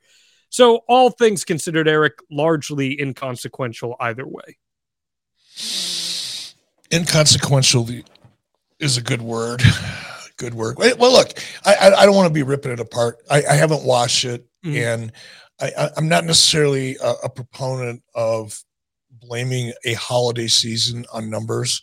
So, 0.54 0.82
all 0.88 1.10
things 1.10 1.44
considered, 1.44 1.88
Eric, 1.88 2.20
largely 2.30 3.02
inconsequential 3.02 3.96
either 4.00 4.28
way. 4.28 4.56
Inconsequential 6.92 7.90
is 8.78 8.96
a 8.96 9.02
good 9.02 9.24
word. 9.24 9.64
Good 10.38 10.56
word. 10.56 10.78
Well, 10.78 11.12
look, 11.12 11.40
I, 11.64 11.94
I 11.96 12.06
don't 12.06 12.16
want 12.16 12.28
to 12.28 12.34
be 12.34 12.42
ripping 12.42 12.72
it 12.72 12.80
apart. 12.80 13.18
I, 13.30 13.44
I 13.52 13.54
haven't 13.54 13.84
watched 13.84 14.26
it, 14.26 14.46
mm-hmm. 14.66 14.76
and 14.76 15.12
I, 15.62 15.92
am 15.96 16.08
not 16.10 16.26
necessarily 16.26 16.98
a, 16.98 17.14
a 17.24 17.30
proponent 17.30 18.02
of 18.16 18.60
blaming 19.12 19.74
a 19.86 19.94
holiday 19.94 20.48
season 20.48 21.06
on 21.14 21.30
numbers. 21.30 21.82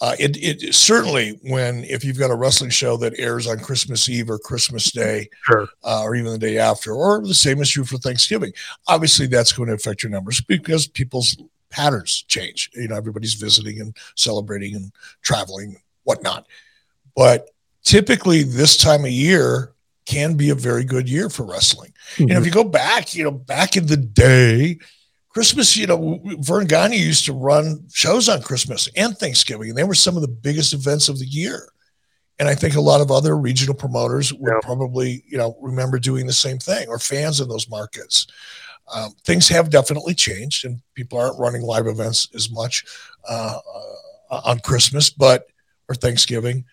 Uh, 0.00 0.16
it, 0.18 0.36
it 0.36 0.74
certainly 0.74 1.38
when 1.42 1.84
if 1.84 2.04
you've 2.04 2.18
got 2.18 2.30
a 2.30 2.34
wrestling 2.34 2.70
show 2.70 2.96
that 2.96 3.18
airs 3.18 3.46
on 3.46 3.58
Christmas 3.58 4.08
Eve 4.08 4.28
or 4.28 4.38
Christmas 4.38 4.90
Day, 4.90 5.28
sure. 5.44 5.68
uh, 5.84 6.02
or 6.02 6.16
even 6.16 6.32
the 6.32 6.38
day 6.38 6.58
after, 6.58 6.92
or 6.92 7.22
the 7.22 7.32
same 7.32 7.62
is 7.62 7.70
true 7.70 7.84
for 7.84 7.96
Thanksgiving. 7.98 8.52
Obviously, 8.88 9.26
that's 9.26 9.52
going 9.52 9.68
to 9.68 9.74
affect 9.74 10.02
your 10.02 10.10
numbers 10.10 10.40
because 10.40 10.88
people's 10.88 11.36
patterns 11.70 12.24
change. 12.28 12.70
You 12.74 12.88
know, 12.88 12.96
everybody's 12.96 13.34
visiting 13.34 13.80
and 13.80 13.96
celebrating 14.16 14.74
and 14.74 14.92
traveling, 15.22 15.76
whatnot. 16.02 16.46
But 17.14 17.50
typically, 17.84 18.42
this 18.42 18.76
time 18.76 19.04
of 19.04 19.10
year 19.10 19.74
can 20.06 20.34
be 20.34 20.50
a 20.50 20.54
very 20.54 20.84
good 20.84 21.08
year 21.08 21.30
for 21.30 21.44
wrestling. 21.44 21.92
Mm-hmm. 22.14 22.22
You 22.22 22.28
know, 22.28 22.34
if 22.34 22.38
mm-hmm. 22.40 22.46
you 22.46 22.64
go 22.64 22.68
back, 22.68 23.14
you 23.14 23.24
know, 23.24 23.30
back 23.30 23.76
in 23.76 23.86
the 23.86 23.96
day, 23.96 24.78
Christmas, 25.34 25.76
you 25.76 25.88
know, 25.88 26.20
Verne 26.38 26.66
Gagne 26.66 26.96
used 26.96 27.26
to 27.26 27.32
run 27.32 27.84
shows 27.92 28.28
on 28.28 28.40
Christmas 28.40 28.88
and 28.96 29.18
Thanksgiving, 29.18 29.70
and 29.70 29.76
they 29.76 29.82
were 29.82 29.94
some 29.94 30.14
of 30.14 30.22
the 30.22 30.28
biggest 30.28 30.72
events 30.72 31.08
of 31.08 31.18
the 31.18 31.26
year. 31.26 31.68
And 32.38 32.48
I 32.48 32.54
think 32.54 32.76
a 32.76 32.80
lot 32.80 33.00
of 33.00 33.10
other 33.10 33.36
regional 33.36 33.74
promoters 33.74 34.32
would 34.32 34.52
yeah. 34.52 34.60
probably, 34.62 35.24
you 35.26 35.36
know, 35.36 35.56
remember 35.60 35.98
doing 35.98 36.26
the 36.26 36.32
same 36.32 36.58
thing 36.58 36.88
or 36.88 37.00
fans 37.00 37.40
in 37.40 37.48
those 37.48 37.68
markets. 37.68 38.28
Um, 38.94 39.10
things 39.24 39.48
have 39.48 39.70
definitely 39.70 40.14
changed, 40.14 40.66
and 40.66 40.80
people 40.94 41.18
aren't 41.18 41.38
running 41.38 41.62
live 41.62 41.88
events 41.88 42.28
as 42.34 42.48
much 42.50 42.84
uh, 43.28 43.58
uh, 44.30 44.40
on 44.44 44.60
Christmas, 44.60 45.10
but 45.10 45.48
or 45.88 45.96
Thanksgiving. 45.96 46.64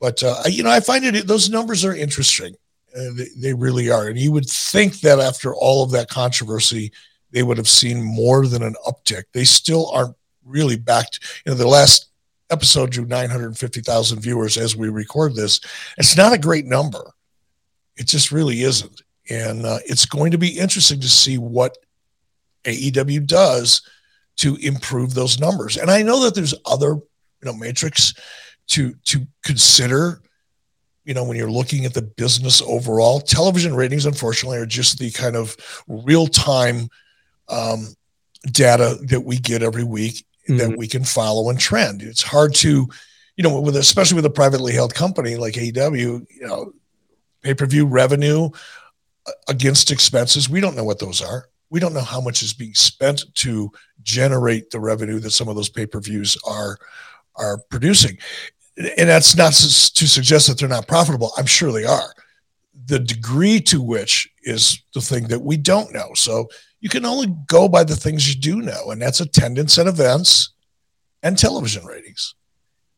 But 0.00 0.22
uh, 0.22 0.44
you 0.46 0.62
know, 0.62 0.70
I 0.70 0.80
find 0.80 1.04
it 1.04 1.26
those 1.26 1.50
numbers 1.50 1.84
are 1.84 1.94
interesting. 1.94 2.54
Uh, 2.96 3.12
they, 3.14 3.26
they 3.36 3.54
really 3.54 3.90
are, 3.90 4.06
and 4.06 4.18
you 4.18 4.32
would 4.32 4.48
think 4.48 5.00
that 5.00 5.18
after 5.18 5.54
all 5.54 5.82
of 5.82 5.90
that 5.90 6.08
controversy, 6.08 6.90
they 7.30 7.42
would 7.42 7.58
have 7.58 7.68
seen 7.68 8.02
more 8.02 8.46
than 8.46 8.62
an 8.62 8.74
uptick. 8.86 9.24
They 9.32 9.44
still 9.44 9.90
aren't 9.90 10.16
really 10.44 10.76
backed. 10.76 11.20
You 11.44 11.52
know, 11.52 11.58
the 11.58 11.66
last 11.66 12.10
episode 12.50 12.90
drew 12.90 13.04
950,000 13.04 14.20
viewers 14.20 14.56
as 14.56 14.76
we 14.76 14.88
record 14.88 15.34
this. 15.34 15.60
It's 15.98 16.16
not 16.16 16.32
a 16.32 16.38
great 16.38 16.64
number. 16.64 17.12
It 17.96 18.06
just 18.06 18.32
really 18.32 18.62
isn't. 18.62 19.02
And 19.28 19.66
uh, 19.66 19.78
it's 19.84 20.06
going 20.06 20.30
to 20.30 20.38
be 20.38 20.58
interesting 20.58 21.00
to 21.00 21.08
see 21.08 21.36
what 21.36 21.76
AEW 22.64 23.26
does 23.26 23.82
to 24.36 24.56
improve 24.56 25.12
those 25.14 25.38
numbers. 25.38 25.76
And 25.76 25.90
I 25.90 26.02
know 26.02 26.24
that 26.24 26.34
there's 26.34 26.54
other, 26.64 26.94
you 26.94 27.44
know, 27.44 27.52
metrics 27.52 28.14
to 28.68 28.94
to 29.06 29.26
consider 29.42 30.20
you 31.08 31.14
know, 31.14 31.24
when 31.24 31.38
you're 31.38 31.50
looking 31.50 31.86
at 31.86 31.94
the 31.94 32.02
business 32.02 32.60
overall, 32.60 33.18
television 33.18 33.74
ratings, 33.74 34.04
unfortunately, 34.04 34.58
are 34.58 34.66
just 34.66 34.98
the 34.98 35.10
kind 35.10 35.36
of 35.36 35.56
real 35.88 36.26
time 36.26 36.90
um, 37.48 37.94
data 38.50 38.98
that 39.02 39.20
we 39.20 39.38
get 39.38 39.62
every 39.62 39.84
week 39.84 40.24
mm-hmm. 40.48 40.58
that 40.58 40.76
we 40.76 40.86
can 40.86 41.04
follow 41.04 41.50
and 41.50 41.58
trend. 41.58 42.02
It's 42.02 42.22
hard 42.22 42.54
to, 42.56 42.88
you 43.36 43.44
know, 43.44 43.60
with 43.60 43.76
especially 43.76 44.16
with 44.16 44.24
a 44.26 44.30
privately 44.30 44.72
held 44.72 44.94
company 44.94 45.36
like 45.36 45.54
AEW, 45.54 46.26
you 46.28 46.46
know, 46.46 46.72
pay 47.42 47.54
per 47.54 47.66
view 47.66 47.86
revenue 47.86 48.50
uh, 49.26 49.32
against 49.48 49.90
expenses. 49.90 50.48
We 50.48 50.60
don't 50.60 50.76
know 50.76 50.84
what 50.84 50.98
those 50.98 51.22
are. 51.22 51.48
We 51.70 51.80
don't 51.80 51.94
know 51.94 52.00
how 52.00 52.20
much 52.20 52.42
is 52.42 52.54
being 52.54 52.74
spent 52.74 53.22
to 53.36 53.70
generate 54.02 54.70
the 54.70 54.80
revenue 54.80 55.18
that 55.20 55.32
some 55.32 55.48
of 55.48 55.56
those 55.56 55.68
pay 55.68 55.86
per 55.86 56.00
views 56.00 56.36
are 56.46 56.78
are 57.36 57.58
producing. 57.70 58.18
And 58.76 59.08
that's 59.08 59.36
not 59.36 59.52
to 59.52 60.08
suggest 60.08 60.46
that 60.46 60.58
they're 60.58 60.68
not 60.68 60.86
profitable. 60.86 61.32
I'm 61.36 61.46
sure 61.46 61.72
they 61.72 61.84
are. 61.84 62.12
The 62.86 62.98
degree 62.98 63.60
to 63.62 63.82
which 63.82 64.32
is 64.42 64.82
the 64.94 65.00
thing 65.00 65.28
that 65.28 65.40
we 65.40 65.56
don't 65.56 65.92
know. 65.92 66.10
So 66.14 66.48
you 66.80 66.88
can 66.88 67.04
only 67.04 67.34
go 67.46 67.68
by 67.68 67.84
the 67.84 67.96
things 67.96 68.28
you 68.28 68.40
do 68.40 68.62
know, 68.62 68.90
and 68.90 69.00
that's 69.00 69.20
attendance 69.20 69.78
at 69.78 69.86
events 69.86 70.50
and 71.22 71.36
television 71.36 71.84
ratings. 71.84 72.34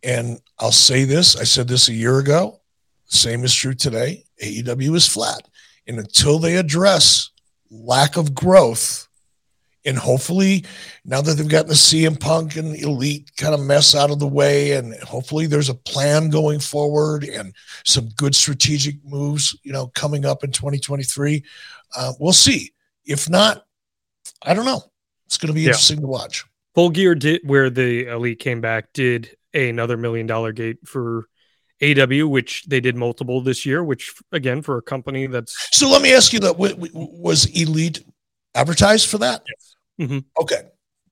And 0.03 0.41
I'll 0.59 0.73
say 0.73 1.05
this 1.05 1.37
I 1.37 1.45
said 1.45 1.69
this 1.69 1.89
a 1.89 1.95
year 1.95 2.19
ago. 2.19 2.61
Same 3.07 3.45
is 3.45 3.55
true 3.55 3.75
today. 3.75 4.25
AEW 4.43 4.95
is 4.95 5.09
flat. 5.09 5.49
And 5.87 5.99
until 5.99 6.39
they 6.39 6.57
address 6.57 7.31
lack 7.71 8.17
of 8.17 8.35
growth, 8.35 9.09
and 9.85 9.97
hopefully 9.97 10.65
now 11.05 11.23
that 11.23 11.35
they've 11.35 11.49
gotten 11.49 11.69
the 11.69 11.75
CM 11.75 12.21
Punk 12.21 12.57
and 12.57 12.77
Elite 12.77 13.31
kind 13.37 13.55
of 13.55 13.61
mess 13.61 13.95
out 13.95 14.11
of 14.11 14.19
the 14.19 14.27
way, 14.27 14.73
and 14.73 14.95
hopefully 15.03 15.47
there's 15.47 15.71
a 15.71 15.75
plan 15.75 16.29
going 16.29 16.61
forward 16.61 17.25
and 17.25 17.55
some 17.85 18.11
good 18.17 18.35
strategic 18.35 19.03
moves, 19.05 19.59
you 19.63 19.73
know, 19.73 19.89
coming 19.89 20.25
up 20.25 20.45
in 20.45 20.53
2023. 20.53 21.43
Uh, 21.97 22.13
we'll 22.21 22.33
see. 22.33 22.73
If 23.07 23.29
not, 23.29 23.67
I 24.43 24.55
don't 24.55 24.65
know. 24.65 24.83
It's 25.27 25.37
going 25.39 25.49
to 25.49 25.53
be 25.55 25.63
Yeah. 25.63 25.69
interesting 25.69 26.01
to 26.01 26.07
watch. 26.07 26.45
Full 26.75 26.91
Gear 26.91 27.15
did 27.15 27.43
where 27.45 27.69
the 27.71 28.07
Elite 28.07 28.39
came 28.39 28.61
back 28.61 28.93
did 28.93 29.37
another 29.53 29.97
million 29.97 30.27
dollar 30.27 30.53
gate 30.53 30.79
for 30.87 31.27
AEW, 31.83 32.29
which 32.29 32.65
they 32.67 32.81
did 32.81 32.95
multiple 32.97 33.41
this 33.41 33.65
year. 33.67 33.83
Which 33.83 34.15
again, 34.33 34.63
for 34.63 34.79
a 34.79 34.83
company 34.83 35.27
that's 35.27 35.55
So 35.77 35.89
let 35.91 36.03
me 36.03 36.15
ask 36.15 36.33
you 36.33 36.41
that: 36.41 36.57
wa- 36.59 36.75
wa- 36.77 36.89
was 36.93 37.47
Elite 37.47 38.05
advertised 38.55 39.09
for 39.09 39.19
that? 39.19 39.43
Yes. 39.99 40.09
Mhm. 40.11 40.25
Okay, 40.41 40.63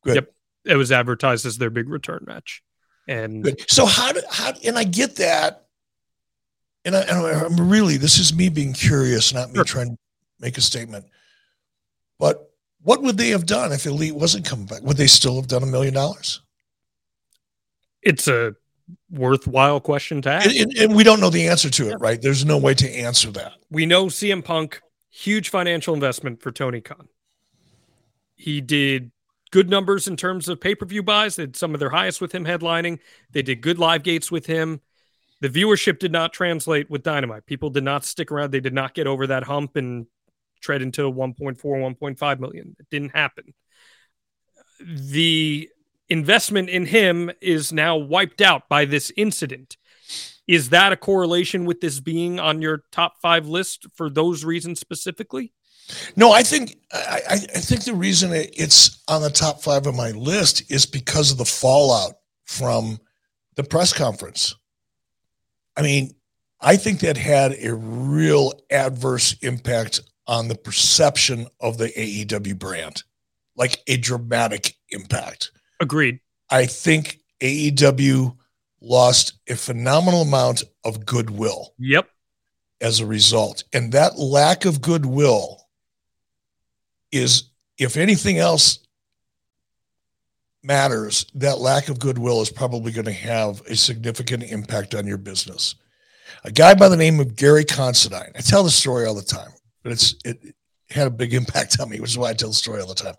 good. 0.03 0.15
Yep. 0.17 0.33
it 0.65 0.77
was 0.77 0.93
advertised 0.93 1.47
as 1.47 1.57
their 1.59 1.71
big 1.71 1.89
return 1.89 2.25
match, 2.27 2.63
and 3.09 3.43
Good. 3.45 3.65
So 3.71 3.87
how 3.87 4.13
did 4.13 4.25
how 4.31 4.53
and 4.65 4.79
I 4.79 4.85
get 4.85 5.17
that, 5.17 5.67
and, 6.85 6.95
I, 6.97 7.01
and 7.03 7.11
I'm 7.21 7.69
really 7.71 7.97
this 7.97 8.19
is 8.19 8.33
me 8.35 8.49
being 8.49 8.73
curious, 8.75 9.33
not 9.35 9.49
me 9.49 9.57
Sure. 9.57 9.65
trying 9.65 9.89
to 9.91 9.97
make 10.39 10.57
a 10.59 10.61
statement. 10.61 11.07
But 12.19 12.48
what 12.83 13.03
would 13.03 13.17
they 13.19 13.31
have 13.31 13.47
done 13.47 13.73
if 13.73 13.87
Elite 13.87 14.15
wasn't 14.15 14.47
coming 14.47 14.67
back? 14.67 14.83
Would 14.83 14.97
they 14.97 15.07
still 15.07 15.37
have 15.37 15.49
done 15.49 15.63
a 15.63 15.67
million 15.67 15.95
dollars? 15.95 16.41
it's 18.01 18.29
a 18.29 18.55
worthwhile 19.11 19.81
question 19.81 20.23
to 20.23 20.31
ask. 20.31 20.49
And, 20.55 20.73
and- 20.79 20.95
we 20.95 21.03
don't 21.05 21.21
know 21.21 21.31
the 21.31 21.49
answer 21.49 21.69
to 21.69 21.91
it, 21.91 21.97
right? 21.97 22.23
There's 22.23 22.45
no 22.45 22.57
way 22.57 22.73
to 22.75 22.89
answer 22.89 23.31
that. 23.33 23.55
we 23.71 23.85
know 23.87 24.07
CM 24.07 24.43
Punk, 24.43 24.81
huge 25.11 25.51
financial 25.51 25.93
investment 25.95 26.41
for 26.41 26.53
Tony 26.53 26.81
Khan. 26.81 27.09
He 28.37 28.61
did 28.61 29.11
good 29.51 29.69
numbers 29.69 30.07
in 30.07 30.17
terms 30.17 30.49
of 30.49 30.61
pay 30.61 30.75
per 30.77 30.87
view 30.87 31.03
buys. 31.03 31.37
They 31.37 31.47
did 31.47 31.57
some 31.57 31.75
of 31.75 31.81
their 31.81 31.91
highest 31.91 32.21
with 32.21 32.33
him 32.33 32.45
headlining. 32.45 33.01
They 33.33 33.43
did 33.43 33.61
good 33.61 33.79
live 33.79 34.05
gates 34.05 34.31
with 34.31 34.47
him. 34.47 34.81
The 35.41 35.49
viewership 35.49 35.99
did 35.99 36.13
not 36.13 36.33
translate 36.33 36.89
with 36.89 37.03
Dynamite. 37.03 37.47
People 37.47 37.71
did 37.71 37.85
not 37.85 38.05
stick 38.05 38.31
around. 38.31 38.53
They 38.53 38.61
did 38.61 38.75
not 38.75 38.95
get 38.95 39.07
over 39.09 39.27
that 39.27 39.43
hump 39.43 39.77
and 39.77 40.07
tread 40.61 40.83
into 40.83 41.03
1.4, 41.03 41.57
1.5 41.57 42.41
million. 42.41 42.77
It 42.79 42.87
didn't 42.91 43.11
happen. 43.11 43.55
The 44.81 45.69
investment 46.09 46.69
in 46.69 46.87
him 46.87 47.31
is 47.41 47.73
now 47.73 47.97
wiped 47.97 48.41
out 48.41 48.69
by 48.69 48.85
this 48.85 49.13
incident. 49.17 49.77
Is 50.47 50.71
that 50.71 50.93
a 50.93 50.97
correlation 50.97 51.67
with 51.67 51.81
this 51.81 52.01
being 52.01 52.41
on 52.41 52.63
your 52.63 52.85
top 52.91 53.21
five 53.21 53.47
list 53.47 53.87
for 53.95 54.09
those 54.09 54.45
reasons 54.45 54.81
specifically? 54.81 55.53
No, 56.17 56.33
I 56.33 56.43
think 56.43 56.77
I, 56.93 57.21
I 57.29 57.35
I 57.35 57.61
think 57.61 57.85
the 57.85 57.95
reason 57.95 58.31
it's 58.33 59.03
on 59.09 59.23
the 59.23 59.31
top 59.31 59.63
five 59.63 59.87
of 59.87 59.95
my 59.95 60.11
list 60.11 60.71
is 60.71 60.87
because 60.87 61.31
of 61.31 61.39
the 61.39 61.45
fallout 61.45 62.15
from 62.45 62.99
the 63.57 63.65
press 63.65 63.93
conference. 63.93 64.55
I 65.77 65.83
mean, 65.83 66.15
I 66.61 66.77
think 66.77 67.01
that 67.01 67.17
had 67.17 67.57
a 67.63 67.75
real 67.75 68.53
adverse 68.71 69.37
impact 69.43 70.01
on 70.29 70.47
the 70.49 70.55
perception 70.55 71.49
of 71.61 71.79
the 71.79 71.89
AEW 71.89 72.57
brand, 72.59 73.03
like 73.57 73.81
a 73.89 73.97
dramatic 73.97 74.77
impact. 74.91 75.51
Agreed. 75.81 76.21
I 76.51 76.67
think 76.67 77.19
AEW 77.41 78.37
lost 78.81 79.33
a 79.49 79.57
phenomenal 79.57 80.23
amount 80.23 80.63
of 80.85 81.05
goodwill 81.05 81.75
Yep. 81.79 82.09
as 82.81 83.01
a 83.01 83.07
result. 83.07 83.65
And 83.73 83.91
that 83.93 84.19
lack 84.19 84.65
of 84.65 84.81
goodwill 84.81 85.67
is, 87.11 87.45
if 87.79 87.97
anything 87.97 88.39
else 88.39 88.81
matters, 90.63 91.27
that 91.35 91.59
lack 91.59 91.89
of 91.89 91.99
goodwill 91.99 92.43
is 92.43 92.51
probably 92.51 92.93
going 92.93 93.05
to 93.07 93.13
have 93.13 93.61
a 93.63 93.77
significant 93.77 94.43
impact 94.45 94.95
on 94.95 95.07
your 95.07 95.19
business. 95.19 95.75
A 96.45 96.51
guy 96.53 96.75
by 96.75 96.89
the 96.89 96.97
name 96.97 97.19
of 97.21 97.35
Gary 97.37 97.65
Considine, 97.65 98.33
I 98.37 98.41
tell 98.41 98.63
the 98.63 98.71
story 98.71 99.07
all 99.07 99.15
the 99.15 99.23
time, 99.23 99.51
but 99.83 99.93
it's 99.93 100.15
it 100.25 100.55
had 100.91 101.07
a 101.07 101.11
big 101.11 101.35
impact 101.35 101.79
on 101.81 101.91
me, 101.91 102.01
which 102.01 102.11
is 102.11 102.19
why 102.19 102.31
I 102.31 102.35
tell 102.35 102.49
the 102.49 102.55
story 102.55 102.81
all 102.81 102.89
the 102.89 102.95
time. 102.95 103.15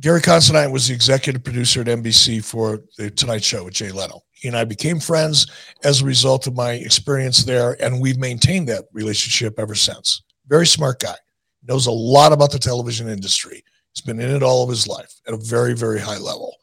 Gary 0.00 0.20
Considine 0.20 0.72
was 0.72 0.88
the 0.88 0.94
executive 0.94 1.44
producer 1.44 1.80
at 1.80 1.86
NBC 1.86 2.44
for 2.44 2.80
the 2.98 3.10
Tonight 3.10 3.44
Show 3.44 3.64
with 3.64 3.74
Jay 3.74 3.92
Leno. 3.92 4.22
He 4.32 4.48
and 4.48 4.56
I 4.56 4.64
became 4.64 4.98
friends 4.98 5.46
as 5.84 6.00
a 6.00 6.04
result 6.04 6.48
of 6.48 6.56
my 6.56 6.72
experience 6.72 7.44
there, 7.44 7.80
and 7.80 8.00
we've 8.00 8.18
maintained 8.18 8.68
that 8.68 8.86
relationship 8.92 9.58
ever 9.58 9.76
since. 9.76 10.22
Very 10.48 10.66
smart 10.66 10.98
guy, 10.98 11.14
knows 11.62 11.86
a 11.86 11.92
lot 11.92 12.32
about 12.32 12.50
the 12.50 12.58
television 12.58 13.08
industry. 13.08 13.62
He's 13.94 14.04
been 14.04 14.18
in 14.18 14.34
it 14.34 14.42
all 14.42 14.64
of 14.64 14.68
his 14.68 14.88
life 14.88 15.14
at 15.28 15.34
a 15.34 15.38
very, 15.38 15.74
very 15.74 16.00
high 16.00 16.18
level. 16.18 16.56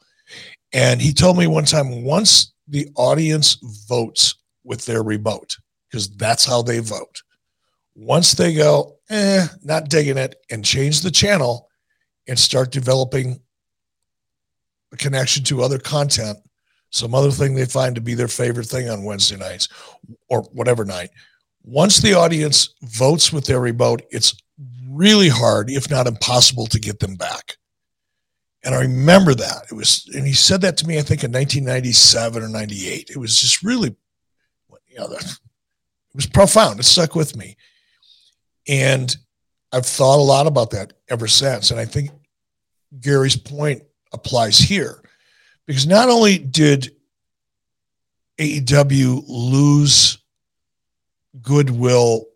And 0.74 1.00
he 1.00 1.14
told 1.14 1.38
me 1.38 1.46
one 1.46 1.64
time 1.64 2.04
once 2.04 2.52
the 2.68 2.88
audience 2.96 3.56
votes 3.88 4.36
with 4.62 4.84
their 4.84 5.02
remote, 5.02 5.56
because 5.90 6.10
that's 6.16 6.44
how 6.44 6.60
they 6.60 6.80
vote. 6.80 7.22
Once 7.94 8.32
they 8.32 8.54
go, 8.54 8.96
eh, 9.10 9.46
not 9.62 9.88
digging 9.88 10.16
it, 10.16 10.36
and 10.50 10.64
change 10.64 11.00
the 11.00 11.10
channel 11.10 11.68
and 12.28 12.38
start 12.38 12.70
developing 12.70 13.40
a 14.92 14.96
connection 14.96 15.44
to 15.44 15.62
other 15.62 15.78
content, 15.78 16.38
some 16.90 17.14
other 17.14 17.30
thing 17.30 17.54
they 17.54 17.64
find 17.64 17.94
to 17.94 18.00
be 18.00 18.14
their 18.14 18.28
favorite 18.28 18.66
thing 18.66 18.88
on 18.88 19.04
Wednesday 19.04 19.36
nights 19.36 19.68
or 20.28 20.42
whatever 20.52 20.84
night. 20.84 21.10
Once 21.64 21.98
the 21.98 22.14
audience 22.14 22.74
votes 22.82 23.32
with 23.32 23.46
their 23.46 23.60
remote, 23.60 24.02
it's 24.10 24.34
really 24.88 25.28
hard, 25.28 25.70
if 25.70 25.90
not 25.90 26.06
impossible, 26.06 26.66
to 26.66 26.80
get 26.80 26.98
them 26.98 27.14
back. 27.14 27.56
And 28.64 28.74
I 28.74 28.80
remember 28.80 29.34
that. 29.34 29.66
It 29.70 29.74
was, 29.74 30.08
and 30.14 30.26
he 30.26 30.34
said 30.34 30.60
that 30.60 30.76
to 30.78 30.86
me, 30.86 30.98
I 30.98 31.02
think 31.02 31.24
in 31.24 31.32
1997 31.32 32.42
or 32.42 32.48
98. 32.48 33.10
It 33.10 33.16
was 33.16 33.40
just 33.40 33.62
really, 33.62 33.96
you 34.88 34.98
know, 34.98 35.10
it 35.10 35.38
was 36.14 36.26
profound. 36.26 36.78
It 36.78 36.84
stuck 36.84 37.14
with 37.14 37.36
me. 37.36 37.56
And 38.68 39.14
I've 39.72 39.86
thought 39.86 40.18
a 40.18 40.22
lot 40.22 40.46
about 40.46 40.70
that 40.70 40.92
ever 41.08 41.26
since. 41.26 41.70
And 41.70 41.80
I 41.80 41.84
think 41.84 42.10
Gary's 43.00 43.36
point 43.36 43.82
applies 44.12 44.58
here 44.58 45.02
because 45.66 45.86
not 45.86 46.08
only 46.08 46.38
did 46.38 46.94
AEW 48.38 49.24
lose 49.28 50.18
goodwill 51.40 52.26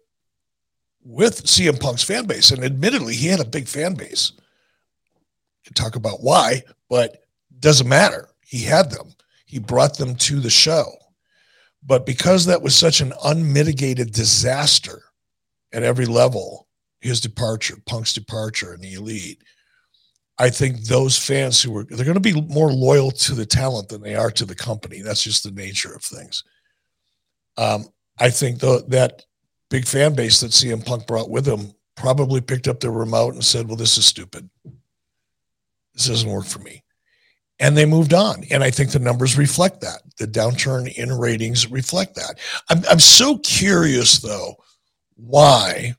with 1.05 1.45
CM 1.45 1.79
Punk's 1.79 2.03
fan 2.03 2.27
base, 2.27 2.51
and 2.51 2.65
admittedly, 2.65 3.15
he 3.15 3.29
had 3.29 3.41
a 3.41 3.45
big 3.45 3.69
fan 3.69 3.95
base. 3.95 4.33
Can 5.65 5.75
talk 5.75 5.97
about 5.97 6.23
why, 6.23 6.63
but 6.89 7.25
doesn't 7.59 7.89
matter. 7.89 8.29
He 8.41 8.63
had 8.63 8.91
them. 8.91 9.13
He 9.47 9.59
brought 9.59 9.97
them 9.97 10.15
to 10.17 10.41
the 10.41 10.51
show. 10.51 10.87
But 11.85 12.07
because 12.07 12.47
that 12.47 12.63
was 12.63 12.75
such 12.75 13.01
an 13.01 13.13
unmitigated 13.25 14.13
disaster 14.13 15.03
at 15.73 15.83
every 15.83 16.07
level, 16.07 16.69
his 17.01 17.21
departure, 17.21 17.77
Punk's 17.87 18.13
departure, 18.13 18.73
and 18.73 18.83
the 18.83 18.95
elite, 18.95 19.43
I 20.39 20.51
think 20.51 20.85
those 20.85 21.17
fans 21.17 21.63
who 21.63 21.71
were 21.71 21.85
they're 21.85 22.05
going 22.05 22.15
to 22.15 22.21
be 22.21 22.41
more 22.43 22.71
loyal 22.73 23.11
to 23.11 23.35
the 23.35 23.47
talent 23.47 23.89
than 23.89 24.03
they 24.03 24.15
are 24.15 24.31
to 24.33 24.45
the 24.45 24.55
company. 24.55 25.01
That's 25.01 25.23
just 25.23 25.45
the 25.45 25.51
nature 25.51 25.95
of 25.95 26.03
things. 26.03 26.45
Um, 27.57 27.87
I 28.19 28.31
think 28.31 28.61
though 28.61 28.81
that 28.81 29.25
big 29.71 29.87
fan 29.87 30.15
base 30.15 30.41
that 30.41 30.51
CM 30.51 30.85
Punk 30.85 31.07
brought 31.07 31.31
with 31.31 31.47
him 31.47 31.73
probably 31.97 32.43
picked 32.43 32.69
up 32.69 32.81
their 32.81 32.91
remote 32.91 33.35
and 33.35 33.45
said, 33.45 33.67
"Well, 33.67 33.77
this 33.77 33.97
is 33.97 34.05
stupid. 34.05 34.51
This 35.95 36.07
doesn't 36.07 36.31
work 36.31 36.45
for 36.45 36.59
me," 36.59 36.85
and 37.59 37.75
they 37.75 37.87
moved 37.87 38.13
on. 38.13 38.45
And 38.51 38.63
I 38.63 38.71
think 38.71 38.91
the 38.91 38.99
numbers 38.99 39.39
reflect 39.39 39.81
that. 39.81 40.03
The 40.19 40.27
downturn 40.27 40.93
in 40.97 41.13
ratings 41.13 41.71
reflect 41.71 42.15
that. 42.17 42.39
I'm 42.69 42.83
I'm 42.91 43.01
so 43.01 43.39
curious 43.39 44.19
though 44.19 44.57
why 45.17 45.95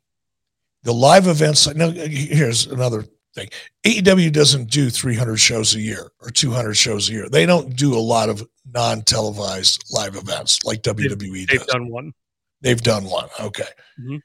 the 0.83 0.93
live 0.93 1.27
events. 1.27 1.67
Now, 1.73 1.89
here's 1.89 2.65
another 2.67 3.05
thing. 3.35 3.49
AEW 3.85 4.31
doesn't 4.31 4.69
do 4.69 4.89
300 4.89 5.37
shows 5.37 5.75
a 5.75 5.79
year 5.81 6.11
or 6.21 6.29
200 6.29 6.73
shows 6.75 7.09
a 7.09 7.13
year. 7.13 7.29
They 7.29 7.45
don't 7.45 7.75
do 7.75 7.93
a 7.95 7.99
lot 7.99 8.29
of 8.29 8.47
non-televised 8.73 9.85
live 9.91 10.15
events 10.15 10.63
like 10.63 10.81
WWE 10.83 11.47
They've 11.47 11.59
does. 11.59 11.67
done 11.67 11.89
one. 11.89 12.13
They've 12.61 12.81
done 12.81 13.05
one. 13.05 13.27
Okay. 13.39 13.67
Mhm. 13.99 14.21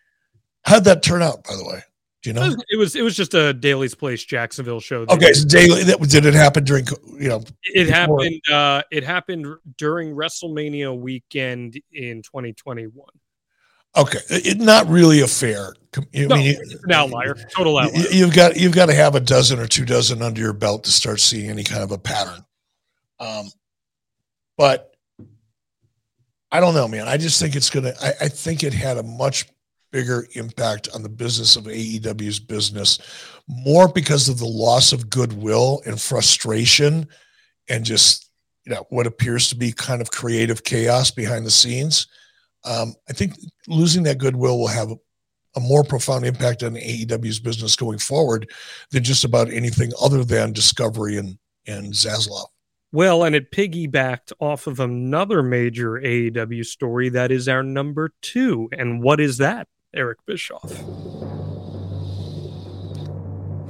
How'd 0.65 0.85
that 0.85 1.03
turn 1.03 1.23
out, 1.23 1.45
by 1.45 1.57
the 1.57 1.65
way? 1.65 1.83
Do 2.23 2.31
you 2.31 2.35
know? 2.35 2.55
it 2.71 2.77
was 2.79 2.95
it 2.95 3.03
was 3.03 3.17
just 3.17 3.35
a 3.35 3.53
Daily's 3.53 3.97
Place 3.97 4.25
Jacksonville 4.25 4.79
show. 4.79 5.05
Okay, 5.09 5.33
so 5.33 5.45
daily. 5.49 5.83
That, 5.83 6.01
did 6.09 6.25
it 6.25 6.35
happen 6.35 6.63
during? 6.63 6.87
You 7.19 7.29
know, 7.31 7.45
It 7.65 7.87
before- 7.89 7.93
happened. 8.23 8.41
Uh, 8.51 8.83
it 8.93 9.03
happened 9.03 9.47
during 9.77 10.15
WrestleMania 10.15 10.97
weekend 10.97 11.81
in 11.93 12.23
2021. 12.23 12.93
Okay, 13.97 14.19
it, 14.29 14.59
not 14.59 14.87
really 14.89 15.21
a 15.21 15.27
fair. 15.27 15.75
I 15.97 16.01
No, 16.15 16.37
mean, 16.37 16.57
it's 16.59 16.75
an 16.85 16.93
outlier, 16.93 17.35
total 17.55 17.79
outlier. 17.79 18.03
you- 18.05 18.09
You've 18.21 18.35
got 18.35 18.57
you've 18.57 18.73
got 18.75 18.87
to 18.87 18.95
have 18.95 19.15
a 19.15 19.21
dozen 19.21 19.59
or 19.59 19.67
two 19.67 19.85
dozen 19.85 20.23
under 20.23 20.41
your 20.41 20.53
belt 20.55 20.85
to 20.85 20.91
start 20.93 21.21
seeing 21.21 21.51
any 21.51 21.65
kind 21.65 21.83
of 21.83 21.91
a 21.93 21.99
pattern. 21.99 22.45
Um, 23.21 23.47
but 24.57 24.95
I 26.51 26.61
don't 26.61 26.75
know, 26.75 26.89
man. 26.89 27.09
I 27.09 27.17
just 27.17 27.41
think 27.41 27.57
it's 27.57 27.71
gonna. 27.71 27.93
I, 28.03 28.13
I 28.23 28.29
think 28.29 28.63
it 28.63 28.73
had 28.75 28.99
a 28.99 29.03
much 29.03 29.47
bigger 29.91 30.27
impact 30.35 30.89
on 30.95 31.03
the 31.03 31.09
business 31.09 31.57
of 31.57 31.65
AEW's 31.65 32.39
business, 32.41 32.99
more 33.47 33.89
because 33.89 34.29
of 34.31 34.39
the 34.39 34.47
loss 34.47 34.93
of 34.93 35.11
goodwill 35.11 35.83
and 35.87 36.01
frustration 36.01 37.07
and 37.69 37.85
just 37.85 38.31
you 38.65 38.73
know 38.75 38.87
what 38.91 39.07
appears 39.07 39.49
to 39.51 39.57
be 39.57 39.73
kind 39.73 40.01
of 40.01 40.11
creative 40.11 40.65
chaos 40.65 41.11
behind 41.11 41.45
the 41.45 41.51
scenes. 41.51 42.07
Um, 42.65 42.95
I 43.09 43.13
think 43.13 43.35
losing 43.67 44.03
that 44.05 44.19
goodwill 44.19 44.59
will 44.59 44.69
have 44.69 44.91
a, 44.91 44.97
a 45.57 45.61
more 45.61 45.85
profound 45.85 46.25
impact 46.25 46.63
on 46.63 46.75
AEW's 46.75 47.41
business 47.41 47.77
going 47.77 47.99
forward 47.99 48.51
than 48.91 49.03
just 49.03 49.25
about 49.25 49.51
anything 49.51 49.93
other 50.01 50.25
than 50.25 50.53
Discovery 50.53 51.17
and 51.17 51.39
and 51.67 51.93
Zaslav. 51.93 52.47
Well, 52.93 53.25
and 53.25 53.35
it 53.35 53.51
piggybacked 53.51 54.33
off 54.39 54.67
of 54.67 54.79
another 54.79 55.43
major 55.43 55.93
AEW 55.93 56.65
story 56.67 57.09
that 57.11 57.33
is 57.33 57.49
our 57.49 57.63
number 57.63 58.13
two. 58.21 58.69
And 58.77 59.03
what 59.03 59.19
is 59.19 59.39
that, 59.39 59.69
Eric 59.95 60.19
Bischoff? 60.27 60.71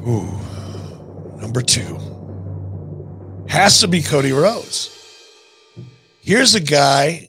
Ooh, 0.04 0.40
number 1.40 1.62
two 1.62 1.98
has 3.48 3.80
to 3.80 3.86
be 3.86 4.02
Cody 4.02 4.32
Rhodes. 4.32 4.88
Here's 6.20 6.54
a 6.54 6.60
guy 6.60 7.28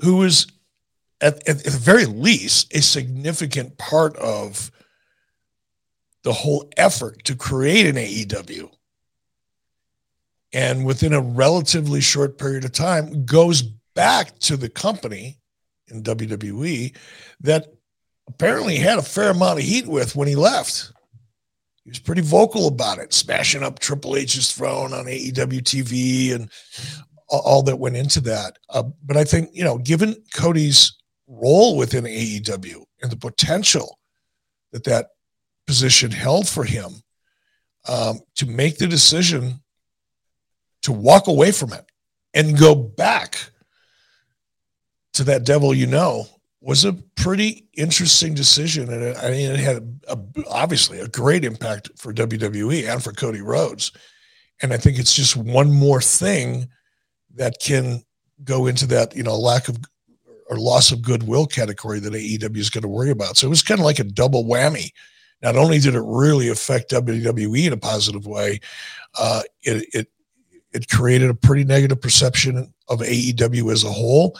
who 0.00 0.22
is 0.22 0.46
at, 1.20 1.46
at, 1.48 1.64
the 1.64 1.70
very 1.70 2.06
least 2.06 2.74
a 2.74 2.80
significant 2.80 3.76
part 3.78 4.16
of 4.16 4.70
the 6.22 6.32
whole 6.32 6.70
effort 6.76 7.24
to 7.24 7.34
create 7.34 7.86
an 7.86 7.96
AEW. 7.96 8.70
And 10.52 10.84
within 10.84 11.12
a 11.12 11.20
relatively 11.20 12.00
short 12.00 12.38
period 12.38 12.64
of 12.64 12.72
time, 12.72 13.24
goes 13.24 13.62
back 13.94 14.38
to 14.40 14.56
the 14.56 14.68
company 14.68 15.38
in 15.88 16.02
WWE 16.02 16.96
that 17.40 17.66
apparently 18.26 18.76
had 18.76 18.98
a 18.98 19.02
fair 19.02 19.30
amount 19.30 19.58
of 19.58 19.64
heat 19.64 19.86
with 19.86 20.16
when 20.16 20.28
he 20.28 20.36
left. 20.36 20.92
He 21.84 21.90
was 21.90 21.98
pretty 21.98 22.22
vocal 22.22 22.68
about 22.68 22.98
it, 22.98 23.12
smashing 23.12 23.62
up 23.62 23.78
Triple 23.78 24.16
H's 24.16 24.52
throne 24.52 24.92
on 24.92 25.06
AEW 25.06 25.62
TV 25.62 26.34
and 26.34 26.50
all 27.30 27.62
that 27.62 27.76
went 27.76 27.96
into 27.96 28.20
that. 28.20 28.58
Uh, 28.68 28.84
but 29.04 29.16
I 29.16 29.24
think, 29.24 29.50
you 29.52 29.64
know, 29.64 29.78
given 29.78 30.16
Cody's 30.34 30.98
role 31.26 31.76
within 31.76 32.04
AEW 32.04 32.84
and 33.02 33.10
the 33.10 33.16
potential 33.16 33.98
that 34.72 34.84
that 34.84 35.08
position 35.66 36.10
held 36.10 36.48
for 36.48 36.64
him, 36.64 37.02
um, 37.88 38.20
to 38.36 38.46
make 38.46 38.78
the 38.78 38.86
decision 38.86 39.60
to 40.82 40.92
walk 40.92 41.28
away 41.28 41.52
from 41.52 41.72
it 41.72 41.84
and 42.34 42.58
go 42.58 42.74
back 42.74 43.50
to 45.14 45.24
that 45.24 45.44
devil 45.44 45.74
you 45.74 45.86
know 45.86 46.26
was 46.60 46.84
a 46.84 46.92
pretty 46.92 47.66
interesting 47.76 48.34
decision. 48.34 48.92
And 48.92 49.02
it, 49.02 49.16
I 49.16 49.30
mean, 49.30 49.50
it 49.50 49.60
had 49.60 50.00
a, 50.08 50.18
obviously 50.48 51.00
a 51.00 51.08
great 51.08 51.44
impact 51.44 51.90
for 51.96 52.12
WWE 52.12 52.90
and 52.90 53.02
for 53.02 53.12
Cody 53.12 53.40
Rhodes. 53.40 53.92
And 54.62 54.72
I 54.72 54.76
think 54.76 54.98
it's 54.98 55.14
just 55.14 55.36
one 55.36 55.72
more 55.72 56.02
thing 56.02 56.68
that 57.36 57.56
can 57.60 58.02
go 58.44 58.66
into 58.66 58.86
that, 58.86 59.14
you 59.14 59.22
know, 59.22 59.36
lack 59.36 59.68
of 59.68 59.78
or 60.48 60.58
loss 60.58 60.90
of 60.90 61.00
goodwill 61.00 61.46
category 61.46 62.00
that 62.00 62.12
AEW 62.12 62.56
is 62.56 62.70
going 62.70 62.82
to 62.82 62.88
worry 62.88 63.10
about. 63.10 63.36
So 63.36 63.46
it 63.46 63.50
was 63.50 63.62
kind 63.62 63.78
of 63.78 63.86
like 63.86 64.00
a 64.00 64.04
double 64.04 64.44
whammy. 64.44 64.90
Not 65.42 65.56
only 65.56 65.78
did 65.78 65.94
it 65.94 66.02
really 66.04 66.48
affect 66.48 66.90
WWE 66.90 67.66
in 67.66 67.72
a 67.72 67.76
positive 67.76 68.26
way, 68.26 68.60
uh, 69.18 69.42
it, 69.62 69.86
it 69.94 70.08
it 70.72 70.88
created 70.88 71.30
a 71.30 71.34
pretty 71.34 71.64
negative 71.64 72.00
perception 72.00 72.72
of 72.88 73.00
AEW 73.00 73.72
as 73.72 73.84
a 73.84 73.90
whole, 73.90 74.38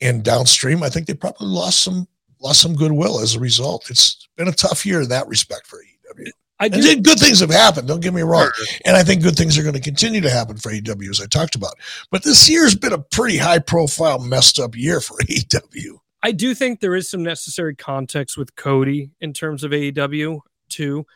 and 0.00 0.22
downstream, 0.22 0.82
I 0.82 0.88
think 0.88 1.06
they 1.06 1.14
probably 1.14 1.46
lost 1.46 1.84
some 1.84 2.06
lost 2.40 2.60
some 2.60 2.74
goodwill 2.74 3.20
as 3.20 3.34
a 3.34 3.40
result. 3.40 3.90
It's 3.90 4.28
been 4.36 4.48
a 4.48 4.52
tough 4.52 4.84
year 4.84 5.02
in 5.02 5.08
that 5.10 5.28
respect 5.28 5.66
for 5.66 5.78
AEW. 5.78 6.30
I 6.60 6.68
good 6.68 7.18
things 7.18 7.40
have 7.40 7.50
happened. 7.50 7.88
Don't 7.88 8.00
get 8.00 8.12
me 8.12 8.20
wrong. 8.20 8.50
And 8.84 8.94
I 8.94 9.02
think 9.02 9.22
good 9.22 9.36
things 9.36 9.56
are 9.56 9.62
going 9.62 9.74
to 9.74 9.80
continue 9.80 10.20
to 10.20 10.30
happen 10.30 10.58
for 10.58 10.70
AEW, 10.70 11.08
as 11.08 11.20
I 11.20 11.26
talked 11.26 11.54
about. 11.54 11.74
But 12.10 12.22
this 12.22 12.48
year's 12.50 12.74
been 12.74 12.92
a 12.92 12.98
pretty 12.98 13.38
high 13.38 13.60
profile, 13.60 14.18
messed 14.18 14.58
up 14.58 14.76
year 14.76 15.00
for 15.00 15.16
AEW. 15.22 15.98
I 16.22 16.32
do 16.32 16.54
think 16.54 16.80
there 16.80 16.94
is 16.94 17.08
some 17.08 17.22
necessary 17.22 17.74
context 17.74 18.36
with 18.36 18.54
Cody 18.54 19.10
in 19.22 19.32
terms 19.32 19.64
of 19.64 19.70
AEW, 19.70 20.40
too. 20.68 21.06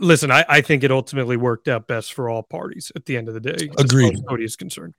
Listen, 0.00 0.30
I, 0.30 0.44
I 0.48 0.60
think 0.62 0.84
it 0.84 0.90
ultimately 0.90 1.36
worked 1.36 1.68
out 1.68 1.86
best 1.86 2.14
for 2.14 2.30
all 2.30 2.42
parties 2.42 2.90
at 2.96 3.04
the 3.04 3.18
end 3.18 3.28
of 3.28 3.34
the 3.34 3.40
day. 3.40 3.68
Agreed. 3.76 4.14
As 4.14 4.22
Cody 4.26 4.44
is 4.44 4.56
concerned 4.56 4.94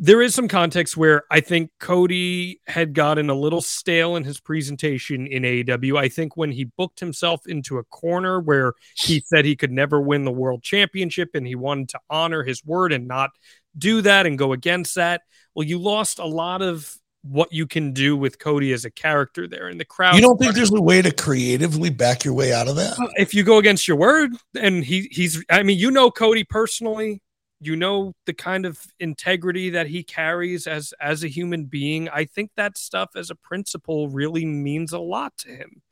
there 0.00 0.22
is 0.22 0.32
some 0.32 0.46
context 0.46 0.96
where 0.96 1.24
I 1.28 1.40
think 1.40 1.70
Cody 1.80 2.60
had 2.68 2.94
gotten 2.94 3.30
a 3.30 3.34
little 3.34 3.60
stale 3.60 4.14
in 4.14 4.22
his 4.22 4.38
presentation 4.38 5.26
in 5.26 5.42
AEW. 5.42 5.98
I 5.98 6.08
think 6.08 6.36
when 6.36 6.52
he 6.52 6.64
booked 6.64 7.00
himself 7.00 7.40
into 7.46 7.78
a 7.78 7.84
corner 7.84 8.40
where 8.40 8.74
he 8.96 9.20
said 9.26 9.44
he 9.44 9.56
could 9.56 9.72
never 9.72 10.00
win 10.00 10.24
the 10.24 10.30
world 10.30 10.62
championship 10.62 11.30
and 11.34 11.46
he 11.46 11.56
wanted 11.56 11.88
to 11.90 12.00
honor 12.08 12.44
his 12.44 12.64
word 12.64 12.92
and 12.92 13.08
not 13.08 13.30
do 13.76 14.00
that 14.02 14.24
and 14.24 14.38
go 14.38 14.52
against 14.52 14.94
that, 14.94 15.22
well, 15.54 15.66
you 15.66 15.78
lost 15.78 16.20
a 16.20 16.26
lot 16.26 16.62
of 16.62 16.96
what 17.22 17.52
you 17.52 17.66
can 17.66 17.92
do 17.92 18.16
with 18.16 18.38
Cody 18.38 18.72
as 18.72 18.84
a 18.84 18.90
character 18.92 19.48
there 19.48 19.68
in 19.68 19.78
the 19.78 19.84
crowd. 19.84 20.14
You 20.14 20.20
don't 20.20 20.38
think 20.38 20.54
there's 20.54 20.72
a 20.72 20.80
way 20.80 21.02
to 21.02 21.12
creatively 21.12 21.90
back 21.90 22.24
your 22.24 22.34
way 22.34 22.52
out 22.52 22.68
of 22.68 22.76
that? 22.76 22.96
If 23.16 23.34
you 23.34 23.42
go 23.42 23.58
against 23.58 23.88
your 23.88 23.96
word 23.96 24.30
and 24.54 24.84
he 24.84 25.08
he's 25.10 25.44
I 25.50 25.64
mean, 25.64 25.76
you 25.76 25.90
know 25.90 26.12
Cody 26.12 26.44
personally 26.44 27.20
you 27.60 27.76
know 27.76 28.14
the 28.26 28.32
kind 28.32 28.64
of 28.64 28.80
integrity 29.00 29.70
that 29.70 29.86
he 29.86 30.02
carries 30.02 30.66
as 30.66 30.94
as 31.00 31.24
a 31.24 31.28
human 31.28 31.64
being 31.64 32.08
i 32.10 32.24
think 32.24 32.50
that 32.56 32.78
stuff 32.78 33.10
as 33.16 33.30
a 33.30 33.34
principle 33.34 34.08
really 34.08 34.44
means 34.44 34.92
a 34.92 34.98
lot 34.98 35.36
to 35.36 35.48
him 35.48 35.82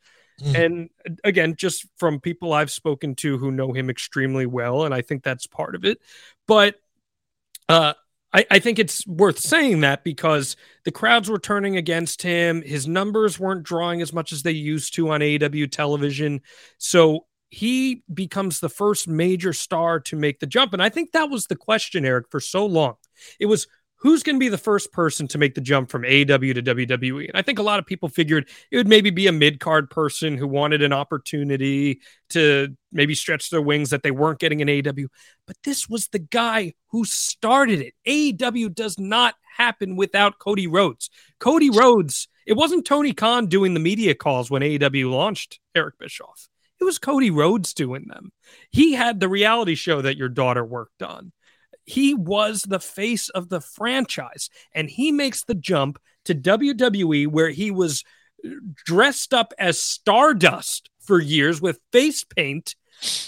mm. 0.41 0.55
and 0.55 0.89
again 1.23 1.55
just 1.55 1.85
from 1.97 2.19
people 2.19 2.53
i've 2.53 2.71
spoken 2.71 3.15
to 3.15 3.37
who 3.37 3.51
know 3.51 3.73
him 3.73 3.89
extremely 3.89 4.45
well 4.45 4.85
and 4.85 4.93
i 4.93 5.01
think 5.01 5.23
that's 5.23 5.47
part 5.47 5.75
of 5.75 5.85
it 5.85 5.99
but 6.47 6.75
uh 7.69 7.93
I, 8.33 8.45
I 8.51 8.59
think 8.59 8.77
it's 8.77 9.07
worth 9.07 9.39
saying 9.39 9.81
that 9.81 10.03
because 10.03 10.57
the 10.83 10.91
crowds 10.91 11.29
were 11.29 11.39
turning 11.39 11.77
against 11.77 12.21
him. 12.21 12.61
His 12.61 12.85
numbers 12.85 13.39
weren't 13.39 13.63
drawing 13.63 14.01
as 14.01 14.11
much 14.11 14.33
as 14.33 14.43
they 14.43 14.51
used 14.51 14.93
to 14.95 15.09
on 15.11 15.21
AEW 15.21 15.71
television. 15.71 16.41
So 16.77 17.25
he 17.49 18.03
becomes 18.13 18.59
the 18.59 18.69
first 18.69 19.07
major 19.07 19.53
star 19.53 19.99
to 20.01 20.15
make 20.15 20.39
the 20.39 20.47
jump. 20.47 20.73
And 20.73 20.81
I 20.81 20.89
think 20.89 21.11
that 21.11 21.29
was 21.29 21.47
the 21.47 21.55
question, 21.55 22.05
Eric, 22.05 22.27
for 22.29 22.39
so 22.39 22.65
long. 22.65 22.95
It 23.39 23.45
was 23.45 23.67
who's 23.97 24.23
going 24.23 24.35
to 24.35 24.39
be 24.39 24.49
the 24.49 24.57
first 24.57 24.91
person 24.91 25.27
to 25.27 25.37
make 25.37 25.55
the 25.55 25.61
jump 25.61 25.89
from 25.89 26.03
AEW 26.03 26.53
to 26.53 26.61
WWE? 26.61 27.27
And 27.27 27.37
I 27.37 27.41
think 27.41 27.59
a 27.59 27.63
lot 27.63 27.79
of 27.79 27.85
people 27.85 28.09
figured 28.09 28.47
it 28.71 28.77
would 28.77 28.87
maybe 28.87 29.09
be 29.09 29.27
a 29.27 29.31
mid 29.31 29.59
card 29.59 29.89
person 29.89 30.37
who 30.37 30.47
wanted 30.47 30.81
an 30.81 30.93
opportunity 30.93 32.01
to 32.29 32.75
maybe 32.91 33.15
stretch 33.15 33.49
their 33.49 33.61
wings 33.61 33.89
that 33.89 34.03
they 34.03 34.11
weren't 34.11 34.39
getting 34.39 34.59
in 34.59 34.67
AEW. 34.67 35.07
But 35.45 35.57
this 35.63 35.89
was 35.89 36.07
the 36.07 36.19
guy 36.19 36.73
who 36.87 37.05
started 37.05 37.81
it. 37.81 37.93
AEW 38.07 38.73
does 38.73 38.99
not 38.99 39.35
happen 39.57 39.95
without 39.95 40.39
Cody 40.39 40.67
Rhodes. 40.67 41.09
Cody 41.39 41.69
Rhodes, 41.69 42.27
it 42.45 42.53
wasn't 42.53 42.85
Tony 42.85 43.13
Khan 43.13 43.47
doing 43.47 43.73
the 43.73 43.79
media 43.79 44.13
calls 44.13 44.51
when 44.51 44.61
AEW 44.61 45.11
launched 45.11 45.59
Eric 45.75 45.97
Bischoff. 45.97 46.47
It 46.79 46.83
was 46.83 46.99
Cody 46.99 47.31
Rhodes 47.31 47.73
doing 47.73 48.05
them. 48.07 48.31
He 48.69 48.93
had 48.93 49.19
the 49.19 49.29
reality 49.29 49.75
show 49.75 50.01
that 50.01 50.17
your 50.17 50.29
daughter 50.29 50.63
worked 50.63 51.01
on. 51.01 51.31
He 51.85 52.13
was 52.13 52.63
the 52.63 52.79
face 52.79 53.29
of 53.29 53.49
the 53.49 53.61
franchise, 53.61 54.49
and 54.73 54.89
he 54.89 55.11
makes 55.11 55.43
the 55.43 55.55
jump 55.55 55.99
to 56.25 56.35
WWE 56.35 57.27
where 57.27 57.49
he 57.49 57.71
was 57.71 58.03
dressed 58.85 59.33
up 59.33 59.53
as 59.57 59.81
Stardust 59.81 60.89
for 60.99 61.19
years 61.19 61.61
with 61.61 61.79
face 61.91 62.23
paint, 62.23 62.75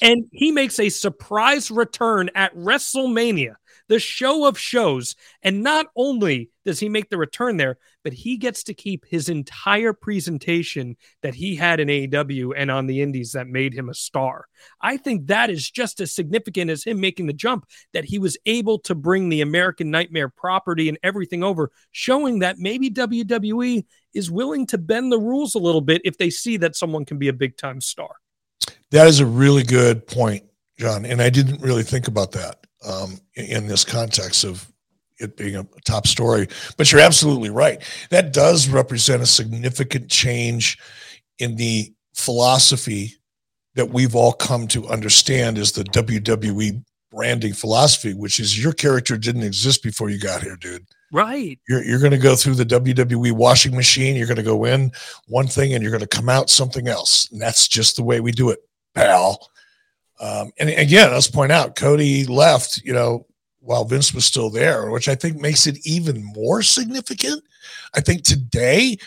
and 0.02 0.26
he 0.32 0.52
makes 0.52 0.80
a 0.80 0.90
surprise 0.90 1.72
return 1.72 2.30
at 2.36 2.56
WrestleMania, 2.56 3.56
the 3.88 4.00
show 4.00 4.46
of 4.46 4.60
shows. 4.60 5.16
And 5.42 5.64
not 5.64 5.88
only 5.96 6.50
does 6.66 6.80
he 6.80 6.90
make 6.90 7.10
the 7.10 7.18
return 7.18 7.58
there, 7.58 7.78
but 8.04 8.14
he 8.14 8.38
gets 8.38 8.64
to 8.64 8.74
keep 8.74 9.06
his 9.06 9.30
entire 9.30 9.94
presentation 9.94 10.96
that 11.22 11.36
he 11.36 11.56
had 11.56 11.80
in 11.80 11.88
AEW 11.88 12.54
and 12.56 12.72
on 12.72 12.88
the 12.88 13.02
indies 13.02 13.34
that 13.34 13.48
made 13.48 13.74
him 13.74 13.90
a 13.90 13.94
star. 13.94 14.46
I 14.82 14.98
think 14.98 15.28
that 15.28 15.50
is 15.50 15.70
just 15.70 16.00
as 16.00 16.14
significant 16.14 16.72
as 16.72 16.84
him 16.84 17.00
making 17.00 17.28
the 17.28 17.34
jump 17.34 17.66
that 17.94 18.06
he 18.06 18.20
was 18.20 18.38
able 18.46 18.80
to 18.80 18.96
bring 18.96 19.30
the 19.30 19.42
American 19.42 19.92
Nightmare 19.92 20.30
property 20.30 20.90
and 20.90 20.98
everything 21.04 21.44
over, 21.44 21.72
showing 21.92 22.40
that 22.40 22.58
maybe 22.58 22.90
WWE 22.90 23.86
is 24.14 24.32
willing 24.32 24.66
to 24.68 24.78
bend 24.78 25.12
the 25.12 25.20
rules 25.20 25.56
a 25.56 25.60
little 25.60 25.82
bit 25.82 26.02
if 26.06 26.18
they 26.18 26.30
see 26.30 26.58
that 26.58 26.76
someone 26.76 27.06
can 27.06 27.18
be 27.18 27.28
a 27.28 27.34
big 27.34 27.58
time 27.58 27.82
star. 27.82 28.16
That 28.92 29.08
is 29.08 29.20
a 29.20 29.26
really 29.26 29.64
good 29.64 30.08
point, 30.08 30.44
John. 30.78 31.06
And 31.06 31.22
I 31.22 31.30
didn't 31.30 31.62
really 31.62 31.84
think 31.84 32.08
about 32.08 32.32
that 32.32 32.66
um, 32.86 33.20
in 33.36 33.68
this 33.68 33.84
context 33.84 34.44
of 34.44 34.72
it 35.20 35.38
being 35.38 35.56
a 35.56 35.66
top 35.86 36.08
story. 36.08 36.48
But 36.78 36.92
you're 36.92 37.02
absolutely 37.02 37.50
right. 37.50 37.82
That 38.10 38.34
does 38.34 38.70
represent 38.70 39.22
a 39.22 39.28
significant 39.28 40.10
change 40.10 40.78
in 41.40 41.56
the 41.56 41.94
philosophy 42.16 43.14
that 43.76 43.90
we've 43.90 44.16
all 44.16 44.34
come 44.34 44.68
to 44.68 44.88
understand 44.88 45.58
as 45.58 45.72
the 45.72 45.84
WWE 45.86 46.84
branding 47.12 47.54
philosophy, 47.54 48.14
which 48.14 48.40
is 48.40 48.62
your 48.62 48.74
character 48.74 49.18
didn't 49.18 49.44
exist 49.44 49.84
before 49.84 50.10
you 50.10 50.20
got 50.20 50.44
here, 50.44 50.56
dude. 50.58 50.86
Right. 51.12 51.60
You're, 51.68 51.84
you're 51.84 52.00
going 52.00 52.12
to 52.12 52.18
go 52.18 52.36
through 52.36 52.56
the 52.56 52.66
WWE 52.66 53.32
washing 53.32 53.76
machine. 53.76 54.16
You're 54.16 54.28
going 54.28 54.38
to 54.38 54.44
go 54.44 54.66
in 54.66 54.92
one 55.28 55.48
thing 55.48 55.74
and 55.74 55.82
you're 55.82 55.92
going 55.92 56.02
to 56.02 56.08
come 56.08 56.30
out 56.30 56.50
something 56.50 56.88
else. 56.88 57.30
And 57.32 57.42
that's 57.42 57.68
just 57.68 57.96
the 57.96 58.04
way 58.04 58.20
we 58.20 58.32
do 58.32 58.50
it, 58.50 58.60
pal. 58.94 59.50
Um, 60.20 60.52
and 60.60 60.70
again, 60.70 61.12
let's 61.12 61.30
point 61.30 61.52
out 61.52 61.76
Cody 61.76 62.26
left, 62.26 62.82
you 62.84 62.94
know, 62.94 63.26
while 63.60 63.86
Vince 63.86 64.14
was 64.14 64.26
still 64.26 64.50
there, 64.50 64.90
which 64.90 65.08
I 65.08 65.16
think 65.16 65.38
makes 65.38 65.68
it 65.68 65.86
even 65.86 66.24
more 66.24 66.62
significant. 66.62 67.44
I 67.94 68.02
think 68.02 68.24
today 68.24 68.98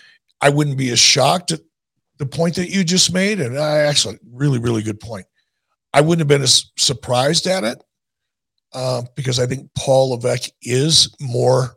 I 0.41 0.51
wouldn't 0.51 0.77
be 0.77 0.91
as 0.91 0.99
shocked 0.99 1.53
at 1.53 1.61
the 2.19 2.27
point 2.27 2.57
that 2.57 2.71
you 2.71 2.85
just 2.85 3.13
made. 3.13 3.41
And 3.41 3.59
I 3.59 3.79
actually, 3.79 4.19
really, 4.31 4.59
really 4.59 4.83
good 4.83 5.01
point. 5.01 5.27
I 5.95 6.01
wouldn't 6.01 6.21
have 6.21 6.29
been 6.29 6.43
as 6.43 6.71
surprised 6.77 7.47
at 7.47 7.65
it 7.65 7.83
uh, 8.73 9.03
because 9.15 9.39
I 9.39 9.47
think 9.47 9.71
Paul 9.77 10.11
Levesque 10.11 10.51
is 10.63 11.15
more 11.21 11.77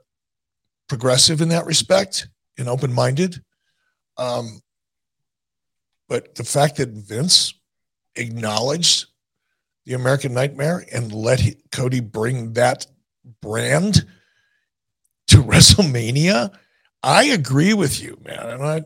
progressive 0.87 1.41
in 1.41 1.49
that 1.49 1.65
respect 1.65 2.27
and 2.57 2.69
open 2.69 2.93
minded. 2.93 3.41
Um, 4.17 4.61
but 6.07 6.35
the 6.35 6.43
fact 6.43 6.77
that 6.77 6.89
Vince 6.89 7.53
acknowledged 8.15 9.07
the 9.85 9.93
American 9.93 10.33
Nightmare 10.33 10.85
and 10.91 11.13
let 11.13 11.39
he, 11.39 11.55
Cody 11.71 11.99
bring 11.99 12.53
that 12.53 12.87
brand 13.41 14.05
to 15.27 15.37
WrestleMania, 15.43 16.53
I 17.03 17.25
agree 17.25 17.73
with 17.73 18.01
you, 18.01 18.19
man. 18.25 18.49
And 18.49 18.63
I, 18.63 18.81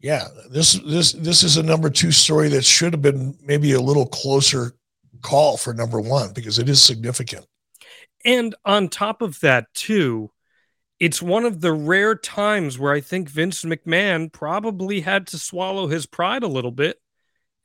yeah, 0.00 0.26
this 0.50 0.74
this 0.74 1.12
this 1.12 1.42
is 1.42 1.56
a 1.56 1.62
number 1.62 1.88
two 1.88 2.12
story 2.12 2.48
that 2.50 2.64
should 2.64 2.92
have 2.92 3.02
been 3.02 3.36
maybe 3.42 3.72
a 3.72 3.80
little 3.80 4.06
closer 4.06 4.72
call 5.22 5.56
for 5.56 5.72
number 5.72 6.00
one 6.00 6.32
because 6.32 6.58
it 6.58 6.68
is 6.68 6.82
significant. 6.82 7.46
And 8.24 8.54
on 8.64 8.88
top 8.88 9.22
of 9.22 9.40
that, 9.40 9.72
too, 9.72 10.30
it's 10.98 11.22
one 11.22 11.44
of 11.44 11.60
the 11.60 11.72
rare 11.72 12.14
times 12.14 12.78
where 12.78 12.92
I 12.92 13.00
think 13.00 13.28
Vince 13.28 13.64
McMahon 13.64 14.32
probably 14.32 15.00
had 15.00 15.26
to 15.28 15.38
swallow 15.38 15.86
his 15.86 16.06
pride 16.06 16.42
a 16.42 16.48
little 16.48 16.70
bit 16.70 17.00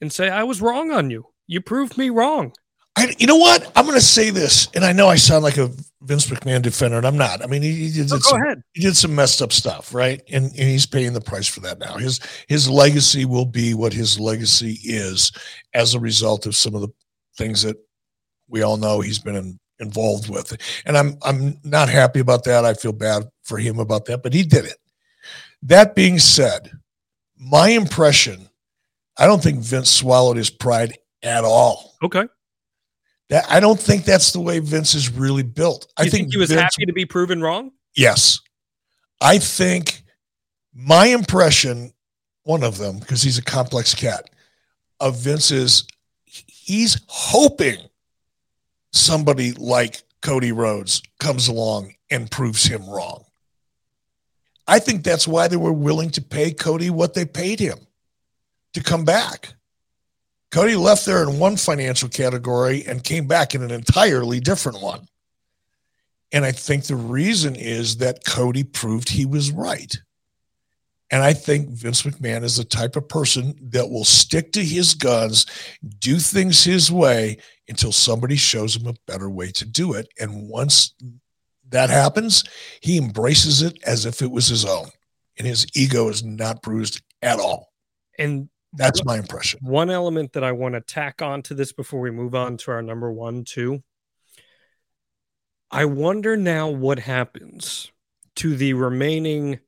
and 0.02 0.12
say, 0.12 0.30
I 0.30 0.44
was 0.44 0.62
wrong 0.62 0.92
on 0.92 1.10
you. 1.10 1.26
You 1.52 1.60
proved 1.60 1.98
me 1.98 2.10
wrong. 2.10 2.54
I, 2.96 3.14
you 3.20 3.28
know 3.28 3.36
what? 3.36 3.70
I'm 3.76 3.86
going 3.86 3.98
to 3.98 4.06
say 4.06 4.30
this, 4.30 4.70
and 4.74 4.86
I 4.86 4.94
know 4.94 5.10
I 5.10 5.18
sound 5.18 5.44
like 5.44 5.58
a 5.58 5.70
Vince 6.02 6.28
McMahon 6.28 6.62
defender, 6.62 6.96
and 6.96 7.06
I'm 7.06 7.18
not. 7.18 7.44
I 7.44 7.48
mean, 7.48 7.62
he, 7.62 7.74
he 7.74 7.92
did, 7.92 8.10
oh, 8.14 8.20
some, 8.20 8.42
ahead. 8.42 8.64
he 8.74 8.82
did 8.82 8.96
some 8.96 9.14
messed 9.14 9.42
up 9.42 9.52
stuff, 9.52 9.94
right? 9.94 10.22
And, 10.32 10.46
and 10.46 10.56
he's 10.56 10.86
paying 10.86 11.12
the 11.12 11.20
price 11.20 11.48
for 11.48 11.60
that 11.60 11.78
now. 11.78 11.98
His 11.98 12.22
his 12.48 12.70
legacy 12.70 13.26
will 13.26 13.46
be 13.46 13.74
what 13.74 13.92
his 13.92 14.18
legacy 14.18 14.80
is 14.86 15.34
as 15.74 15.94
a 15.94 16.00
result 16.00 16.46
of 16.46 16.56
some 16.56 16.74
of 16.74 16.80
the 16.80 16.90
things 17.38 17.64
that 17.64 17.76
we 18.48 18.62
all 18.62 18.78
know 18.78 19.02
he's 19.02 19.20
been 19.20 19.36
in, 19.36 19.60
involved 19.80 20.30
with. 20.30 20.56
And 20.86 20.98
I'm 20.98 21.18
I'm 21.22 21.60
not 21.66 21.90
happy 21.90 22.22
about 22.22 22.46
that. 22.46 22.64
I 22.64 22.76
feel 22.76 22.94
bad 22.94 23.24
for 23.44 23.58
him 23.58 23.78
about 23.78 24.06
that, 24.06 24.24
but 24.24 24.34
he 24.34 24.44
did 24.44 24.64
it. 24.64 24.78
That 25.64 25.96
being 25.96 26.18
said, 26.18 26.72
my 27.38 27.72
impression, 27.72 28.48
I 29.18 29.28
don't 29.28 29.44
think 29.44 29.60
Vince 29.60 29.92
swallowed 29.92 30.38
his 30.38 30.50
pride 30.50 30.98
at 31.24 31.44
all. 31.44 31.96
Okay. 32.04 32.26
That 33.30 33.46
I 33.50 33.60
don't 33.60 33.80
think 33.80 34.04
that's 34.04 34.32
the 34.32 34.42
way 34.42 34.60
Vince 34.60 34.94
is 34.94 35.10
really 35.10 35.44
built. 35.44 35.88
You 35.98 36.02
I 36.02 36.04
think, 36.04 36.14
think 36.14 36.34
he 36.34 36.38
was 36.38 36.50
Vince, 36.50 36.62
happy 36.62 36.86
to 36.86 36.94
be 36.94 37.06
proven 37.06 37.42
wrong? 37.42 37.72
Yes. 37.96 38.40
I 39.22 39.38
think 39.38 40.04
my 40.74 41.08
impression, 41.08 41.94
one 42.44 42.64
of 42.64 42.78
them, 42.78 43.00
because 43.00 43.22
he's 43.22 43.38
a 43.38 43.44
complex 43.44 43.94
cat, 43.94 44.30
of 45.00 45.18
Vince 45.18 45.52
is 45.52 45.86
he's 46.26 47.02
hoping 47.08 47.78
somebody 48.92 49.54
like 49.54 50.04
Cody 50.22 50.52
Rhodes 50.52 51.02
comes 51.20 51.48
along 51.48 51.94
and 52.10 52.30
proves 52.30 52.64
him 52.64 52.88
wrong. 52.90 53.24
I 54.68 54.80
think 54.80 55.04
that's 55.04 55.28
why 55.28 55.48
they 55.48 55.58
were 55.58 55.74
willing 55.74 56.12
to 56.12 56.22
pay 56.22 56.52
Cody 56.52 56.90
what 56.90 57.14
they 57.14 57.26
paid 57.26 57.60
him 57.60 57.80
to 58.74 58.84
come 58.84 59.04
back. 59.04 59.54
Cody 60.52 60.76
left 60.76 61.06
there 61.06 61.24
in 61.24 61.40
one 61.40 61.56
financial 61.56 62.10
category 62.10 62.84
and 62.86 63.04
came 63.04 63.26
back 63.26 63.56
in 63.56 63.64
an 63.64 63.72
entirely 63.72 64.40
different 64.40 64.82
one. 64.82 65.08
And 66.34 66.46
I 66.46 66.52
think 66.52 66.86
the 66.86 66.96
reason 66.96 67.56
is 67.56 67.98
that 67.98 68.26
Cody 68.26 68.64
proved 68.64 69.10
he 69.10 69.26
was 69.26 69.52
right. 69.52 69.96
And 71.10 71.22
I 71.22 71.34
think 71.34 71.70
Vince 71.70 72.04
McMahon 72.04 72.44
is 72.44 72.56
the 72.56 72.64
type 72.64 72.96
of 72.96 73.10
person 73.10 73.54
that 73.72 73.90
will 73.90 74.06
stick 74.06 74.54
to 74.54 74.64
his 74.64 74.94
guns, 74.94 75.46
do 76.00 76.18
things 76.18 76.64
his 76.64 76.90
way 76.90 77.38
until 77.68 77.92
somebody 77.92 78.38
shows 78.38 78.78
him 78.78 78.88
a 78.88 78.96
better 79.08 79.30
way 79.30 79.52
to 79.52 79.66
do 79.66 79.94
it. 79.94 80.08
And 80.20 80.48
once 80.50 80.94
that 81.70 81.90
happens, 81.90 82.46
he 82.82 82.98
embraces 82.98 83.62
it 83.62 83.78
as 83.86 84.06
if 84.06 84.22
it 84.22 84.32
was 84.32 84.48
his 84.48 84.66
own. 84.66 84.88
And 85.38 85.46
his 85.46 85.66
ego 85.76 86.08
is 86.08 86.24
not 86.24 86.62
bruised 86.62 87.02
at 87.22 87.40
all. 87.40 87.74
And 88.18 88.50
that's 88.74 89.04
my 89.04 89.18
impression. 89.18 89.60
One 89.62 89.90
element 89.90 90.34
that 90.34 90.44
I 90.44 90.52
want 90.52 90.76
to 90.76 90.82
tack 90.82 91.22
on 91.22 91.42
to 91.44 91.54
this 91.54 91.72
before 91.74 92.00
we 92.00 92.12
move 92.12 92.36
on 92.36 92.58
to 92.58 92.72
our 92.72 92.82
number 92.82 93.12
one, 93.12 93.44
two. 93.44 93.84
I 95.70 95.86
wonder 95.86 96.36
now 96.38 96.70
what 96.70 97.00
happens 97.00 97.92
to 98.36 98.56
the 98.56 98.74
remaining 98.74 99.60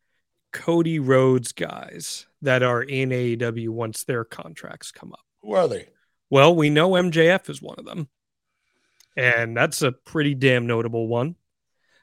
Cody 0.51 0.99
Rhodes 0.99 1.51
guys 1.51 2.28
that 2.41 2.64
are 2.64 2.82
in 2.82 3.10
AEW 3.10 3.70
once 3.70 4.04
their 4.04 4.24
contracts 4.24 4.91
come 4.91 5.12
up. 5.14 5.26
Who 5.41 5.54
are 5.54 5.68
they? 5.68 5.88
Well, 6.30 6.56
we 6.56 6.70
know 6.70 6.91
MJF 6.91 7.49
is 7.49 7.62
one 7.62 7.76
of 7.78 7.86
them, 7.86 8.08
and 9.16 9.56
that's 9.56 9.82
a 9.82 9.91
pretty 9.91 10.36
damn 10.36 10.68
notable 10.68 11.08
one. 11.08 11.36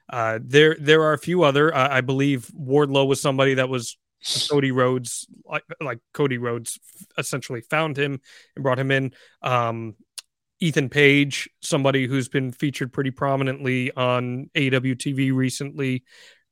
Uh, 0.08 0.38
there, 0.42 0.76
there 0.78 1.02
are 1.02 1.12
a 1.12 1.18
few 1.18 1.42
other. 1.44 1.74
Uh, 1.74 1.88
I 1.90 2.00
believe 2.00 2.50
Wardlow 2.58 3.06
was 3.06 3.20
somebody 3.20 3.54
that 3.54 3.68
was 3.68 3.96
Cody 4.50 4.70
Rhodes, 4.70 5.26
like, 5.44 5.64
like 5.80 5.98
Cody 6.12 6.38
Rhodes, 6.38 6.78
essentially 7.16 7.60
found 7.62 7.96
him 7.96 8.20
and 8.54 8.62
brought 8.62 8.78
him 8.78 8.90
in. 8.90 9.12
Um, 9.42 9.96
Ethan 10.60 10.90
Page, 10.90 11.48
somebody 11.60 12.06
who's 12.06 12.28
been 12.28 12.52
featured 12.52 12.92
pretty 12.92 13.10
prominently 13.10 13.90
on 13.92 14.50
AEW 14.54 14.94
TV 14.96 15.32
recently. 15.32 16.04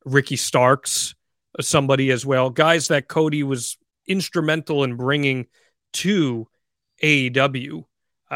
Ricky 0.05 0.35
Starks, 0.35 1.13
somebody 1.59 2.09
as 2.09 2.25
well. 2.25 2.49
Guys 2.49 2.87
that 2.87 3.07
Cody 3.07 3.43
was 3.43 3.77
instrumental 4.07 4.83
in 4.83 4.95
bringing 4.95 5.45
to 5.93 6.47
AEW. 7.03 7.83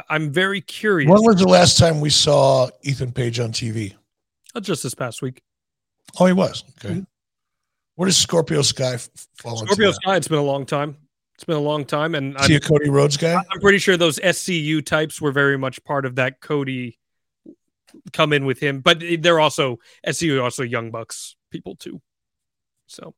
I'm 0.09 0.31
very 0.31 0.61
curious. 0.61 1.09
When 1.09 1.23
was 1.23 1.38
the 1.38 1.47
last 1.47 1.77
time 1.77 2.01
we 2.01 2.09
saw 2.09 2.69
Ethan 2.81 3.11
Page 3.11 3.39
on 3.39 3.51
TV? 3.51 3.95
Uh, 4.55 4.59
just 4.59 4.84
this 4.84 4.95
past 4.95 5.21
week. 5.21 5.41
Oh, 6.19 6.25
he 6.25 6.34
was. 6.34 6.63
Okay. 6.84 7.03
Where 7.95 8.07
does 8.07 8.17
Scorpio 8.17 8.61
Sky 8.61 8.97
fall 9.35 9.57
Scorpio 9.57 9.91
Sky, 9.91 10.15
it's 10.15 10.27
been 10.27 10.39
a 10.39 10.43
long 10.43 10.65
time. 10.65 10.97
It's 11.35 11.43
been 11.43 11.57
a 11.57 11.59
long 11.59 11.85
time. 11.85 12.15
And 12.15 12.35
a 12.35 12.59
Cody 12.59 12.89
Rhodes 12.89 13.17
guy? 13.17 13.35
I'm 13.35 13.59
pretty 13.59 13.79
sure 13.79 13.97
those 13.97 14.19
SCU 14.19 14.85
types 14.85 15.19
were 15.21 15.31
very 15.31 15.57
much 15.57 15.83
part 15.83 16.05
of 16.05 16.15
that 16.15 16.41
Cody 16.41 16.97
come 18.11 18.33
in 18.33 18.45
with 18.45 18.59
him. 18.59 18.81
But 18.81 19.03
they're 19.19 19.39
also 19.39 19.79
SCU 20.05 20.41
also 20.41 20.63
Young 20.63 20.91
Bucks 20.91 21.35
people 21.51 21.75
too. 21.75 22.01
So 22.87 23.15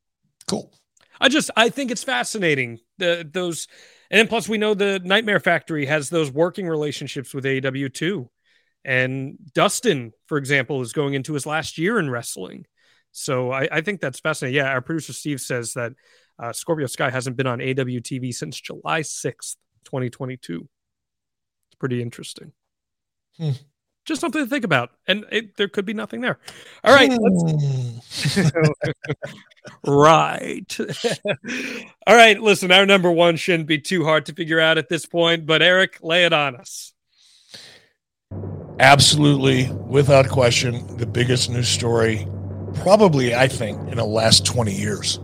cool. 0.47 0.73
I 1.19 1.29
just 1.29 1.51
I 1.55 1.69
think 1.69 1.91
it's 1.91 2.03
fascinating. 2.03 2.79
The 2.97 3.27
those 3.29 3.67
and 4.09 4.19
then 4.19 4.27
plus 4.27 4.47
we 4.47 4.57
know 4.57 4.73
the 4.73 4.99
Nightmare 5.03 5.39
Factory 5.39 5.85
has 5.85 6.09
those 6.09 6.31
working 6.31 6.67
relationships 6.67 7.33
with 7.33 7.45
AEW 7.45 7.93
too. 7.93 8.29
And 8.83 9.37
Dustin, 9.53 10.13
for 10.27 10.37
example, 10.37 10.81
is 10.81 10.93
going 10.93 11.15
into 11.15 11.33
his 11.33 11.45
last 11.45 11.77
year 11.77 11.97
in 11.97 12.09
wrestling. 12.09 12.65
So 13.17 13.49
I, 13.49 13.69
I 13.71 13.79
think 13.79 14.01
that's 14.01 14.19
fascinating. 14.19 14.57
Yeah, 14.57 14.69
our 14.69 14.81
producer 14.81 15.13
Steve 15.13 15.39
says 15.39 15.71
that 15.73 15.93
uh, 16.37 16.51
Scorpio 16.51 16.85
Sky 16.85 17.09
hasn't 17.09 17.37
been 17.37 17.47
on 17.47 17.59
AEW 17.59 18.01
TV 18.01 18.33
since 18.33 18.59
July 18.59 19.01
6th, 19.01 19.55
2022. 19.85 20.67
It's 21.69 21.75
pretty 21.79 22.01
interesting. 22.01 22.51
Hmm. 23.37 23.51
just 24.05 24.19
something 24.19 24.43
to 24.43 24.49
think 24.49 24.65
about. 24.65 24.91
And 25.07 25.25
it, 25.31 25.55
there 25.55 25.69
could 25.69 25.85
be 25.85 25.93
nothing 25.93 26.19
there. 26.19 26.39
All 26.83 26.93
right. 26.93 27.09
right. 29.85 30.77
All 32.07 32.15
right. 32.15 32.41
Listen, 32.41 32.71
our 32.73 32.85
number 32.85 33.11
one 33.11 33.37
shouldn't 33.37 33.67
be 33.67 33.79
too 33.79 34.03
hard 34.03 34.25
to 34.25 34.33
figure 34.33 34.59
out 34.59 34.77
at 34.77 34.89
this 34.89 35.05
point, 35.05 35.45
but 35.45 35.61
Eric, 35.61 35.99
lay 36.01 36.25
it 36.25 36.33
on 36.33 36.57
us. 36.57 36.93
Absolutely, 38.79 39.71
without 39.87 40.27
question, 40.27 40.97
the 40.97 41.05
biggest 41.05 41.49
news 41.49 41.69
story, 41.69 42.27
probably, 42.75 43.35
I 43.35 43.47
think, 43.47 43.79
in 43.89 43.97
the 43.97 44.05
last 44.05 44.45
20 44.45 44.73
years, 44.73 45.19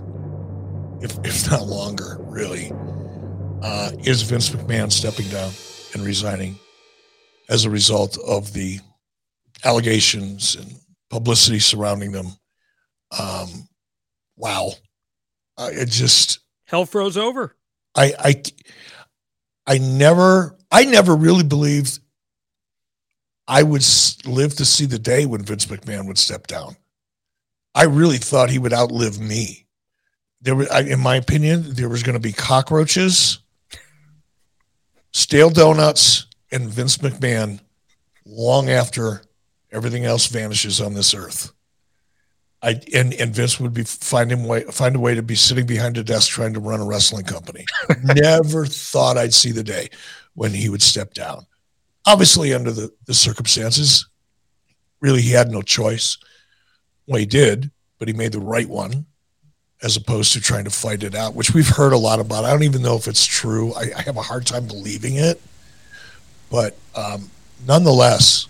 if, 1.01 1.17
if 1.25 1.49
not 1.51 1.67
longer, 1.67 2.17
really, 2.21 2.71
uh, 3.61 3.91
is 4.03 4.21
Vince 4.23 4.49
McMahon 4.49 4.91
stepping 4.91 5.27
down 5.29 5.51
and 5.93 6.03
resigning 6.03 6.57
as 7.49 7.65
a 7.65 7.69
result 7.69 8.17
of 8.25 8.53
the 8.53 8.79
allegations 9.63 10.55
and 10.55 10.73
publicity 11.09 11.59
surrounding 11.59 12.11
them. 12.11 12.27
Um, 13.19 13.67
wow, 14.37 14.71
uh, 15.57 15.69
it 15.71 15.89
just 15.89 16.39
hell 16.65 16.85
froze 16.85 17.17
over. 17.17 17.55
I 17.95 18.13
I 18.17 18.43
I 19.67 19.77
never 19.77 20.57
I 20.71 20.85
never 20.85 21.15
really 21.15 21.43
believed 21.43 21.99
I 23.47 23.63
would 23.63 23.83
live 24.25 24.55
to 24.55 24.65
see 24.65 24.85
the 24.85 24.99
day 24.99 25.25
when 25.25 25.43
Vince 25.43 25.65
McMahon 25.65 26.07
would 26.07 26.17
step 26.17 26.47
down. 26.47 26.77
I 27.73 27.83
really 27.83 28.17
thought 28.17 28.49
he 28.49 28.59
would 28.59 28.73
outlive 28.73 29.19
me. 29.19 29.65
There, 30.41 30.55
were, 30.55 30.67
in 30.79 30.99
my 30.99 31.15
opinion, 31.15 31.73
there 31.73 31.89
was 31.89 32.03
going 32.03 32.13
to 32.13 32.19
be 32.19 32.33
cockroaches, 32.33 33.39
stale 35.11 35.49
donuts, 35.49 36.27
and 36.51 36.69
Vince 36.69 36.97
McMahon 36.97 37.59
long 38.25 38.69
after 38.69 39.21
everything 39.71 40.05
else 40.05 40.27
vanishes 40.27 40.81
on 40.81 40.93
this 40.93 41.13
earth. 41.13 41.51
I 42.63 42.79
and, 42.93 43.13
and 43.15 43.33
Vince 43.33 43.59
would 43.59 43.73
be 43.73 43.83
find 43.83 44.31
him 44.31 44.45
way 44.45 44.63
find 44.65 44.95
a 44.95 44.99
way 44.99 45.15
to 45.15 45.23
be 45.23 45.33
sitting 45.33 45.65
behind 45.65 45.97
a 45.97 46.03
desk 46.03 46.29
trying 46.29 46.53
to 46.53 46.59
run 46.59 46.79
a 46.79 46.85
wrestling 46.85 47.25
company. 47.25 47.65
Never 48.03 48.67
thought 48.67 49.17
I'd 49.17 49.33
see 49.33 49.51
the 49.51 49.63
day 49.63 49.89
when 50.35 50.51
he 50.51 50.69
would 50.69 50.83
step 50.83 51.15
down 51.15 51.47
obviously 52.05 52.53
under 52.53 52.71
the, 52.71 52.91
the 53.05 53.13
circumstances, 53.13 54.07
really 54.99 55.21
he 55.21 55.31
had 55.31 55.51
no 55.51 55.61
choice. 55.61 56.17
Well, 57.11 57.19
he 57.19 57.25
did, 57.25 57.71
but 57.99 58.07
he 58.07 58.13
made 58.13 58.31
the 58.31 58.39
right 58.39 58.69
one 58.69 59.05
as 59.83 59.97
opposed 59.97 60.31
to 60.31 60.39
trying 60.39 60.63
to 60.63 60.69
fight 60.69 61.03
it 61.03 61.13
out, 61.13 61.35
which 61.35 61.53
we've 61.53 61.67
heard 61.67 61.91
a 61.91 61.97
lot 61.97 62.21
about. 62.21 62.45
I 62.45 62.51
don't 62.51 62.63
even 62.63 62.81
know 62.81 62.95
if 62.95 63.05
it's 63.05 63.25
true. 63.25 63.73
I, 63.73 63.91
I 63.97 64.01
have 64.03 64.15
a 64.15 64.21
hard 64.21 64.45
time 64.45 64.65
believing 64.65 65.17
it, 65.17 65.41
but 66.49 66.77
um, 66.95 67.29
nonetheless, 67.67 68.47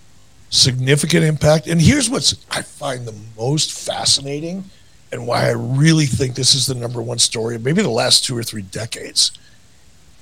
significant 0.51 1.24
impact. 1.24 1.66
And 1.66 1.82
here's 1.82 2.07
what 2.07 2.32
I 2.51 2.62
find 2.62 3.07
the 3.07 3.16
most 3.36 3.72
fascinating 3.72 4.66
and 5.12 5.26
why 5.26 5.47
I 5.47 5.53
really 5.53 6.05
think 6.05 6.36
this 6.36 6.53
is 6.53 6.68
the 6.68 6.76
number 6.76 7.01
one 7.01 7.18
story, 7.18 7.57
maybe 7.57 7.82
the 7.82 7.89
last 7.89 8.26
two 8.26 8.38
or 8.38 8.43
three 8.43 8.62
decades, 8.62 9.32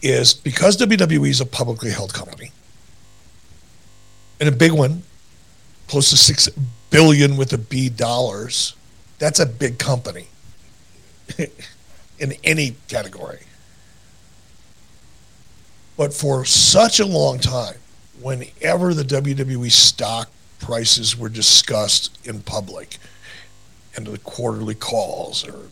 is 0.01 0.33
because 0.33 0.77
WWE 0.77 1.27
is 1.27 1.41
a 1.41 1.45
publicly 1.45 1.91
held 1.91 2.13
company 2.13 2.53
and 4.39 4.47
a 4.47 4.53
big 4.53 4.71
one, 4.71 5.03
close 5.89 6.09
to 6.11 6.15
six 6.15 6.47
billion 6.89 7.37
with 7.37 7.53
a 7.53 7.57
B 7.57 7.89
dollars. 7.89 8.75
That's 9.17 9.39
a 9.39 9.45
big 9.45 9.77
company 9.77 10.27
in 12.19 12.33
any 12.43 12.75
category. 12.87 13.39
But 15.97 16.13
for 16.13 16.45
such 16.45 16.99
a 16.99 17.05
long 17.05 17.39
time, 17.39 17.75
whenever 18.21 18.93
the 18.93 19.03
WWE 19.03 19.71
stock 19.71 20.29
prices 20.59 21.17
were 21.17 21.29
discussed 21.29 22.17
in 22.25 22.41
public 22.41 22.97
and 23.95 24.07
the 24.07 24.17
quarterly 24.19 24.75
calls 24.75 25.47
or 25.47 25.69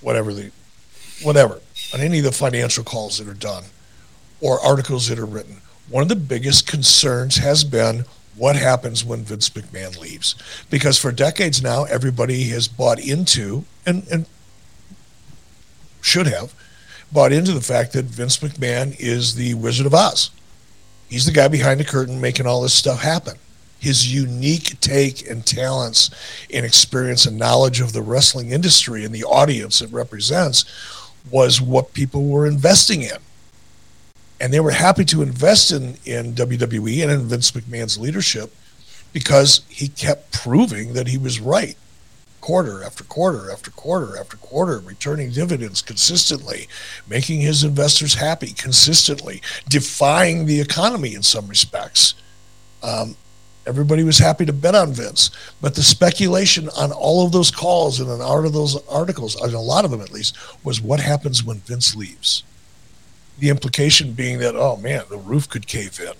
whatever 0.00 0.32
the 0.32 0.50
whatever 1.22 1.60
on 1.92 2.00
any 2.00 2.18
of 2.18 2.24
the 2.24 2.32
financial 2.32 2.82
calls 2.82 3.18
that 3.18 3.28
are 3.28 3.34
done 3.34 3.64
or 4.40 4.60
articles 4.60 5.08
that 5.08 5.18
are 5.18 5.26
written 5.26 5.56
one 5.88 6.02
of 6.02 6.08
the 6.08 6.16
biggest 6.16 6.66
concerns 6.66 7.36
has 7.36 7.62
been 7.62 8.04
what 8.36 8.56
happens 8.56 9.04
when 9.04 9.24
Vince 9.24 9.48
McMahon 9.50 9.98
leaves. 9.98 10.34
Because 10.70 10.98
for 10.98 11.12
decades 11.12 11.62
now, 11.62 11.84
everybody 11.84 12.44
has 12.44 12.68
bought 12.68 12.98
into, 12.98 13.64
and, 13.86 14.06
and 14.10 14.26
should 16.00 16.26
have, 16.26 16.54
bought 17.12 17.32
into 17.32 17.52
the 17.52 17.60
fact 17.60 17.92
that 17.92 18.06
Vince 18.06 18.38
McMahon 18.38 18.96
is 18.98 19.34
the 19.34 19.54
Wizard 19.54 19.86
of 19.86 19.94
Oz. 19.94 20.30
He's 21.08 21.26
the 21.26 21.32
guy 21.32 21.48
behind 21.48 21.78
the 21.78 21.84
curtain 21.84 22.20
making 22.20 22.46
all 22.46 22.62
this 22.62 22.74
stuff 22.74 23.00
happen. 23.00 23.36
His 23.78 24.12
unique 24.12 24.80
take 24.80 25.28
and 25.28 25.44
talents 25.44 26.10
and 26.52 26.64
experience 26.64 27.26
and 27.26 27.38
knowledge 27.38 27.80
of 27.80 27.92
the 27.92 28.02
wrestling 28.02 28.50
industry 28.50 29.04
and 29.04 29.14
the 29.14 29.24
audience 29.24 29.82
it 29.82 29.92
represents 29.92 30.64
was 31.30 31.60
what 31.60 31.92
people 31.92 32.24
were 32.24 32.46
investing 32.46 33.02
in 33.02 33.18
and 34.40 34.52
they 34.52 34.60
were 34.60 34.70
happy 34.70 35.04
to 35.06 35.22
invest 35.22 35.72
in 35.72 35.96
in 36.04 36.34
WWE 36.34 37.02
and 37.02 37.12
in 37.12 37.28
Vince 37.28 37.50
McMahon's 37.52 37.98
leadership 37.98 38.52
because 39.12 39.62
he 39.68 39.88
kept 39.88 40.32
proving 40.32 40.92
that 40.92 41.08
he 41.08 41.18
was 41.18 41.40
right 41.40 41.76
quarter 42.40 42.82
after 42.82 43.02
quarter 43.04 43.50
after 43.50 43.70
quarter 43.70 44.18
after 44.18 44.36
quarter 44.36 44.78
returning 44.80 45.30
dividends 45.30 45.80
consistently 45.80 46.68
making 47.08 47.40
his 47.40 47.64
investors 47.64 48.14
happy 48.14 48.52
consistently 48.52 49.40
defying 49.66 50.44
the 50.44 50.60
economy 50.60 51.14
in 51.14 51.22
some 51.22 51.48
respects. 51.48 52.12
Um, 52.82 53.16
everybody 53.66 54.04
was 54.04 54.18
happy 54.18 54.44
to 54.44 54.52
bet 54.52 54.74
on 54.74 54.92
vince 54.92 55.30
but 55.62 55.74
the 55.74 55.82
speculation 55.82 56.68
on 56.76 56.92
all 56.92 57.24
of 57.24 57.32
those 57.32 57.50
calls 57.50 57.98
and 57.98 58.10
in 58.10 58.20
all 58.20 58.44
of 58.44 58.52
those 58.52 58.76
articles 58.88 59.36
and 59.36 59.54
a 59.54 59.58
lot 59.58 59.86
of 59.86 59.90
them 59.90 60.02
at 60.02 60.12
least 60.12 60.36
was 60.62 60.82
what 60.82 61.00
happens 61.00 61.42
when 61.42 61.60
vince 61.60 61.96
leaves 61.96 62.42
the 63.38 63.48
implication 63.48 64.12
being 64.12 64.38
that, 64.38 64.54
oh 64.56 64.76
man, 64.76 65.04
the 65.08 65.18
roof 65.18 65.48
could 65.48 65.66
cave 65.66 66.00
in. 66.00 66.12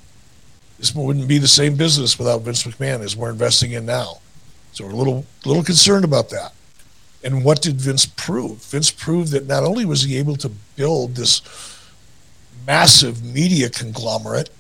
This 0.79 0.95
wouldn't 0.95 1.29
be 1.29 1.39
the 1.39 1.49
same 1.49 1.77
business 1.77 2.19
without 2.19 2.43
Vince 2.43 2.65
McMahon 2.65 3.01
as 3.01 3.17
we're 3.17 3.31
investing 3.31 3.73
in 3.73 3.87
now. 3.87 4.19
So 4.73 4.85
we're 4.85 4.93
a 4.93 4.97
little, 4.97 5.25
little 5.45 5.63
concerned 5.63 6.05
about 6.05 6.31
that. 6.31 6.53
And 7.23 7.45
what 7.45 7.63
did 7.63 7.81
Vince 7.81 8.05
prove? 8.05 8.59
Vince 8.65 8.91
proved 8.91 9.31
that 9.33 9.47
not 9.47 9.63
only 9.63 9.85
was 9.85 10.03
he 10.03 10.19
able 10.19 10.37
to 10.37 10.51
build 10.77 11.15
this 11.15 11.41
massive 12.67 13.25
media 13.25 13.71
conglomerate, 13.71 14.51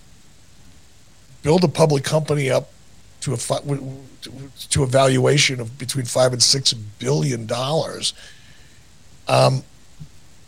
build 1.42 1.64
a 1.64 1.68
public 1.68 2.04
company 2.04 2.48
up 2.48 2.70
to 3.20 3.34
a 3.34 3.36
to 4.70 4.82
a 4.82 4.86
valuation 4.86 5.60
of 5.60 5.78
between 5.78 6.04
five 6.04 6.32
and 6.32 6.42
six 6.42 6.72
billion 6.72 7.46
dollars. 7.46 8.14
Um, 9.28 9.62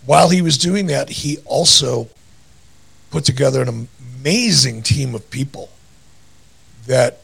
while 0.07 0.28
he 0.30 0.40
was 0.40 0.57
doing 0.57 0.86
that, 0.86 1.09
he 1.09 1.38
also 1.44 2.09
put 3.11 3.24
together 3.24 3.61
an 3.61 3.88
amazing 4.20 4.82
team 4.82 5.14
of 5.14 5.28
people 5.30 5.68
that 6.86 7.20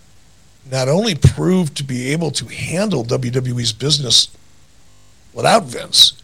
not 0.71 0.89
only 0.89 1.15
proved 1.15 1.77
to 1.77 1.85
be 1.85 2.13
able 2.13 2.31
to 2.33 2.47
handle 2.47 3.05
WWE's 3.05 3.73
business 3.73 4.29
without 5.33 5.65
Vince, 5.65 6.15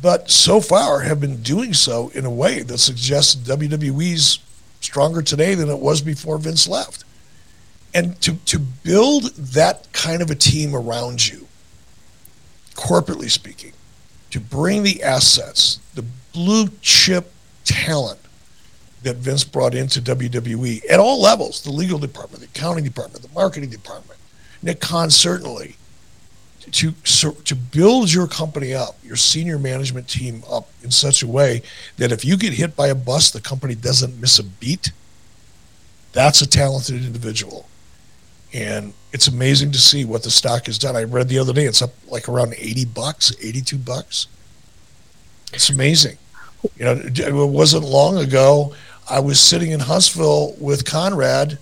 but 0.00 0.30
so 0.30 0.60
far 0.60 1.00
have 1.00 1.20
been 1.20 1.42
doing 1.42 1.72
so 1.72 2.10
in 2.14 2.24
a 2.26 2.30
way 2.30 2.62
that 2.62 2.78
suggests 2.78 3.34
WWE's 3.36 4.38
stronger 4.80 5.22
today 5.22 5.54
than 5.54 5.70
it 5.70 5.78
was 5.78 6.02
before 6.02 6.36
Vince 6.38 6.68
left. 6.68 7.04
And 7.94 8.20
to, 8.20 8.34
to 8.46 8.58
build 8.58 9.34
that 9.36 9.90
kind 9.92 10.20
of 10.20 10.30
a 10.30 10.34
team 10.34 10.74
around 10.74 11.26
you, 11.26 11.46
corporately 12.74 13.30
speaking, 13.30 13.72
to 14.34 14.40
bring 14.40 14.82
the 14.82 15.00
assets, 15.00 15.78
the 15.94 16.04
blue 16.32 16.66
chip 16.80 17.32
talent 17.62 18.18
that 19.04 19.14
Vince 19.14 19.44
brought 19.44 19.76
into 19.76 20.02
WWE 20.02 20.82
at 20.90 20.98
all 20.98 21.22
levels 21.22 21.62
the 21.62 21.70
legal 21.70 22.00
department, 22.00 22.40
the 22.40 22.48
accounting 22.48 22.82
department, 22.82 23.22
the 23.22 23.32
marketing 23.32 23.70
department, 23.70 24.18
Nick 24.60 24.80
Khan, 24.80 25.08
certainly. 25.10 25.76
To, 26.72 26.92
to 27.44 27.54
build 27.54 28.12
your 28.12 28.26
company 28.26 28.74
up, 28.74 28.96
your 29.04 29.14
senior 29.14 29.56
management 29.56 30.08
team 30.08 30.42
up 30.50 30.68
in 30.82 30.90
such 30.90 31.22
a 31.22 31.28
way 31.28 31.62
that 31.98 32.10
if 32.10 32.24
you 32.24 32.36
get 32.36 32.54
hit 32.54 32.74
by 32.74 32.88
a 32.88 32.94
bus, 32.96 33.30
the 33.30 33.40
company 33.40 33.76
doesn't 33.76 34.20
miss 34.20 34.40
a 34.40 34.42
beat, 34.42 34.90
that's 36.12 36.40
a 36.40 36.48
talented 36.48 37.04
individual. 37.04 37.68
And 38.52 38.94
it's 39.14 39.28
amazing 39.28 39.70
to 39.70 39.78
see 39.78 40.04
what 40.04 40.24
the 40.24 40.30
stock 40.30 40.66
has 40.66 40.76
done. 40.76 40.96
I 40.96 41.04
read 41.04 41.28
the 41.28 41.38
other 41.38 41.52
day 41.52 41.66
it's 41.66 41.80
up 41.80 41.92
like 42.08 42.28
around 42.28 42.52
80 42.58 42.86
bucks, 42.86 43.32
82 43.40 43.78
bucks. 43.78 44.26
It's 45.52 45.70
amazing. 45.70 46.18
You 46.76 46.84
know, 46.84 47.00
it 47.00 47.32
wasn't 47.32 47.84
long 47.84 48.18
ago. 48.18 48.74
I 49.08 49.20
was 49.20 49.38
sitting 49.38 49.70
in 49.70 49.78
Huntsville 49.78 50.56
with 50.58 50.84
Conrad. 50.84 51.58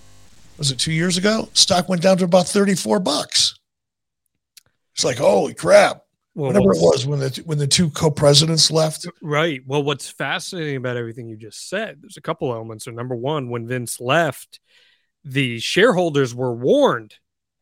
Was 0.57 0.71
it 0.71 0.79
two 0.79 0.91
years 0.91 1.15
ago? 1.17 1.47
Stock 1.53 1.87
went 1.87 2.01
down 2.01 2.17
to 2.17 2.25
about 2.25 2.47
34 2.47 2.99
bucks. 2.99 3.59
It's 4.95 5.05
like, 5.05 5.17
holy 5.17 5.53
crap. 5.53 6.01
Well, 6.33 6.47
Whatever 6.47 6.73
it 6.73 6.81
was 6.81 7.05
when 7.05 7.19
the 7.19 7.43
when 7.45 7.59
the 7.59 7.67
two 7.67 7.91
co-presidents 7.91 8.71
left. 8.71 9.05
Right. 9.21 9.61
Well, 9.67 9.83
what's 9.83 10.09
fascinating 10.09 10.77
about 10.77 10.97
everything 10.97 11.29
you 11.29 11.35
just 11.35 11.69
said, 11.69 12.01
there's 12.01 12.17
a 12.17 12.21
couple 12.21 12.51
elements. 12.51 12.85
So 12.85 12.91
number 12.91 13.15
one, 13.15 13.51
when 13.51 13.67
Vince 13.67 13.99
left, 13.99 14.59
the 15.23 15.59
shareholders 15.59 16.33
were 16.33 16.55
warned, 16.55 17.13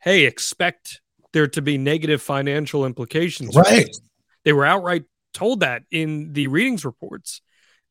"Hey, 0.02 0.26
expect 0.26 1.02
there 1.34 1.48
to 1.48 1.62
be 1.62 1.78
negative 1.78 2.22
financial 2.22 2.86
implications." 2.86 3.56
Right. 3.56 3.90
They 4.44 4.54
were 4.54 4.66
outright 4.66 5.04
told 5.34 5.62
that 5.62 5.84
in 5.92 6.34
the 6.34 6.48
readings 6.48 6.86
reports. 6.86 7.42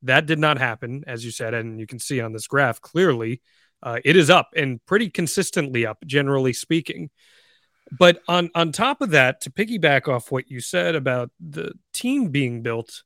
That 0.02 0.26
did 0.26 0.38
not 0.38 0.58
happen, 0.58 1.04
as 1.06 1.24
you 1.24 1.30
said, 1.30 1.54
and 1.54 1.78
you 1.78 1.86
can 1.86 1.98
see 1.98 2.20
on 2.20 2.32
this 2.32 2.46
graph 2.46 2.80
clearly. 2.80 3.42
Uh, 3.82 3.98
it 4.04 4.16
is 4.16 4.30
up 4.30 4.50
and 4.56 4.84
pretty 4.86 5.11
consistently 5.11 5.86
up, 5.86 5.98
generally 6.06 6.52
speaking. 6.52 7.11
But 7.98 8.22
on 8.28 8.50
on 8.54 8.72
top 8.72 9.00
of 9.00 9.11
that, 9.11 9.40
to 9.42 9.50
piggyback 9.50 10.08
off 10.08 10.30
what 10.30 10.50
you 10.50 10.61
said 10.61 10.94
about 10.94 11.30
the 11.40 11.72
team 11.92 12.28
being 12.28 12.62
built, 12.62 13.02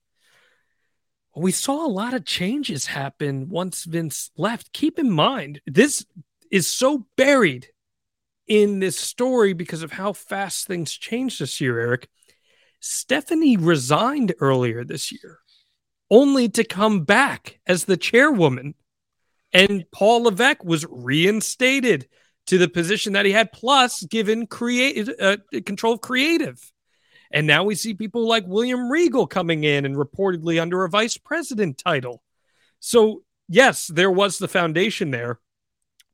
we 1.35 1.53
saw 1.53 1.87
a 1.87 1.89
lot 1.89 2.15
of 2.15 2.25
changes 2.25 2.87
happen 2.87 3.49
once 3.49 3.85
Vince 3.85 4.31
left. 4.37 4.73
Keep 4.73 4.99
in 4.99 5.11
mind, 5.11 5.61
this 5.67 6.05
is 6.51 6.69
so 6.69 7.07
buried 7.17 7.69
in 8.47 8.79
this 8.81 8.99
story 8.99 9.53
because 9.53 9.83
of 9.83 9.93
how 9.93 10.13
fast 10.13 10.67
things 10.67 10.93
changed 10.93 11.41
this 11.41 11.61
year, 11.61 11.79
Eric. 11.79 12.09
Stephanie 12.81 13.57
resigned 13.57 14.35
earlier 14.41 14.85
this 14.85 15.11
year, 15.11 15.39
only 16.11 16.49
to 16.51 16.65
come 16.65 17.05
back 17.05 17.61
as 17.67 17.85
the 17.85 17.97
chairwoman. 17.97 18.75
And 19.53 19.85
Paul 19.91 20.25
Levesque 20.25 20.65
was 20.65 20.85
reinstated 20.91 22.09
to 22.47 22.59
the 22.59 22.69
position 22.69 23.15
that 23.15 23.25
he 23.25 23.33
had, 23.33 23.53
plus 23.53 24.03
given 24.03 24.47
create 24.47 25.09
uh, 25.21 25.39
control 25.65 25.95
of 25.95 26.01
creative. 26.01 26.61
And 27.31 27.47
now 27.47 27.65
we 27.65 27.75
see 27.75 27.95
people 27.95 28.29
like 28.29 28.47
William 28.47 28.91
Regal 28.91 29.27
coming 29.27 29.65
in 29.65 29.85
and 29.85 29.97
reportedly 29.97 30.61
under 30.61 30.85
a 30.85 30.91
vice 30.91 31.17
president 31.17 31.79
title. 31.79 32.23
So, 32.81 33.23
yes, 33.49 33.87
there 33.87 34.11
was 34.11 34.39
the 34.39 34.49
foundation 34.49 35.11
there, 35.11 35.41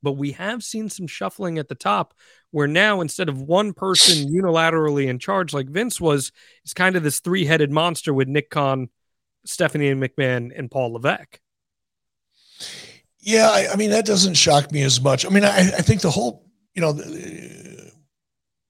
but 0.02 0.12
we 0.12 0.32
have 0.32 0.62
seen 0.62 0.88
some 0.88 1.06
shuffling 1.06 1.58
at 1.58 1.68
the 1.68 1.74
top 1.74 2.14
where 2.50 2.66
now 2.66 3.00
instead 3.00 3.28
of 3.28 3.40
one 3.42 3.72
person 3.72 4.28
unilaterally 4.32 5.06
in 5.06 5.18
charge 5.18 5.52
like 5.52 5.68
Vince 5.68 6.00
was, 6.00 6.32
it's 6.64 6.74
kind 6.74 6.96
of 6.96 7.02
this 7.02 7.20
three 7.20 7.44
headed 7.44 7.70
monster 7.70 8.12
with 8.12 8.28
Nick 8.28 8.50
Khan, 8.50 8.88
Stephanie 9.44 9.88
and 9.88 10.02
McMahon, 10.02 10.52
and 10.56 10.70
Paul 10.70 10.94
Levesque. 10.94 11.40
Yeah, 13.20 13.50
I, 13.50 13.68
I, 13.72 13.76
mean 13.76 13.90
that 13.90 14.06
doesn't 14.06 14.34
shock 14.34 14.72
me 14.72 14.82
as 14.82 15.00
much. 15.00 15.26
I 15.26 15.28
mean, 15.28 15.44
I, 15.44 15.58
I 15.58 15.82
think 15.82 16.00
the 16.00 16.10
whole, 16.10 16.46
you 16.74 16.80
know, 16.80 16.92
the, 16.92 17.92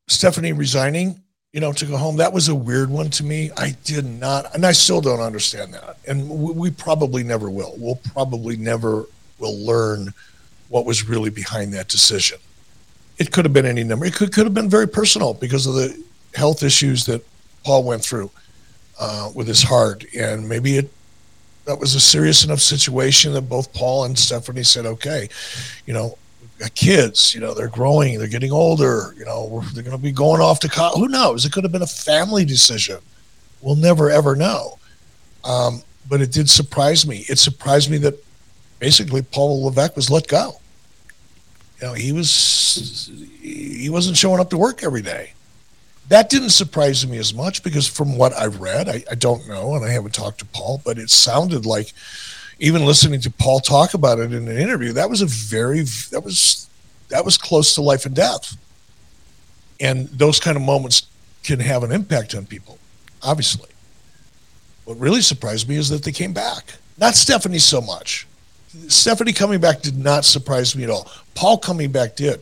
Stephanie 0.09 0.53
resigning, 0.53 1.23
you 1.53 1.61
know, 1.61 1.73
to 1.73 1.87
go 1.87 1.97
home, 1.97 2.17
that 2.17 2.33
was 2.33 2.49
a 2.49 2.55
weird 2.55 2.91
one 2.91 3.11
to 3.11 3.25
me. 3.25 3.51
I 3.57 3.77
did 3.85 4.05
not, 4.05 4.53
and 4.55 4.67
I 4.67 4.73
still 4.73 5.01
don't 5.01 5.21
understand 5.21 5.75
that. 5.75 5.99
And 6.07 6.29
we, 6.29 6.53
we 6.53 6.71
probably 6.71 7.23
never 7.23 7.49
will. 7.49 7.75
We'll 7.77 8.01
probably 8.13 8.57
never 8.57 9.07
will 9.39 9.57
learn 9.57 10.13
what 10.71 10.87
was 10.87 11.07
really 11.07 11.31
behind 11.31 11.75
that 11.75 11.89
decision. 11.89 12.39
It 13.19 13.33
could 13.33 13.45
have 13.45 13.53
been 13.53 13.67
any 13.67 13.85
number. 13.85 14.07
It 14.07 14.15
could 14.15 14.33
could 14.33 14.47
have 14.47 14.55
been 14.55 14.71
very 14.71 14.89
personal 14.89 15.35
because 15.35 15.67
of 15.67 15.75
the 15.75 16.03
health 16.35 16.63
issues 16.63 17.05
that 17.05 17.23
Paul 17.65 17.85
went 17.85 18.03
through 18.03 18.31
uh, 18.99 19.31
with 19.35 19.47
his 19.47 19.63
heart, 19.63 20.05
and 20.17 20.49
maybe 20.49 20.79
it 20.79 20.91
that 21.67 21.79
was 21.79 21.95
a 21.95 22.01
serious 22.01 22.45
enough 22.45 22.61
situation 22.61 23.33
that 23.35 23.43
both 23.43 23.73
Paul 23.75 24.05
and 24.05 24.19
Stephanie 24.19 24.63
said, 24.63 24.87
okay, 24.87 25.29
you 25.87 25.93
know, 25.93 26.17
kids, 26.75 27.35
you 27.35 27.41
know, 27.41 27.55
they're 27.55 27.69
growing, 27.69 28.19
they're 28.19 28.29
getting 28.29 28.53
older, 28.53 29.15
you 29.17 29.25
know, 29.25 29.63
they're 29.73 29.83
going 29.83 29.97
to 29.97 30.03
be 30.03 30.13
going 30.13 30.41
off 30.41 30.61
to 30.61 30.69
college. 30.69 30.99
Who 30.99 31.09
knows? 31.09 31.45
It 31.45 31.53
could 31.53 31.65
have 31.65 31.73
been 31.73 31.83
a 31.83 31.87
family 31.87 32.45
decision. 32.45 32.99
We'll 33.61 33.77
never, 33.77 34.11
ever 34.11 34.35
know. 34.35 34.79
Um, 35.45 35.83
but 36.09 36.21
it 36.21 36.33
did 36.33 36.51
surprise 36.51 37.07
me. 37.07 37.25
It 37.29 37.39
surprised 37.39 37.91
me 37.91 37.99
that 37.99 38.23
basically 38.79 39.23
Paul 39.23 39.65
Levesque 39.65 39.97
was 39.97 40.11
let 40.11 40.27
go. 40.27 40.60
You 41.81 41.89
know, 41.89 41.95
he 41.95 42.13
was 42.13 43.11
he 43.41 43.89
wasn't 43.89 44.17
showing 44.17 44.41
up 44.41 44.51
to 44.51 44.59
work 44.59 44.83
every 44.83 45.03
day. 45.03 45.33
That 46.09 46.29
didn't 46.29 46.51
surprise 46.51 47.07
me 47.07 47.19
as 47.19 47.33
much 47.33 47.63
because 47.63 47.87
from 47.87 48.19
what 48.19 48.33
I've 48.33 48.61
read, 48.61 48.89
I, 48.89 49.05
I 49.11 49.15
don't 49.15 49.47
know, 49.47 49.77
and 49.77 49.85
I 49.85 49.91
haven't 49.91 50.13
talked 50.13 50.41
to 50.41 50.45
Paul, 50.45 50.83
but 50.85 50.99
it 50.99 51.09
sounded 51.09 51.65
like 51.65 51.93
even 52.59 52.85
listening 52.85 53.21
to 53.23 53.31
Paul 53.31 53.61
talk 53.61 53.95
about 53.95 54.19
it 54.19 54.33
in 54.33 54.49
an 54.49 54.59
interview, 54.59 54.93
that 54.93 55.09
was 55.09 55.23
a 55.23 55.27
very 55.27 55.83
that 56.11 56.23
was 56.23 56.69
that 57.09 57.25
was 57.25 57.39
close 57.39 57.75
to 57.75 57.83
life 57.83 58.05
and 58.05 58.15
death. 58.15 58.57
And 59.81 60.09
those 60.09 60.39
kind 60.39 60.57
of 60.57 60.63
moments 60.63 61.07
can 61.43 61.61
have 61.61 61.83
an 61.83 61.93
impact 61.93 62.35
on 62.35 62.45
people, 62.45 62.79
obviously. 63.23 63.71
What 64.85 64.99
really 64.99 65.23
surprised 65.23 65.69
me 65.69 65.77
is 65.77 65.89
that 65.89 66.03
they 66.03 66.13
came 66.13 66.35
back. 66.35 66.75
Not 66.99 67.15
Stephanie 67.15 67.59
so 67.59 67.81
much. 67.81 68.27
Stephanie 68.89 69.33
coming 69.33 69.61
back 69.61 69.81
did 69.83 69.99
not 69.99 70.25
surprise 70.25 70.77
me 70.77 70.85
at 70.85 70.91
all. 70.91 71.11
Paul 71.35 71.59
coming 71.59 71.91
back 71.91 72.17
did 72.17 72.41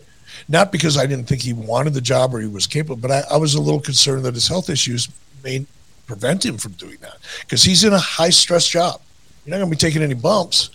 not 0.49 0.71
because 0.71 0.97
I 0.97 1.07
didn't 1.07 1.27
think 1.27 1.43
he 1.43 1.53
wanted 1.53 1.95
the 1.95 2.01
job 2.01 2.35
or 2.35 2.41
he 2.41 2.47
was 2.47 2.67
capable, 2.67 2.97
but 2.97 3.11
I, 3.11 3.23
I 3.33 3.37
was 3.37 3.55
a 3.55 3.61
little 3.61 3.81
concerned 3.81 4.25
that 4.25 4.35
his 4.35 4.49
health 4.49 4.71
issues 4.71 5.09
may 5.43 5.67
prevent 6.07 6.45
him 6.45 6.59
from 6.59 6.73
doing 6.73 6.97
that 7.01 7.17
because 7.41 7.63
he's 7.63 7.85
in 7.85 7.93
a 7.93 7.99
high 7.99 8.31
stress 8.31 8.67
job. 8.67 9.01
You're 9.45 9.53
not 9.53 9.59
going 9.59 9.71
to 9.71 9.77
be 9.77 9.81
taking 9.81 10.03
any 10.03 10.15
bumps, 10.15 10.71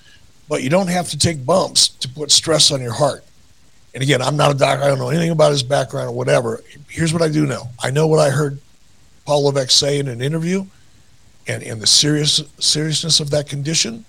but 0.50 0.64
you 0.64 0.70
don't 0.70 0.90
have 0.90 1.10
to 1.10 1.18
take 1.18 1.46
bumps 1.46 1.90
to 1.90 2.10
put 2.10 2.32
stress 2.32 2.72
on 2.72 2.82
your 2.82 2.94
heart. 2.94 3.24
And 3.94 4.02
again, 4.02 4.22
I'm 4.22 4.36
not 4.36 4.52
a 4.52 4.58
doctor. 4.58 4.84
I 4.84 4.88
don't 4.88 4.98
know 4.98 5.10
anything 5.10 5.30
about 5.30 5.52
his 5.52 5.64
background 5.64 6.10
or 6.10 6.16
whatever. 6.16 6.64
Here's 6.90 7.14
what 7.14 7.22
I 7.22 7.30
do 7.30 7.46
know. 7.46 7.70
I 7.80 7.92
know 7.92 8.08
what 8.08 8.20
I 8.20 8.32
heard 8.32 8.60
Paul 9.26 9.46
Levesque 9.46 9.72
say 9.72 10.00
in 10.00 10.08
an 10.08 10.22
interview 10.22 10.66
and, 11.48 11.62
and 11.62 11.80
the 11.80 11.88
serious 11.88 12.42
seriousness 12.60 13.20
of 13.20 13.30
that 13.32 13.48
condition. 13.48 14.06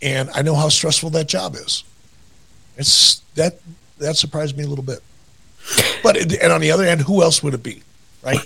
And 0.00 0.30
I 0.30 0.42
know 0.42 0.54
how 0.54 0.68
stressful 0.68 1.10
that 1.10 1.28
job 1.28 1.54
is. 1.56 1.84
It's 2.76 3.20
that 3.34 3.58
that 3.98 4.16
surprised 4.16 4.56
me 4.56 4.64
a 4.64 4.66
little 4.66 4.84
bit. 4.84 5.00
But 6.02 6.16
and 6.16 6.52
on 6.52 6.60
the 6.60 6.70
other 6.70 6.84
hand, 6.84 7.00
who 7.00 7.22
else 7.22 7.42
would 7.42 7.54
it 7.54 7.62
be, 7.62 7.82
right? 8.22 8.38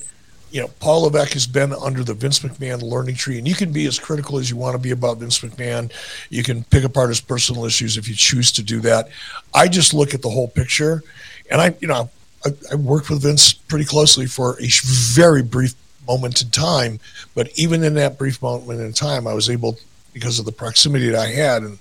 You 0.50 0.60
know, 0.60 0.68
Paul 0.80 1.02
Levesque 1.02 1.32
has 1.32 1.46
been 1.46 1.72
under 1.72 2.04
the 2.04 2.12
Vince 2.12 2.40
McMahon 2.40 2.82
learning 2.82 3.14
tree, 3.14 3.38
and 3.38 3.48
you 3.48 3.54
can 3.54 3.72
be 3.72 3.86
as 3.86 3.98
critical 3.98 4.38
as 4.38 4.50
you 4.50 4.56
want 4.56 4.74
to 4.74 4.78
be 4.78 4.90
about 4.90 5.18
Vince 5.18 5.40
McMahon. 5.40 5.90
You 6.28 6.42
can 6.42 6.64
pick 6.64 6.84
apart 6.84 7.08
his 7.08 7.22
personal 7.22 7.64
issues 7.64 7.96
if 7.96 8.06
you 8.06 8.14
choose 8.14 8.52
to 8.52 8.62
do 8.62 8.80
that. 8.80 9.08
I 9.54 9.68
just 9.68 9.94
look 9.94 10.12
at 10.12 10.20
the 10.20 10.28
whole 10.28 10.48
picture, 10.48 11.02
and 11.50 11.60
I, 11.60 11.74
you 11.80 11.88
know, 11.88 12.10
I, 12.44 12.50
I 12.70 12.74
worked 12.74 13.08
with 13.08 13.22
Vince 13.22 13.52
pretty 13.52 13.86
closely 13.86 14.26
for 14.26 14.58
a 14.60 14.68
very 15.14 15.42
brief 15.42 15.74
moment 16.06 16.42
in 16.42 16.50
time, 16.50 17.00
but 17.34 17.48
even 17.56 17.82
in 17.82 17.94
that 17.94 18.18
brief 18.18 18.42
moment 18.42 18.80
in 18.80 18.92
time, 18.92 19.26
I 19.26 19.34
was 19.34 19.48
able, 19.48 19.78
because 20.12 20.38
of 20.38 20.44
the 20.44 20.52
proximity 20.52 21.08
that 21.10 21.18
I 21.18 21.28
had 21.28 21.62
and 21.62 21.78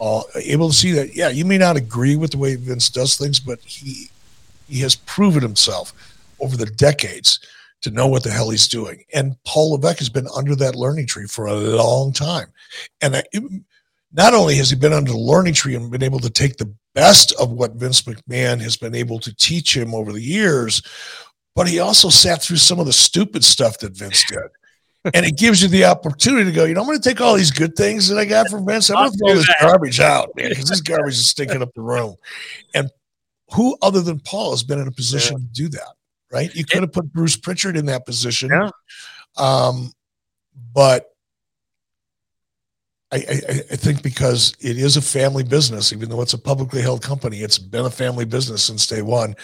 uh, 0.00 0.22
able 0.36 0.68
to 0.68 0.74
see 0.74 0.92
that, 0.92 1.14
yeah, 1.14 1.28
you 1.28 1.44
may 1.44 1.58
not 1.58 1.76
agree 1.76 2.16
with 2.16 2.32
the 2.32 2.38
way 2.38 2.56
Vince 2.56 2.90
does 2.90 3.16
things, 3.16 3.40
but 3.40 3.60
he 3.60 4.10
he 4.68 4.80
has 4.80 4.96
proven 4.96 5.42
himself 5.42 5.92
over 6.40 6.56
the 6.56 6.66
decades 6.66 7.38
to 7.82 7.90
know 7.90 8.08
what 8.08 8.24
the 8.24 8.30
hell 8.30 8.50
he's 8.50 8.66
doing. 8.66 9.04
And 9.14 9.36
Paul 9.44 9.72
Levesque 9.72 10.00
has 10.00 10.08
been 10.08 10.26
under 10.36 10.56
that 10.56 10.74
learning 10.74 11.06
tree 11.06 11.26
for 11.26 11.46
a 11.46 11.54
long 11.54 12.12
time. 12.12 12.48
And 13.00 13.16
I, 13.16 13.22
not 14.12 14.34
only 14.34 14.56
has 14.56 14.70
he 14.70 14.76
been 14.76 14.92
under 14.92 15.12
the 15.12 15.18
learning 15.18 15.54
tree 15.54 15.76
and 15.76 15.90
been 15.90 16.02
able 16.02 16.18
to 16.18 16.30
take 16.30 16.56
the 16.56 16.72
best 16.94 17.32
of 17.34 17.52
what 17.52 17.74
Vince 17.74 18.02
McMahon 18.02 18.60
has 18.60 18.76
been 18.76 18.94
able 18.94 19.20
to 19.20 19.34
teach 19.36 19.76
him 19.76 19.94
over 19.94 20.12
the 20.12 20.22
years, 20.22 20.82
but 21.54 21.68
he 21.68 21.78
also 21.78 22.08
sat 22.08 22.42
through 22.42 22.56
some 22.56 22.80
of 22.80 22.86
the 22.86 22.92
stupid 22.92 23.44
stuff 23.44 23.78
that 23.78 23.96
Vince 23.96 24.24
did 24.28 24.40
and 25.14 25.26
it 25.26 25.36
gives 25.36 25.62
you 25.62 25.68
the 25.68 25.84
opportunity 25.84 26.44
to 26.44 26.52
go, 26.52 26.64
you 26.64 26.74
know, 26.74 26.80
I'm 26.80 26.86
going 26.86 27.00
to 27.00 27.08
take 27.08 27.20
all 27.20 27.34
these 27.36 27.50
good 27.50 27.76
things 27.76 28.08
that 28.08 28.18
I 28.18 28.24
got 28.24 28.48
from 28.48 28.66
Vince. 28.66 28.90
I'm 28.90 28.96
going 28.96 29.12
to 29.12 29.18
throw 29.18 29.34
this 29.34 29.54
garbage 29.60 30.00
out, 30.00 30.30
man, 30.36 30.50
because 30.50 30.68
this 30.68 30.80
garbage 30.80 31.14
is 31.14 31.28
stinking 31.28 31.62
up 31.62 31.72
the 31.74 31.82
room. 31.82 32.16
And 32.74 32.90
who 33.52 33.76
other 33.82 34.00
than 34.00 34.20
Paul 34.20 34.50
has 34.50 34.62
been 34.62 34.80
in 34.80 34.88
a 34.88 34.92
position 34.92 35.38
yeah. 35.38 35.46
to 35.46 35.52
do 35.52 35.68
that, 35.76 35.94
right? 36.32 36.54
You 36.54 36.64
could 36.64 36.82
have 36.82 36.92
put 36.92 37.12
Bruce 37.12 37.36
Pritchard 37.36 37.76
in 37.76 37.86
that 37.86 38.06
position. 38.06 38.50
Yeah. 38.50 38.70
Um, 39.36 39.92
but 40.74 41.10
I, 43.12 43.16
I, 43.16 43.40
I, 43.72 43.76
think 43.76 44.02
because 44.02 44.56
it 44.60 44.78
is 44.78 44.96
a 44.96 45.02
family 45.02 45.44
business, 45.44 45.92
even 45.92 46.08
though 46.08 46.22
it's 46.22 46.32
a 46.32 46.38
publicly 46.38 46.82
held 46.82 47.02
company, 47.02 47.42
it's 47.42 47.58
been 47.58 47.84
a 47.84 47.90
family 47.90 48.24
business 48.24 48.64
since 48.64 48.86
day 48.86 49.02
one. 49.02 49.36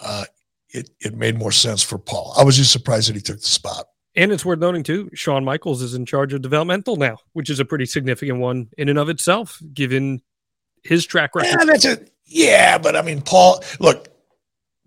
Uh, 0.00 0.24
it, 0.70 0.90
it 1.00 1.14
made 1.14 1.38
more 1.38 1.52
sense 1.52 1.82
for 1.82 1.98
Paul. 1.98 2.34
I 2.38 2.44
was 2.44 2.56
just 2.56 2.72
surprised 2.72 3.08
that 3.08 3.16
he 3.16 3.22
took 3.22 3.40
the 3.40 3.46
spot. 3.46 3.86
And 4.14 4.30
it's 4.30 4.44
worth 4.44 4.58
noting 4.58 4.82
too, 4.82 5.10
Shawn 5.14 5.44
Michaels 5.44 5.80
is 5.80 5.94
in 5.94 6.04
charge 6.04 6.34
of 6.34 6.42
developmental 6.42 6.96
now, 6.96 7.16
which 7.32 7.48
is 7.48 7.60
a 7.60 7.64
pretty 7.64 7.86
significant 7.86 8.38
one 8.38 8.68
in 8.76 8.88
and 8.88 8.98
of 8.98 9.08
itself, 9.08 9.58
given 9.72 10.20
his 10.82 11.06
track 11.06 11.34
record. 11.34 11.56
Yeah, 11.58 11.64
that's 11.64 11.84
it. 11.84 12.12
Yeah, 12.26 12.78
but 12.78 12.94
I 12.96 13.02
mean, 13.02 13.22
Paul. 13.22 13.62
Look, 13.80 14.08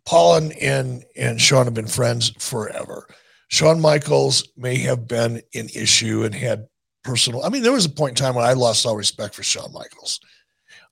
Paul 0.06 0.36
and 0.36 0.54
and 0.54 1.04
and 1.16 1.42
Shawn 1.42 1.66
have 1.66 1.74
been 1.74 1.88
friends 1.88 2.32
forever. 2.38 3.08
Shawn 3.48 3.80
Michaels 3.80 4.48
may 4.58 4.78
have 4.78 5.08
been 5.08 5.42
an 5.54 5.70
issue 5.74 6.24
and 6.24 6.34
had 6.34 6.68
personal. 7.04 7.44
I 7.44 7.50
mean, 7.50 7.64
there 7.64 7.72
was 7.72 7.86
a 7.86 7.90
point 7.90 8.12
in 8.20 8.24
time 8.24 8.36
when 8.36 8.46
I 8.46 8.54
lost 8.54 8.86
all 8.86 8.96
respect 8.96 9.36
for 9.36 9.44
Shawn 9.44 9.72
Michaels. 9.74 10.20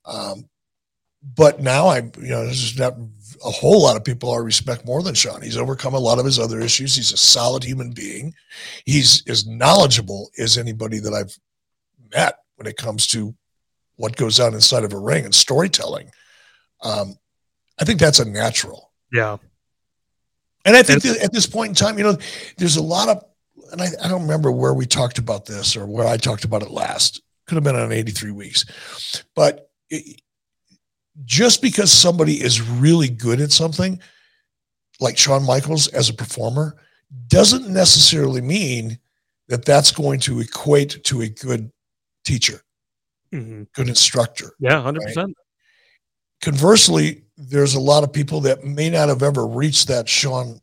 Um, 0.06 0.50
but 1.36 1.62
now 1.62 1.88
I, 1.88 1.98
you 2.00 2.30
know, 2.30 2.44
there's 2.44 2.62
just 2.62 2.80
not 2.80 2.96
a 3.44 3.52
whole 3.52 3.82
lot 3.82 3.98
of 3.98 4.04
people 4.04 4.34
I 4.34 4.38
respect 4.38 4.86
more 4.86 5.04
than 5.04 5.16
Shawn. 5.16 5.42
He's 5.42 5.58
overcome 5.58 5.94
a 5.94 6.00
lot 6.00 6.20
of 6.20 6.26
his 6.26 6.40
other 6.40 6.60
issues. 6.60 6.96
He's 6.96 7.12
a 7.12 7.18
solid 7.18 7.64
human 7.64 7.92
being. 7.92 8.34
He's 8.86 9.24
as 9.28 9.46
knowledgeable 9.46 10.30
as 10.38 10.58
anybody 10.58 11.00
that 11.00 11.14
I've 11.14 11.38
met 12.16 12.40
when 12.56 12.68
it 12.68 12.78
comes 12.78 13.08
to 13.08 13.36
what 13.96 14.16
goes 14.16 14.40
on 14.40 14.54
inside 14.54 14.84
of 14.84 14.94
a 14.94 15.00
ring 15.00 15.26
and 15.26 15.36
storytelling. 15.36 16.10
Um, 16.82 17.16
I 17.80 17.86
think 17.86 18.00
that's 18.00 18.20
a 18.20 18.26
natural. 18.26 18.92
Yeah. 19.12 19.38
And 20.66 20.76
I 20.76 20.84
think 20.84 21.04
that 21.04 21.22
at 21.22 21.34
this 21.34 21.46
point 21.46 21.70
in 21.70 21.76
time, 21.76 21.98
you 21.98 22.04
know, 22.04 22.18
there's 22.58 22.78
a 22.78 22.84
lot 22.84 23.10
of, 23.10 23.24
and 23.72 23.82
I, 23.82 23.88
I 24.04 24.08
don't 24.08 24.22
remember 24.22 24.52
where 24.52 24.74
we 24.74 24.86
talked 24.86 25.18
about 25.18 25.46
this 25.46 25.76
or 25.76 25.86
where 25.86 26.08
I 26.08 26.18
talked 26.18 26.46
about 26.46 26.62
it 26.62 26.72
last. 26.72 27.22
Could 27.48 27.56
have 27.56 27.64
been 27.64 27.76
on 27.76 27.92
83 27.92 28.32
weeks. 28.32 29.24
But 29.36 29.70
it, 29.90 30.22
just 31.26 31.62
because 31.62 31.92
somebody 31.92 32.42
is 32.42 32.62
really 32.62 33.10
good 33.10 33.40
at 33.42 33.52
something, 33.52 34.00
like 35.00 35.18
Shawn 35.18 35.46
Michaels 35.46 35.88
as 35.90 36.10
a 36.10 36.14
performer, 36.14 36.76
doesn't 37.28 37.68
necessarily 37.68 38.42
mean 38.42 38.98
that 39.48 39.66
that's 39.66 39.92
going 39.92 40.20
to 40.22 40.40
equate 40.40 41.04
to 41.06 41.22
a 41.22 41.30
good 41.30 41.72
teacher, 42.26 42.62
Mm-hmm. 43.34 43.64
good 43.74 43.90
instructor. 43.90 44.52
Yeah, 44.60 44.82
hundred 44.82 45.04
percent. 45.04 45.36
Conversely, 46.42 47.24
there's 47.38 47.74
a 47.74 47.80
lot 47.80 48.04
of 48.04 48.14
people 48.14 48.42
that 48.42 48.64
may 48.64 48.90
not 48.90 49.10
have 49.10 49.24
ever 49.24 49.48
reached 49.48 49.88
that 49.88 50.08
Shawn 50.08 50.60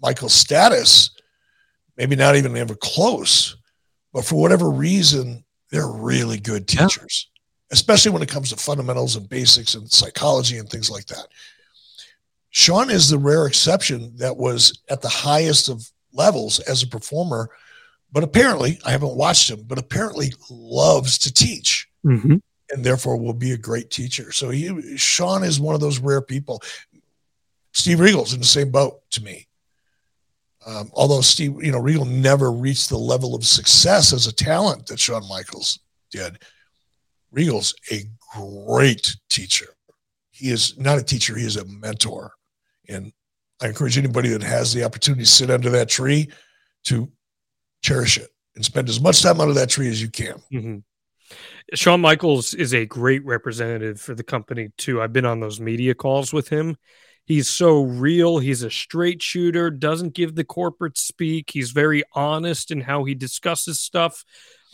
Michaels 0.00 0.32
status, 0.32 1.10
maybe 1.96 2.16
not 2.16 2.36
even 2.36 2.56
ever 2.56 2.74
close, 2.74 3.56
but 4.12 4.24
for 4.24 4.36
whatever 4.40 4.70
reason, 4.70 5.44
they're 5.70 5.88
really 5.88 6.38
good 6.38 6.66
teachers, 6.68 7.30
especially 7.72 8.12
when 8.12 8.22
it 8.22 8.28
comes 8.28 8.50
to 8.50 8.56
fundamentals 8.56 9.16
and 9.16 9.28
basics 9.28 9.74
and 9.74 9.90
psychology 9.90 10.58
and 10.58 10.68
things 10.68 10.90
like 10.90 11.06
that. 11.06 11.26
Shawn 12.50 12.90
is 12.90 13.08
the 13.08 13.18
rare 13.18 13.46
exception 13.46 14.16
that 14.16 14.36
was 14.36 14.80
at 14.88 15.02
the 15.02 15.08
highest 15.08 15.68
of 15.68 15.90
levels 16.12 16.60
as 16.60 16.82
a 16.82 16.86
performer, 16.86 17.50
but 18.12 18.22
apparently, 18.22 18.78
I 18.84 18.92
haven't 18.92 19.16
watched 19.16 19.50
him, 19.50 19.64
but 19.66 19.78
apparently 19.78 20.32
loves 20.50 21.18
to 21.18 21.32
teach 21.32 21.88
Mm-hmm. 22.04 22.36
and 22.70 22.84
therefore 22.84 23.16
will 23.16 23.32
be 23.32 23.52
a 23.52 23.56
great 23.56 23.90
teacher. 23.90 24.30
So 24.30 24.50
he, 24.50 24.96
Shawn 24.98 25.42
is 25.42 25.58
one 25.58 25.74
of 25.74 25.80
those 25.80 25.98
rare 25.98 26.20
people. 26.20 26.62
Steve 27.72 27.98
Regal's 27.98 28.34
in 28.34 28.40
the 28.40 28.46
same 28.46 28.70
boat 28.70 29.00
to 29.12 29.22
me. 29.24 29.48
Um, 30.66 30.90
although 30.92 31.22
Steve, 31.22 31.62
you 31.62 31.72
know, 31.72 31.78
Regal 31.78 32.04
never 32.04 32.52
reached 32.52 32.90
the 32.90 32.98
level 32.98 33.34
of 33.34 33.44
success 33.44 34.12
as 34.12 34.26
a 34.26 34.32
talent 34.32 34.86
that 34.86 35.00
Shawn 35.00 35.26
Michaels 35.28 35.78
did. 36.10 36.38
Regal's 37.34 37.74
a 37.90 38.04
great 38.36 39.16
teacher. 39.28 39.66
He 40.30 40.50
is 40.50 40.78
not 40.78 40.98
a 40.98 41.02
teacher, 41.02 41.36
he 41.36 41.44
is 41.44 41.56
a 41.56 41.64
mentor. 41.66 42.32
And 42.88 43.12
I 43.60 43.68
encourage 43.68 43.98
anybody 43.98 44.28
that 44.30 44.42
has 44.42 44.72
the 44.72 44.84
opportunity 44.84 45.24
to 45.24 45.30
sit 45.30 45.50
under 45.50 45.70
that 45.70 45.88
tree 45.88 46.30
to 46.84 47.10
cherish 47.82 48.18
it 48.18 48.30
and 48.54 48.64
spend 48.64 48.88
as 48.88 49.00
much 49.00 49.22
time 49.22 49.40
under 49.40 49.54
that 49.54 49.70
tree 49.70 49.88
as 49.88 50.00
you 50.00 50.10
can. 50.10 50.42
Mm-hmm. 50.52 50.78
Shawn 51.74 52.00
Michaels 52.00 52.54
is 52.54 52.74
a 52.74 52.86
great 52.86 53.24
representative 53.24 54.00
for 54.00 54.14
the 54.14 54.22
company 54.22 54.70
too. 54.76 55.00
I've 55.00 55.12
been 55.12 55.24
on 55.24 55.40
those 55.40 55.60
media 55.60 55.94
calls 55.94 56.32
with 56.32 56.48
him. 56.48 56.76
He's 57.26 57.48
so 57.48 57.82
real. 57.82 58.38
He's 58.38 58.62
a 58.62 58.70
straight 58.70 59.22
shooter, 59.22 59.70
doesn't 59.70 60.14
give 60.14 60.34
the 60.34 60.44
corporate 60.44 60.98
speak. 60.98 61.50
He's 61.50 61.70
very 61.70 62.02
honest 62.12 62.70
in 62.70 62.82
how 62.82 63.04
he 63.04 63.14
discusses 63.14 63.80
stuff. 63.80 64.24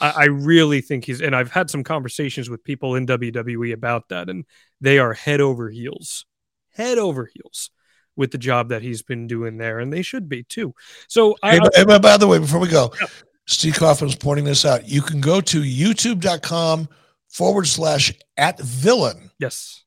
I, 0.01 0.11
I 0.11 0.25
really 0.25 0.81
think 0.81 1.05
he's, 1.05 1.21
and 1.21 1.35
I've 1.37 1.51
had 1.53 1.71
some 1.71 1.85
conversations 1.85 2.49
with 2.51 2.65
people 2.65 2.95
in 2.97 3.07
WWE 3.07 3.73
about 3.73 4.09
that, 4.09 4.29
and 4.29 4.45
they 4.81 4.99
are 4.99 5.13
head 5.13 5.41
over 5.41 5.69
heels, 5.71 6.27
head 6.73 6.99
over 6.99 7.29
heels 7.33 7.71
with 8.17 8.31
the 8.33 8.39
job 8.39 8.71
that 8.71 8.83
he's 8.83 9.03
been 9.03 9.27
doing 9.27 9.57
there, 9.57 9.79
and 9.79 9.93
they 9.93 10.03
should 10.03 10.29
be 10.29 10.43
too. 10.43 10.75
So, 11.09 11.37
I, 11.43 11.53
Hey, 11.57 11.61
I- 11.77 11.85
hey, 11.87 11.99
by 11.99 12.17
the 12.17 12.27
way, 12.27 12.39
before 12.39 12.61
we 12.61 12.69
go, 12.69 12.93
Yeah. 13.01 13.07
Steve 13.47 13.75
Kaufman's 13.75 14.15
pointing 14.15 14.45
this 14.45 14.65
out. 14.65 14.89
You 14.89 15.03
can 15.03 15.21
go 15.21 15.41
to 15.41 15.61
youtube.com 15.63 16.89
forward 17.29 17.67
slash 17.67 18.13
at 18.37 18.61
villain 18.61 19.31
yes, 19.39 19.85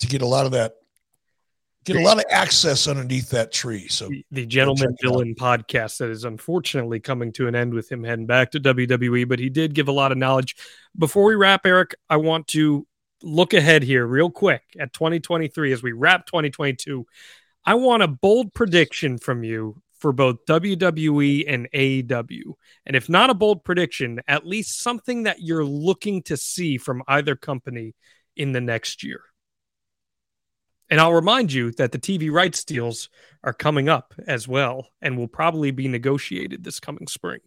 to 0.00 0.06
get 0.06 0.22
a 0.22 0.26
lot 0.26 0.44
of 0.46 0.52
that, 0.52 0.74
get 1.92 2.02
a 2.02 2.04
lot 2.04 2.18
of 2.18 2.24
access 2.30 2.86
underneath 2.86 3.30
that 3.30 3.52
tree. 3.52 3.88
So 3.88 4.08
the, 4.08 4.24
the 4.30 4.46
Gentleman 4.46 4.90
out. 4.90 4.98
Villain 5.02 5.34
podcast 5.34 5.98
that 5.98 6.10
is 6.10 6.24
unfortunately 6.24 7.00
coming 7.00 7.32
to 7.32 7.48
an 7.48 7.54
end 7.54 7.74
with 7.74 7.90
him 7.90 8.04
heading 8.04 8.26
back 8.26 8.50
to 8.52 8.60
WWE, 8.60 9.28
but 9.28 9.38
he 9.38 9.48
did 9.48 9.74
give 9.74 9.88
a 9.88 9.92
lot 9.92 10.12
of 10.12 10.18
knowledge. 10.18 10.56
Before 10.96 11.24
we 11.24 11.34
wrap, 11.34 11.66
Eric, 11.66 11.94
I 12.08 12.16
want 12.16 12.46
to 12.48 12.86
look 13.22 13.52
ahead 13.52 13.82
here 13.82 14.06
real 14.06 14.30
quick 14.30 14.62
at 14.78 14.92
2023 14.92 15.72
as 15.72 15.82
we 15.82 15.92
wrap 15.92 16.26
2022. 16.26 17.06
I 17.64 17.74
want 17.74 18.02
a 18.02 18.08
bold 18.08 18.54
prediction 18.54 19.18
from 19.18 19.42
you 19.42 19.82
for 19.98 20.12
both 20.12 20.46
WWE 20.46 21.44
and 21.46 21.68
AEW. 21.74 22.54
And 22.86 22.96
if 22.96 23.08
not 23.08 23.30
a 23.30 23.34
bold 23.34 23.64
prediction, 23.64 24.20
at 24.28 24.46
least 24.46 24.80
something 24.80 25.24
that 25.24 25.42
you're 25.42 25.64
looking 25.64 26.22
to 26.24 26.36
see 26.36 26.78
from 26.78 27.02
either 27.08 27.34
company 27.34 27.94
in 28.36 28.52
the 28.52 28.60
next 28.60 29.02
year. 29.02 29.22
And 30.90 31.00
I'll 31.00 31.12
remind 31.12 31.52
you 31.52 31.70
that 31.72 31.92
the 31.92 31.98
TV 31.98 32.30
rights 32.30 32.64
deals 32.64 33.10
are 33.44 33.52
coming 33.52 33.88
up 33.88 34.14
as 34.26 34.48
well 34.48 34.88
and 35.02 35.16
will 35.16 35.28
probably 35.28 35.70
be 35.70 35.88
negotiated 35.88 36.64
this 36.64 36.80
coming 36.80 37.06
spring. 37.06 37.40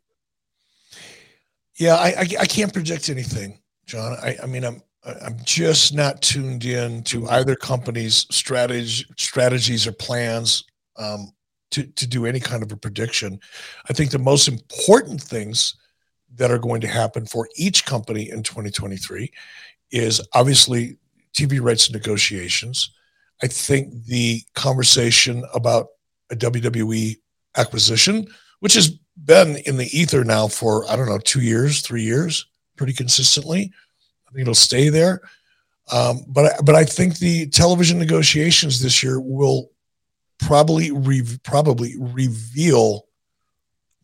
yeah, 1.78 1.96
I, 1.96 2.08
I, 2.10 2.28
I 2.42 2.46
can't 2.46 2.74
predict 2.74 3.10
anything, 3.10 3.60
John. 3.86 4.16
I, 4.22 4.38
I 4.44 4.46
mean, 4.46 4.64
I'm, 4.64 4.82
I'm 5.04 5.38
just 5.44 5.96
not 5.96 6.22
tuned 6.22 6.64
in 6.66 7.04
to 7.06 7.28
either 7.30 7.56
company's 7.56 8.28
strategy, 8.30 9.06
strategies 9.18 9.88
or 9.88 9.92
plans 9.92 10.64
um, 10.98 11.32
to, 11.72 11.84
to 11.84 12.06
do 12.08 12.26
any 12.26 12.40
kind 12.40 12.62
of 12.62 12.72
a 12.72 12.78
prediction. 12.78 13.40
I 13.90 13.94
think 13.94 14.12
the 14.12 14.20
most 14.20 14.48
important 14.48 15.22
things 15.22 15.76
that 16.36 16.52
are 16.52 16.60
going 16.60 16.82
to 16.82 16.88
happen 16.88 17.26
for 17.26 17.50
each 17.56 17.86
company 17.86 18.30
in 18.30 18.44
2023 18.44 19.32
is 19.92 20.22
obviously 20.34 20.98
TV 21.34 21.60
rights 21.62 21.92
negotiations. 21.92 22.92
I 23.44 23.48
think 23.48 24.06
the 24.06 24.44
conversation 24.56 25.44
about 25.54 25.88
a 26.30 26.36
WWE 26.36 27.18
acquisition, 27.58 28.28
which 28.60 28.74
has 28.76 28.90
been 29.26 29.58
in 29.66 29.78
the 29.78 29.90
ether 29.98 30.24
now 30.24 30.48
for, 30.48 30.90
I 30.90 30.96
don't 30.96 31.10
know, 31.10 31.20
two 31.20 31.42
years, 31.42 31.82
three 31.82 32.04
years, 32.04 32.46
pretty 32.78 32.94
consistently. 32.94 33.72
I 34.28 34.32
think 34.32 34.42
it'll 34.42 34.56
stay 34.56 34.90
there. 34.90 35.22
Um, 35.92 36.24
but 36.28 36.54
but 36.64 36.76
I 36.76 36.86
think 36.86 37.18
the 37.18 37.48
television 37.48 38.00
negotiations 38.00 38.80
this 38.80 39.04
year 39.04 39.20
will 39.20 39.72
probably 40.40 40.92
re- 40.92 41.38
probably 41.44 41.96
reveal 41.98 43.08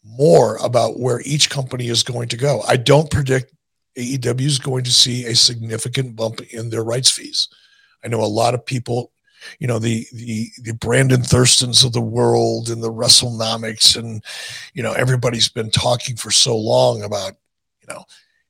more 0.03 0.57
about 0.57 0.99
where 0.99 1.21
each 1.21 1.49
company 1.49 1.87
is 1.87 2.03
going 2.03 2.29
to 2.29 2.37
go. 2.37 2.61
I 2.67 2.77
don't 2.77 3.11
predict 3.11 3.53
AEW 3.97 4.41
is 4.41 4.59
going 4.59 4.83
to 4.83 4.91
see 4.91 5.25
a 5.25 5.35
significant 5.35 6.15
bump 6.15 6.41
in 6.53 6.69
their 6.69 6.83
rights 6.83 7.09
fees. 7.09 7.49
I 8.03 8.07
know 8.07 8.21
a 8.21 8.25
lot 8.25 8.53
of 8.53 8.65
people, 8.65 9.11
you 9.59 9.67
know, 9.67 9.79
the 9.79 10.05
the 10.13 10.49
the 10.61 10.73
Brandon 10.73 11.21
Thurstons 11.21 11.85
of 11.85 11.93
the 11.93 12.01
world 12.01 12.69
and 12.69 12.83
the 12.83 12.91
WrestleNomics 12.91 13.97
and 13.97 14.23
you 14.73 14.83
know 14.83 14.93
everybody's 14.93 15.49
been 15.49 15.71
talking 15.71 16.15
for 16.15 16.31
so 16.31 16.57
long 16.57 17.03
about 17.03 17.33
you 17.81 17.87
know 17.87 18.03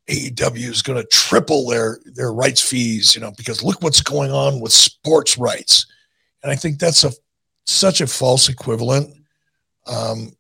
AEW 0.09 0.69
is 0.69 0.81
going 0.81 1.01
to 1.01 1.07
triple 1.09 1.67
their 1.67 1.99
their 2.05 2.31
rights 2.31 2.61
fees, 2.61 3.13
you 3.13 3.21
know, 3.21 3.31
because 3.35 3.63
look 3.63 3.81
what's 3.81 4.01
going 4.01 4.31
on 4.31 4.59
with 4.59 4.71
sports 4.71 5.37
rights, 5.37 5.85
and 6.43 6.51
I 6.51 6.55
think 6.55 6.79
that's 6.79 7.03
a 7.03 7.11
such 7.65 8.01
a 8.01 8.07
false 8.07 8.47
equivalent. 8.47 9.13
Um, 9.85 10.31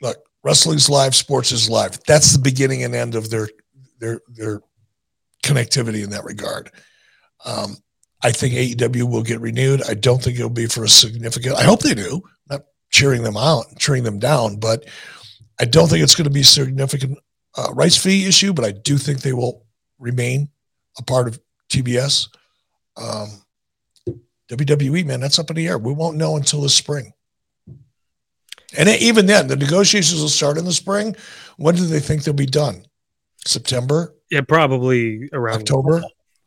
look, 0.00 0.16
wrestling's 0.42 0.90
live, 0.90 1.14
sports 1.14 1.52
is 1.52 1.70
live. 1.70 2.02
That's 2.04 2.32
the 2.32 2.42
beginning 2.42 2.82
and 2.82 2.94
end 2.94 3.14
of 3.14 3.30
their 3.30 3.48
their 4.00 4.20
their 4.28 4.60
connectivity 5.44 6.02
in 6.02 6.10
that 6.10 6.24
regard. 6.24 6.70
Um, 7.44 7.76
I 8.22 8.30
think 8.30 8.54
AEW 8.54 9.10
will 9.10 9.22
get 9.22 9.40
renewed. 9.40 9.82
I 9.88 9.94
don't 9.94 10.22
think 10.22 10.36
it'll 10.36 10.50
be 10.50 10.66
for 10.66 10.84
a 10.84 10.88
significant. 10.88 11.56
I 11.56 11.64
hope 11.64 11.80
they 11.80 11.94
do. 11.94 12.22
Not 12.48 12.62
cheering 12.90 13.22
them 13.22 13.36
out, 13.36 13.66
cheering 13.78 14.04
them 14.04 14.18
down, 14.18 14.56
but 14.56 14.84
I 15.60 15.64
don't 15.64 15.88
think 15.88 16.02
it's 16.02 16.14
going 16.14 16.26
to 16.26 16.30
be 16.30 16.40
a 16.40 16.44
significant 16.44 17.18
uh, 17.56 17.72
rights 17.72 17.96
fee 17.96 18.26
issue. 18.26 18.52
But 18.52 18.64
I 18.64 18.72
do 18.72 18.96
think 18.96 19.20
they 19.20 19.32
will 19.32 19.64
remain 19.98 20.48
a 20.98 21.02
part 21.02 21.28
of 21.28 21.40
TBS. 21.68 22.28
Um, 22.96 23.42
WWE, 24.50 25.04
man, 25.06 25.20
that's 25.20 25.38
up 25.38 25.50
in 25.50 25.56
the 25.56 25.66
air. 25.66 25.78
We 25.78 25.92
won't 25.92 26.16
know 26.16 26.36
until 26.36 26.60
the 26.60 26.68
spring. 26.68 27.12
And 28.76 28.88
even 28.88 29.26
then, 29.26 29.48
the 29.48 29.56
negotiations 29.56 30.20
will 30.20 30.28
start 30.28 30.58
in 30.58 30.64
the 30.64 30.72
spring. 30.72 31.16
When 31.56 31.74
do 31.74 31.86
they 31.86 32.00
think 32.00 32.24
they'll 32.24 32.34
be 32.34 32.46
done? 32.46 32.84
September, 33.44 34.14
Yeah, 34.30 34.42
probably 34.42 35.28
around 35.32 35.60
October? 35.60 36.02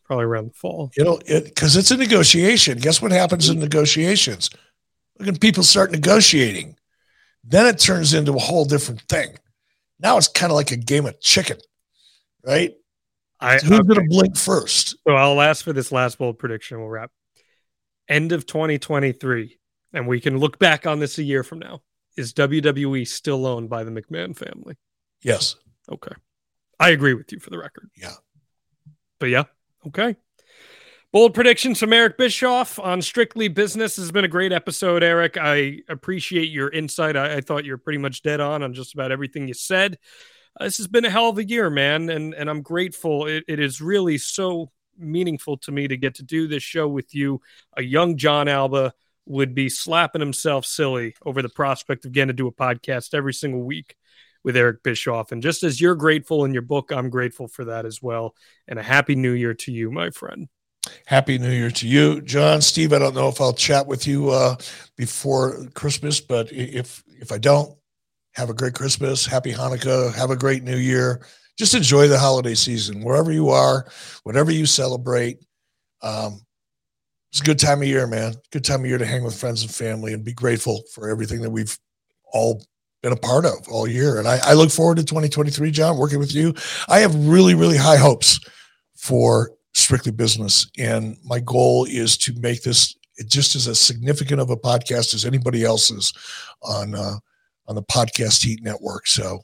Probably 0.05 0.25
around 0.25 0.51
the 0.51 0.53
fall. 0.53 0.91
It'll 0.95 1.19
it 1.25 1.45
because 1.45 1.75
it's 1.75 1.91
a 1.91 1.97
negotiation. 1.97 2.77
Guess 2.77 3.01
what 3.01 3.11
happens 3.11 3.49
in 3.49 3.59
negotiations? 3.59 4.49
Look 5.19 5.27
at 5.27 5.41
people 5.41 5.63
start 5.63 5.91
negotiating. 5.91 6.77
Then 7.43 7.65
it 7.67 7.79
turns 7.79 8.13
into 8.13 8.33
a 8.33 8.39
whole 8.39 8.65
different 8.65 9.01
thing. 9.03 9.37
Now 9.99 10.17
it's 10.17 10.27
kind 10.27 10.51
of 10.51 10.55
like 10.55 10.71
a 10.71 10.77
game 10.77 11.05
of 11.05 11.19
chicken, 11.21 11.57
right? 12.45 12.73
I, 13.39 13.57
Who's 13.57 13.79
okay. 13.79 13.87
going 13.87 13.99
to 14.01 14.07
blink 14.09 14.37
first? 14.37 14.97
So 15.07 15.13
I'll 15.13 15.41
ask 15.41 15.63
for 15.63 15.73
this 15.73 15.91
last 15.91 16.17
bold 16.17 16.37
prediction. 16.37 16.79
We'll 16.79 16.89
wrap. 16.89 17.11
End 18.07 18.31
of 18.31 18.45
2023, 18.45 19.57
and 19.93 20.07
we 20.07 20.21
can 20.21 20.37
look 20.37 20.59
back 20.59 20.85
on 20.85 20.99
this 20.99 21.17
a 21.17 21.23
year 21.23 21.43
from 21.43 21.59
now. 21.59 21.81
Is 22.17 22.33
WWE 22.33 23.07
still 23.07 23.45
owned 23.45 23.69
by 23.69 23.83
the 23.83 23.91
McMahon 23.91 24.37
family? 24.37 24.75
Yes. 25.21 25.55
Okay. 25.91 26.13
I 26.79 26.89
agree 26.89 27.13
with 27.13 27.31
you 27.31 27.39
for 27.39 27.49
the 27.49 27.57
record. 27.57 27.89
Yeah. 27.95 28.13
But 29.19 29.29
yeah, 29.29 29.43
okay. 29.87 30.15
Bold 31.11 31.33
predictions 31.33 31.79
from 31.79 31.93
Eric 31.93 32.17
Bischoff 32.17 32.77
on 32.77 33.01
Strictly 33.01 33.47
Business 33.47 33.95
has 33.95 34.11
been 34.11 34.25
a 34.25 34.29
great 34.29 34.51
episode, 34.51 35.01
Eric. 35.01 35.37
I 35.37 35.79
appreciate 35.87 36.49
your 36.49 36.69
insight. 36.69 37.15
I, 37.15 37.35
I 37.35 37.41
thought 37.41 37.63
you're 37.63 37.77
pretty 37.77 37.99
much 37.99 38.21
dead 38.21 38.41
on 38.41 38.63
on 38.63 38.73
just 38.73 38.93
about 38.93 39.13
everything 39.13 39.47
you 39.47 39.53
said. 39.53 39.97
Uh, 40.59 40.65
this 40.65 40.77
has 40.77 40.87
been 40.87 41.05
a 41.05 41.09
hell 41.09 41.29
of 41.29 41.37
a 41.37 41.45
year, 41.45 41.69
man, 41.69 42.09
and 42.09 42.33
and 42.33 42.49
I'm 42.49 42.61
grateful. 42.61 43.27
It, 43.27 43.45
it 43.47 43.59
is 43.61 43.79
really 43.79 44.17
so 44.17 44.71
meaningful 44.97 45.57
to 45.59 45.71
me 45.71 45.87
to 45.87 45.95
get 45.95 46.15
to 46.15 46.23
do 46.23 46.47
this 46.47 46.63
show 46.63 46.87
with 46.87 47.15
you. 47.15 47.41
A 47.77 47.81
young 47.81 48.17
John 48.17 48.47
Alba 48.47 48.93
would 49.25 49.55
be 49.55 49.69
slapping 49.69 50.21
himself 50.21 50.65
silly 50.65 51.15
over 51.25 51.41
the 51.41 51.49
prospect 51.49 52.05
of 52.05 52.11
getting 52.11 52.27
to 52.27 52.33
do 52.33 52.47
a 52.47 52.51
podcast 52.51 53.13
every 53.13 53.33
single 53.33 53.63
week 53.63 53.95
with 54.45 54.55
Eric 54.55 54.83
Bischoff. 54.83 55.31
And 55.31 55.41
just 55.41 55.63
as 55.63 55.81
you're 55.81 55.95
grateful 55.95 56.45
in 56.45 56.53
your 56.53 56.61
book, 56.61 56.91
I'm 56.91 57.09
grateful 57.09 57.47
for 57.47 57.65
that 57.65 57.85
as 57.85 58.01
well. 58.01 58.35
And 58.67 58.77
a 58.77 58.83
happy 58.83 59.15
new 59.15 59.31
year 59.31 59.55
to 59.55 59.71
you, 59.71 59.91
my 59.91 60.11
friend. 60.11 60.47
Happy 61.07 61.39
New 61.39 61.49
Year 61.49 61.71
to 61.71 61.87
you, 61.87 62.21
John. 62.21 62.61
Steve, 62.61 62.93
I 62.93 62.99
don't 62.99 63.15
know 63.15 63.27
if 63.27 63.41
I'll 63.41 63.53
chat 63.53 63.87
with 63.87 64.05
you 64.05 64.29
uh, 64.29 64.55
before 64.95 65.65
Christmas, 65.73 66.21
but 66.21 66.51
if 66.51 67.03
if 67.07 67.31
I 67.31 67.39
don't, 67.39 67.75
have 68.35 68.51
a 68.51 68.53
great 68.53 68.75
Christmas, 68.75 69.25
happy 69.25 69.51
Hanukkah, 69.51 70.13
have 70.13 70.29
a 70.29 70.35
great 70.35 70.61
New 70.61 70.77
Year. 70.77 71.25
Just 71.57 71.73
enjoy 71.73 72.07
the 72.07 72.19
holiday 72.19 72.53
season 72.53 73.01
wherever 73.01 73.31
you 73.31 73.49
are, 73.49 73.87
whatever 74.23 74.51
you 74.51 74.67
celebrate. 74.67 75.39
Um, 76.03 76.41
it's 77.31 77.41
a 77.41 77.45
good 77.45 77.59
time 77.59 77.81
of 77.81 77.87
year, 77.87 78.05
man. 78.05 78.35
Good 78.51 78.63
time 78.63 78.81
of 78.81 78.85
year 78.85 78.99
to 78.99 79.05
hang 79.05 79.23
with 79.23 79.39
friends 79.39 79.63
and 79.63 79.73
family 79.73 80.13
and 80.13 80.23
be 80.23 80.33
grateful 80.33 80.83
for 80.93 81.09
everything 81.09 81.41
that 81.41 81.49
we've 81.49 81.75
all 82.31 82.61
been 83.05 83.13
a 83.13 83.17
part 83.17 83.45
of 83.45 83.69
all 83.69 83.87
year. 83.87 84.17
And 84.17 84.27
I, 84.27 84.39
I 84.43 84.53
look 84.53 84.71
forward 84.71 84.97
to 84.97 85.03
2023, 85.03 85.69
John, 85.69 85.95
working 85.95 86.17
with 86.17 86.33
you. 86.33 86.55
I 86.89 87.01
have 87.01 87.13
really, 87.27 87.53
really 87.53 87.77
high 87.77 87.97
hopes 87.97 88.39
for 88.97 89.51
strictly 89.75 90.11
business. 90.11 90.67
And 90.79 91.15
my 91.23 91.39
goal 91.39 91.85
is 91.85 92.17
to 92.17 92.33
make 92.39 92.63
this 92.63 92.95
just 93.27 93.55
as 93.55 93.79
significant 93.79 94.41
of 94.41 94.49
a 94.49 94.57
podcast 94.57 95.13
as 95.13 95.23
anybody 95.23 95.63
else's 95.63 96.13
on 96.63 96.95
uh, 96.95 97.17
on 97.67 97.75
the 97.75 97.83
Podcast 97.83 98.43
Heat 98.43 98.63
Network. 98.63 99.05
So 99.05 99.41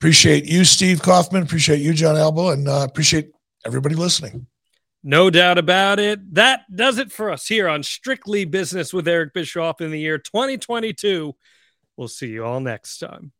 appreciate 0.00 0.44
you, 0.46 0.64
Steve 0.64 1.02
Kaufman. 1.02 1.44
Appreciate 1.44 1.78
you, 1.78 1.92
John 1.92 2.16
Alba, 2.16 2.48
and 2.48 2.66
uh, 2.66 2.84
appreciate 2.88 3.30
everybody 3.64 3.94
listening. 3.94 4.46
No 5.04 5.30
doubt 5.30 5.58
about 5.58 6.00
it. 6.00 6.34
That 6.34 6.62
does 6.74 6.98
it 6.98 7.12
for 7.12 7.30
us 7.30 7.46
here 7.46 7.68
on 7.68 7.84
Strictly 7.84 8.44
Business 8.44 8.92
with 8.92 9.06
Eric 9.06 9.34
Bischoff 9.34 9.80
in 9.80 9.92
the 9.92 10.00
year 10.00 10.18
2022. 10.18 11.34
We'll 11.96 12.08
see 12.08 12.28
you 12.28 12.44
all 12.44 12.60
next 12.60 12.98
time. 12.98 13.32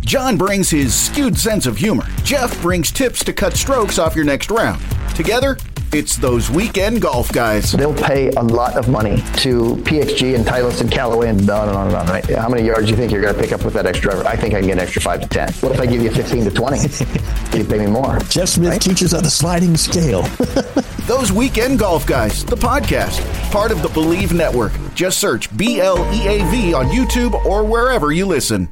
John 0.00 0.36
brings 0.36 0.70
his 0.70 0.94
skewed 0.94 1.38
sense 1.38 1.66
of 1.66 1.76
humor. 1.76 2.04
Jeff 2.24 2.60
brings 2.62 2.90
tips 2.90 3.22
to 3.24 3.32
cut 3.32 3.54
strokes 3.54 3.98
off 3.98 4.16
your 4.16 4.24
next 4.24 4.50
round. 4.50 4.82
Together, 5.14 5.56
it's 5.92 6.16
those 6.16 6.50
weekend 6.50 7.02
golf 7.02 7.30
guys. 7.32 7.72
They'll 7.72 7.94
pay 7.94 8.30
a 8.30 8.42
lot 8.42 8.76
of 8.76 8.88
money 8.88 9.16
to 9.38 9.76
PXG 9.84 10.34
and 10.34 10.44
Titleist 10.44 10.80
and 10.80 10.90
Callaway 10.90 11.28
and 11.28 11.48
on 11.50 11.68
and 11.68 11.76
on 11.76 11.86
and 11.88 11.96
on, 11.96 12.06
right? 12.06 12.24
How 12.30 12.48
many 12.48 12.64
yards 12.64 12.86
do 12.86 12.90
you 12.90 12.96
think 12.96 13.10
you're 13.10 13.20
going 13.20 13.34
to 13.34 13.40
pick 13.40 13.52
up 13.52 13.64
with 13.64 13.74
that 13.74 13.86
extra 13.86 14.12
driver? 14.12 14.28
I 14.28 14.36
think 14.36 14.54
I 14.54 14.58
can 14.58 14.68
get 14.68 14.74
an 14.74 14.80
extra 14.80 15.02
5 15.02 15.20
to 15.22 15.28
10. 15.28 15.52
What 15.54 15.72
if 15.72 15.80
I 15.80 15.86
give 15.86 16.02
you 16.02 16.10
15 16.10 16.44
to 16.44 16.50
20? 16.50 16.78
you 17.58 17.64
pay 17.64 17.78
me 17.78 17.86
more. 17.86 18.18
Jeff 18.28 18.48
Smith 18.48 18.70
right? 18.70 18.80
teaches 18.80 19.12
on 19.14 19.24
a 19.24 19.30
sliding 19.30 19.76
scale. 19.76 20.22
those 21.10 21.32
weekend 21.32 21.76
golf 21.76 22.06
guys, 22.06 22.44
the 22.44 22.54
podcast, 22.54 23.20
part 23.50 23.72
of 23.72 23.82
the 23.82 23.88
Bleav 23.88 24.32
Network. 24.32 24.70
Just 24.94 25.18
search 25.18 25.54
B 25.56 25.80
L 25.80 25.98
E 26.14 26.28
A 26.28 26.48
V 26.52 26.72
on 26.72 26.86
YouTube 26.86 27.34
or 27.44 27.64
wherever 27.64 28.12
you 28.12 28.26
listen. 28.26 28.68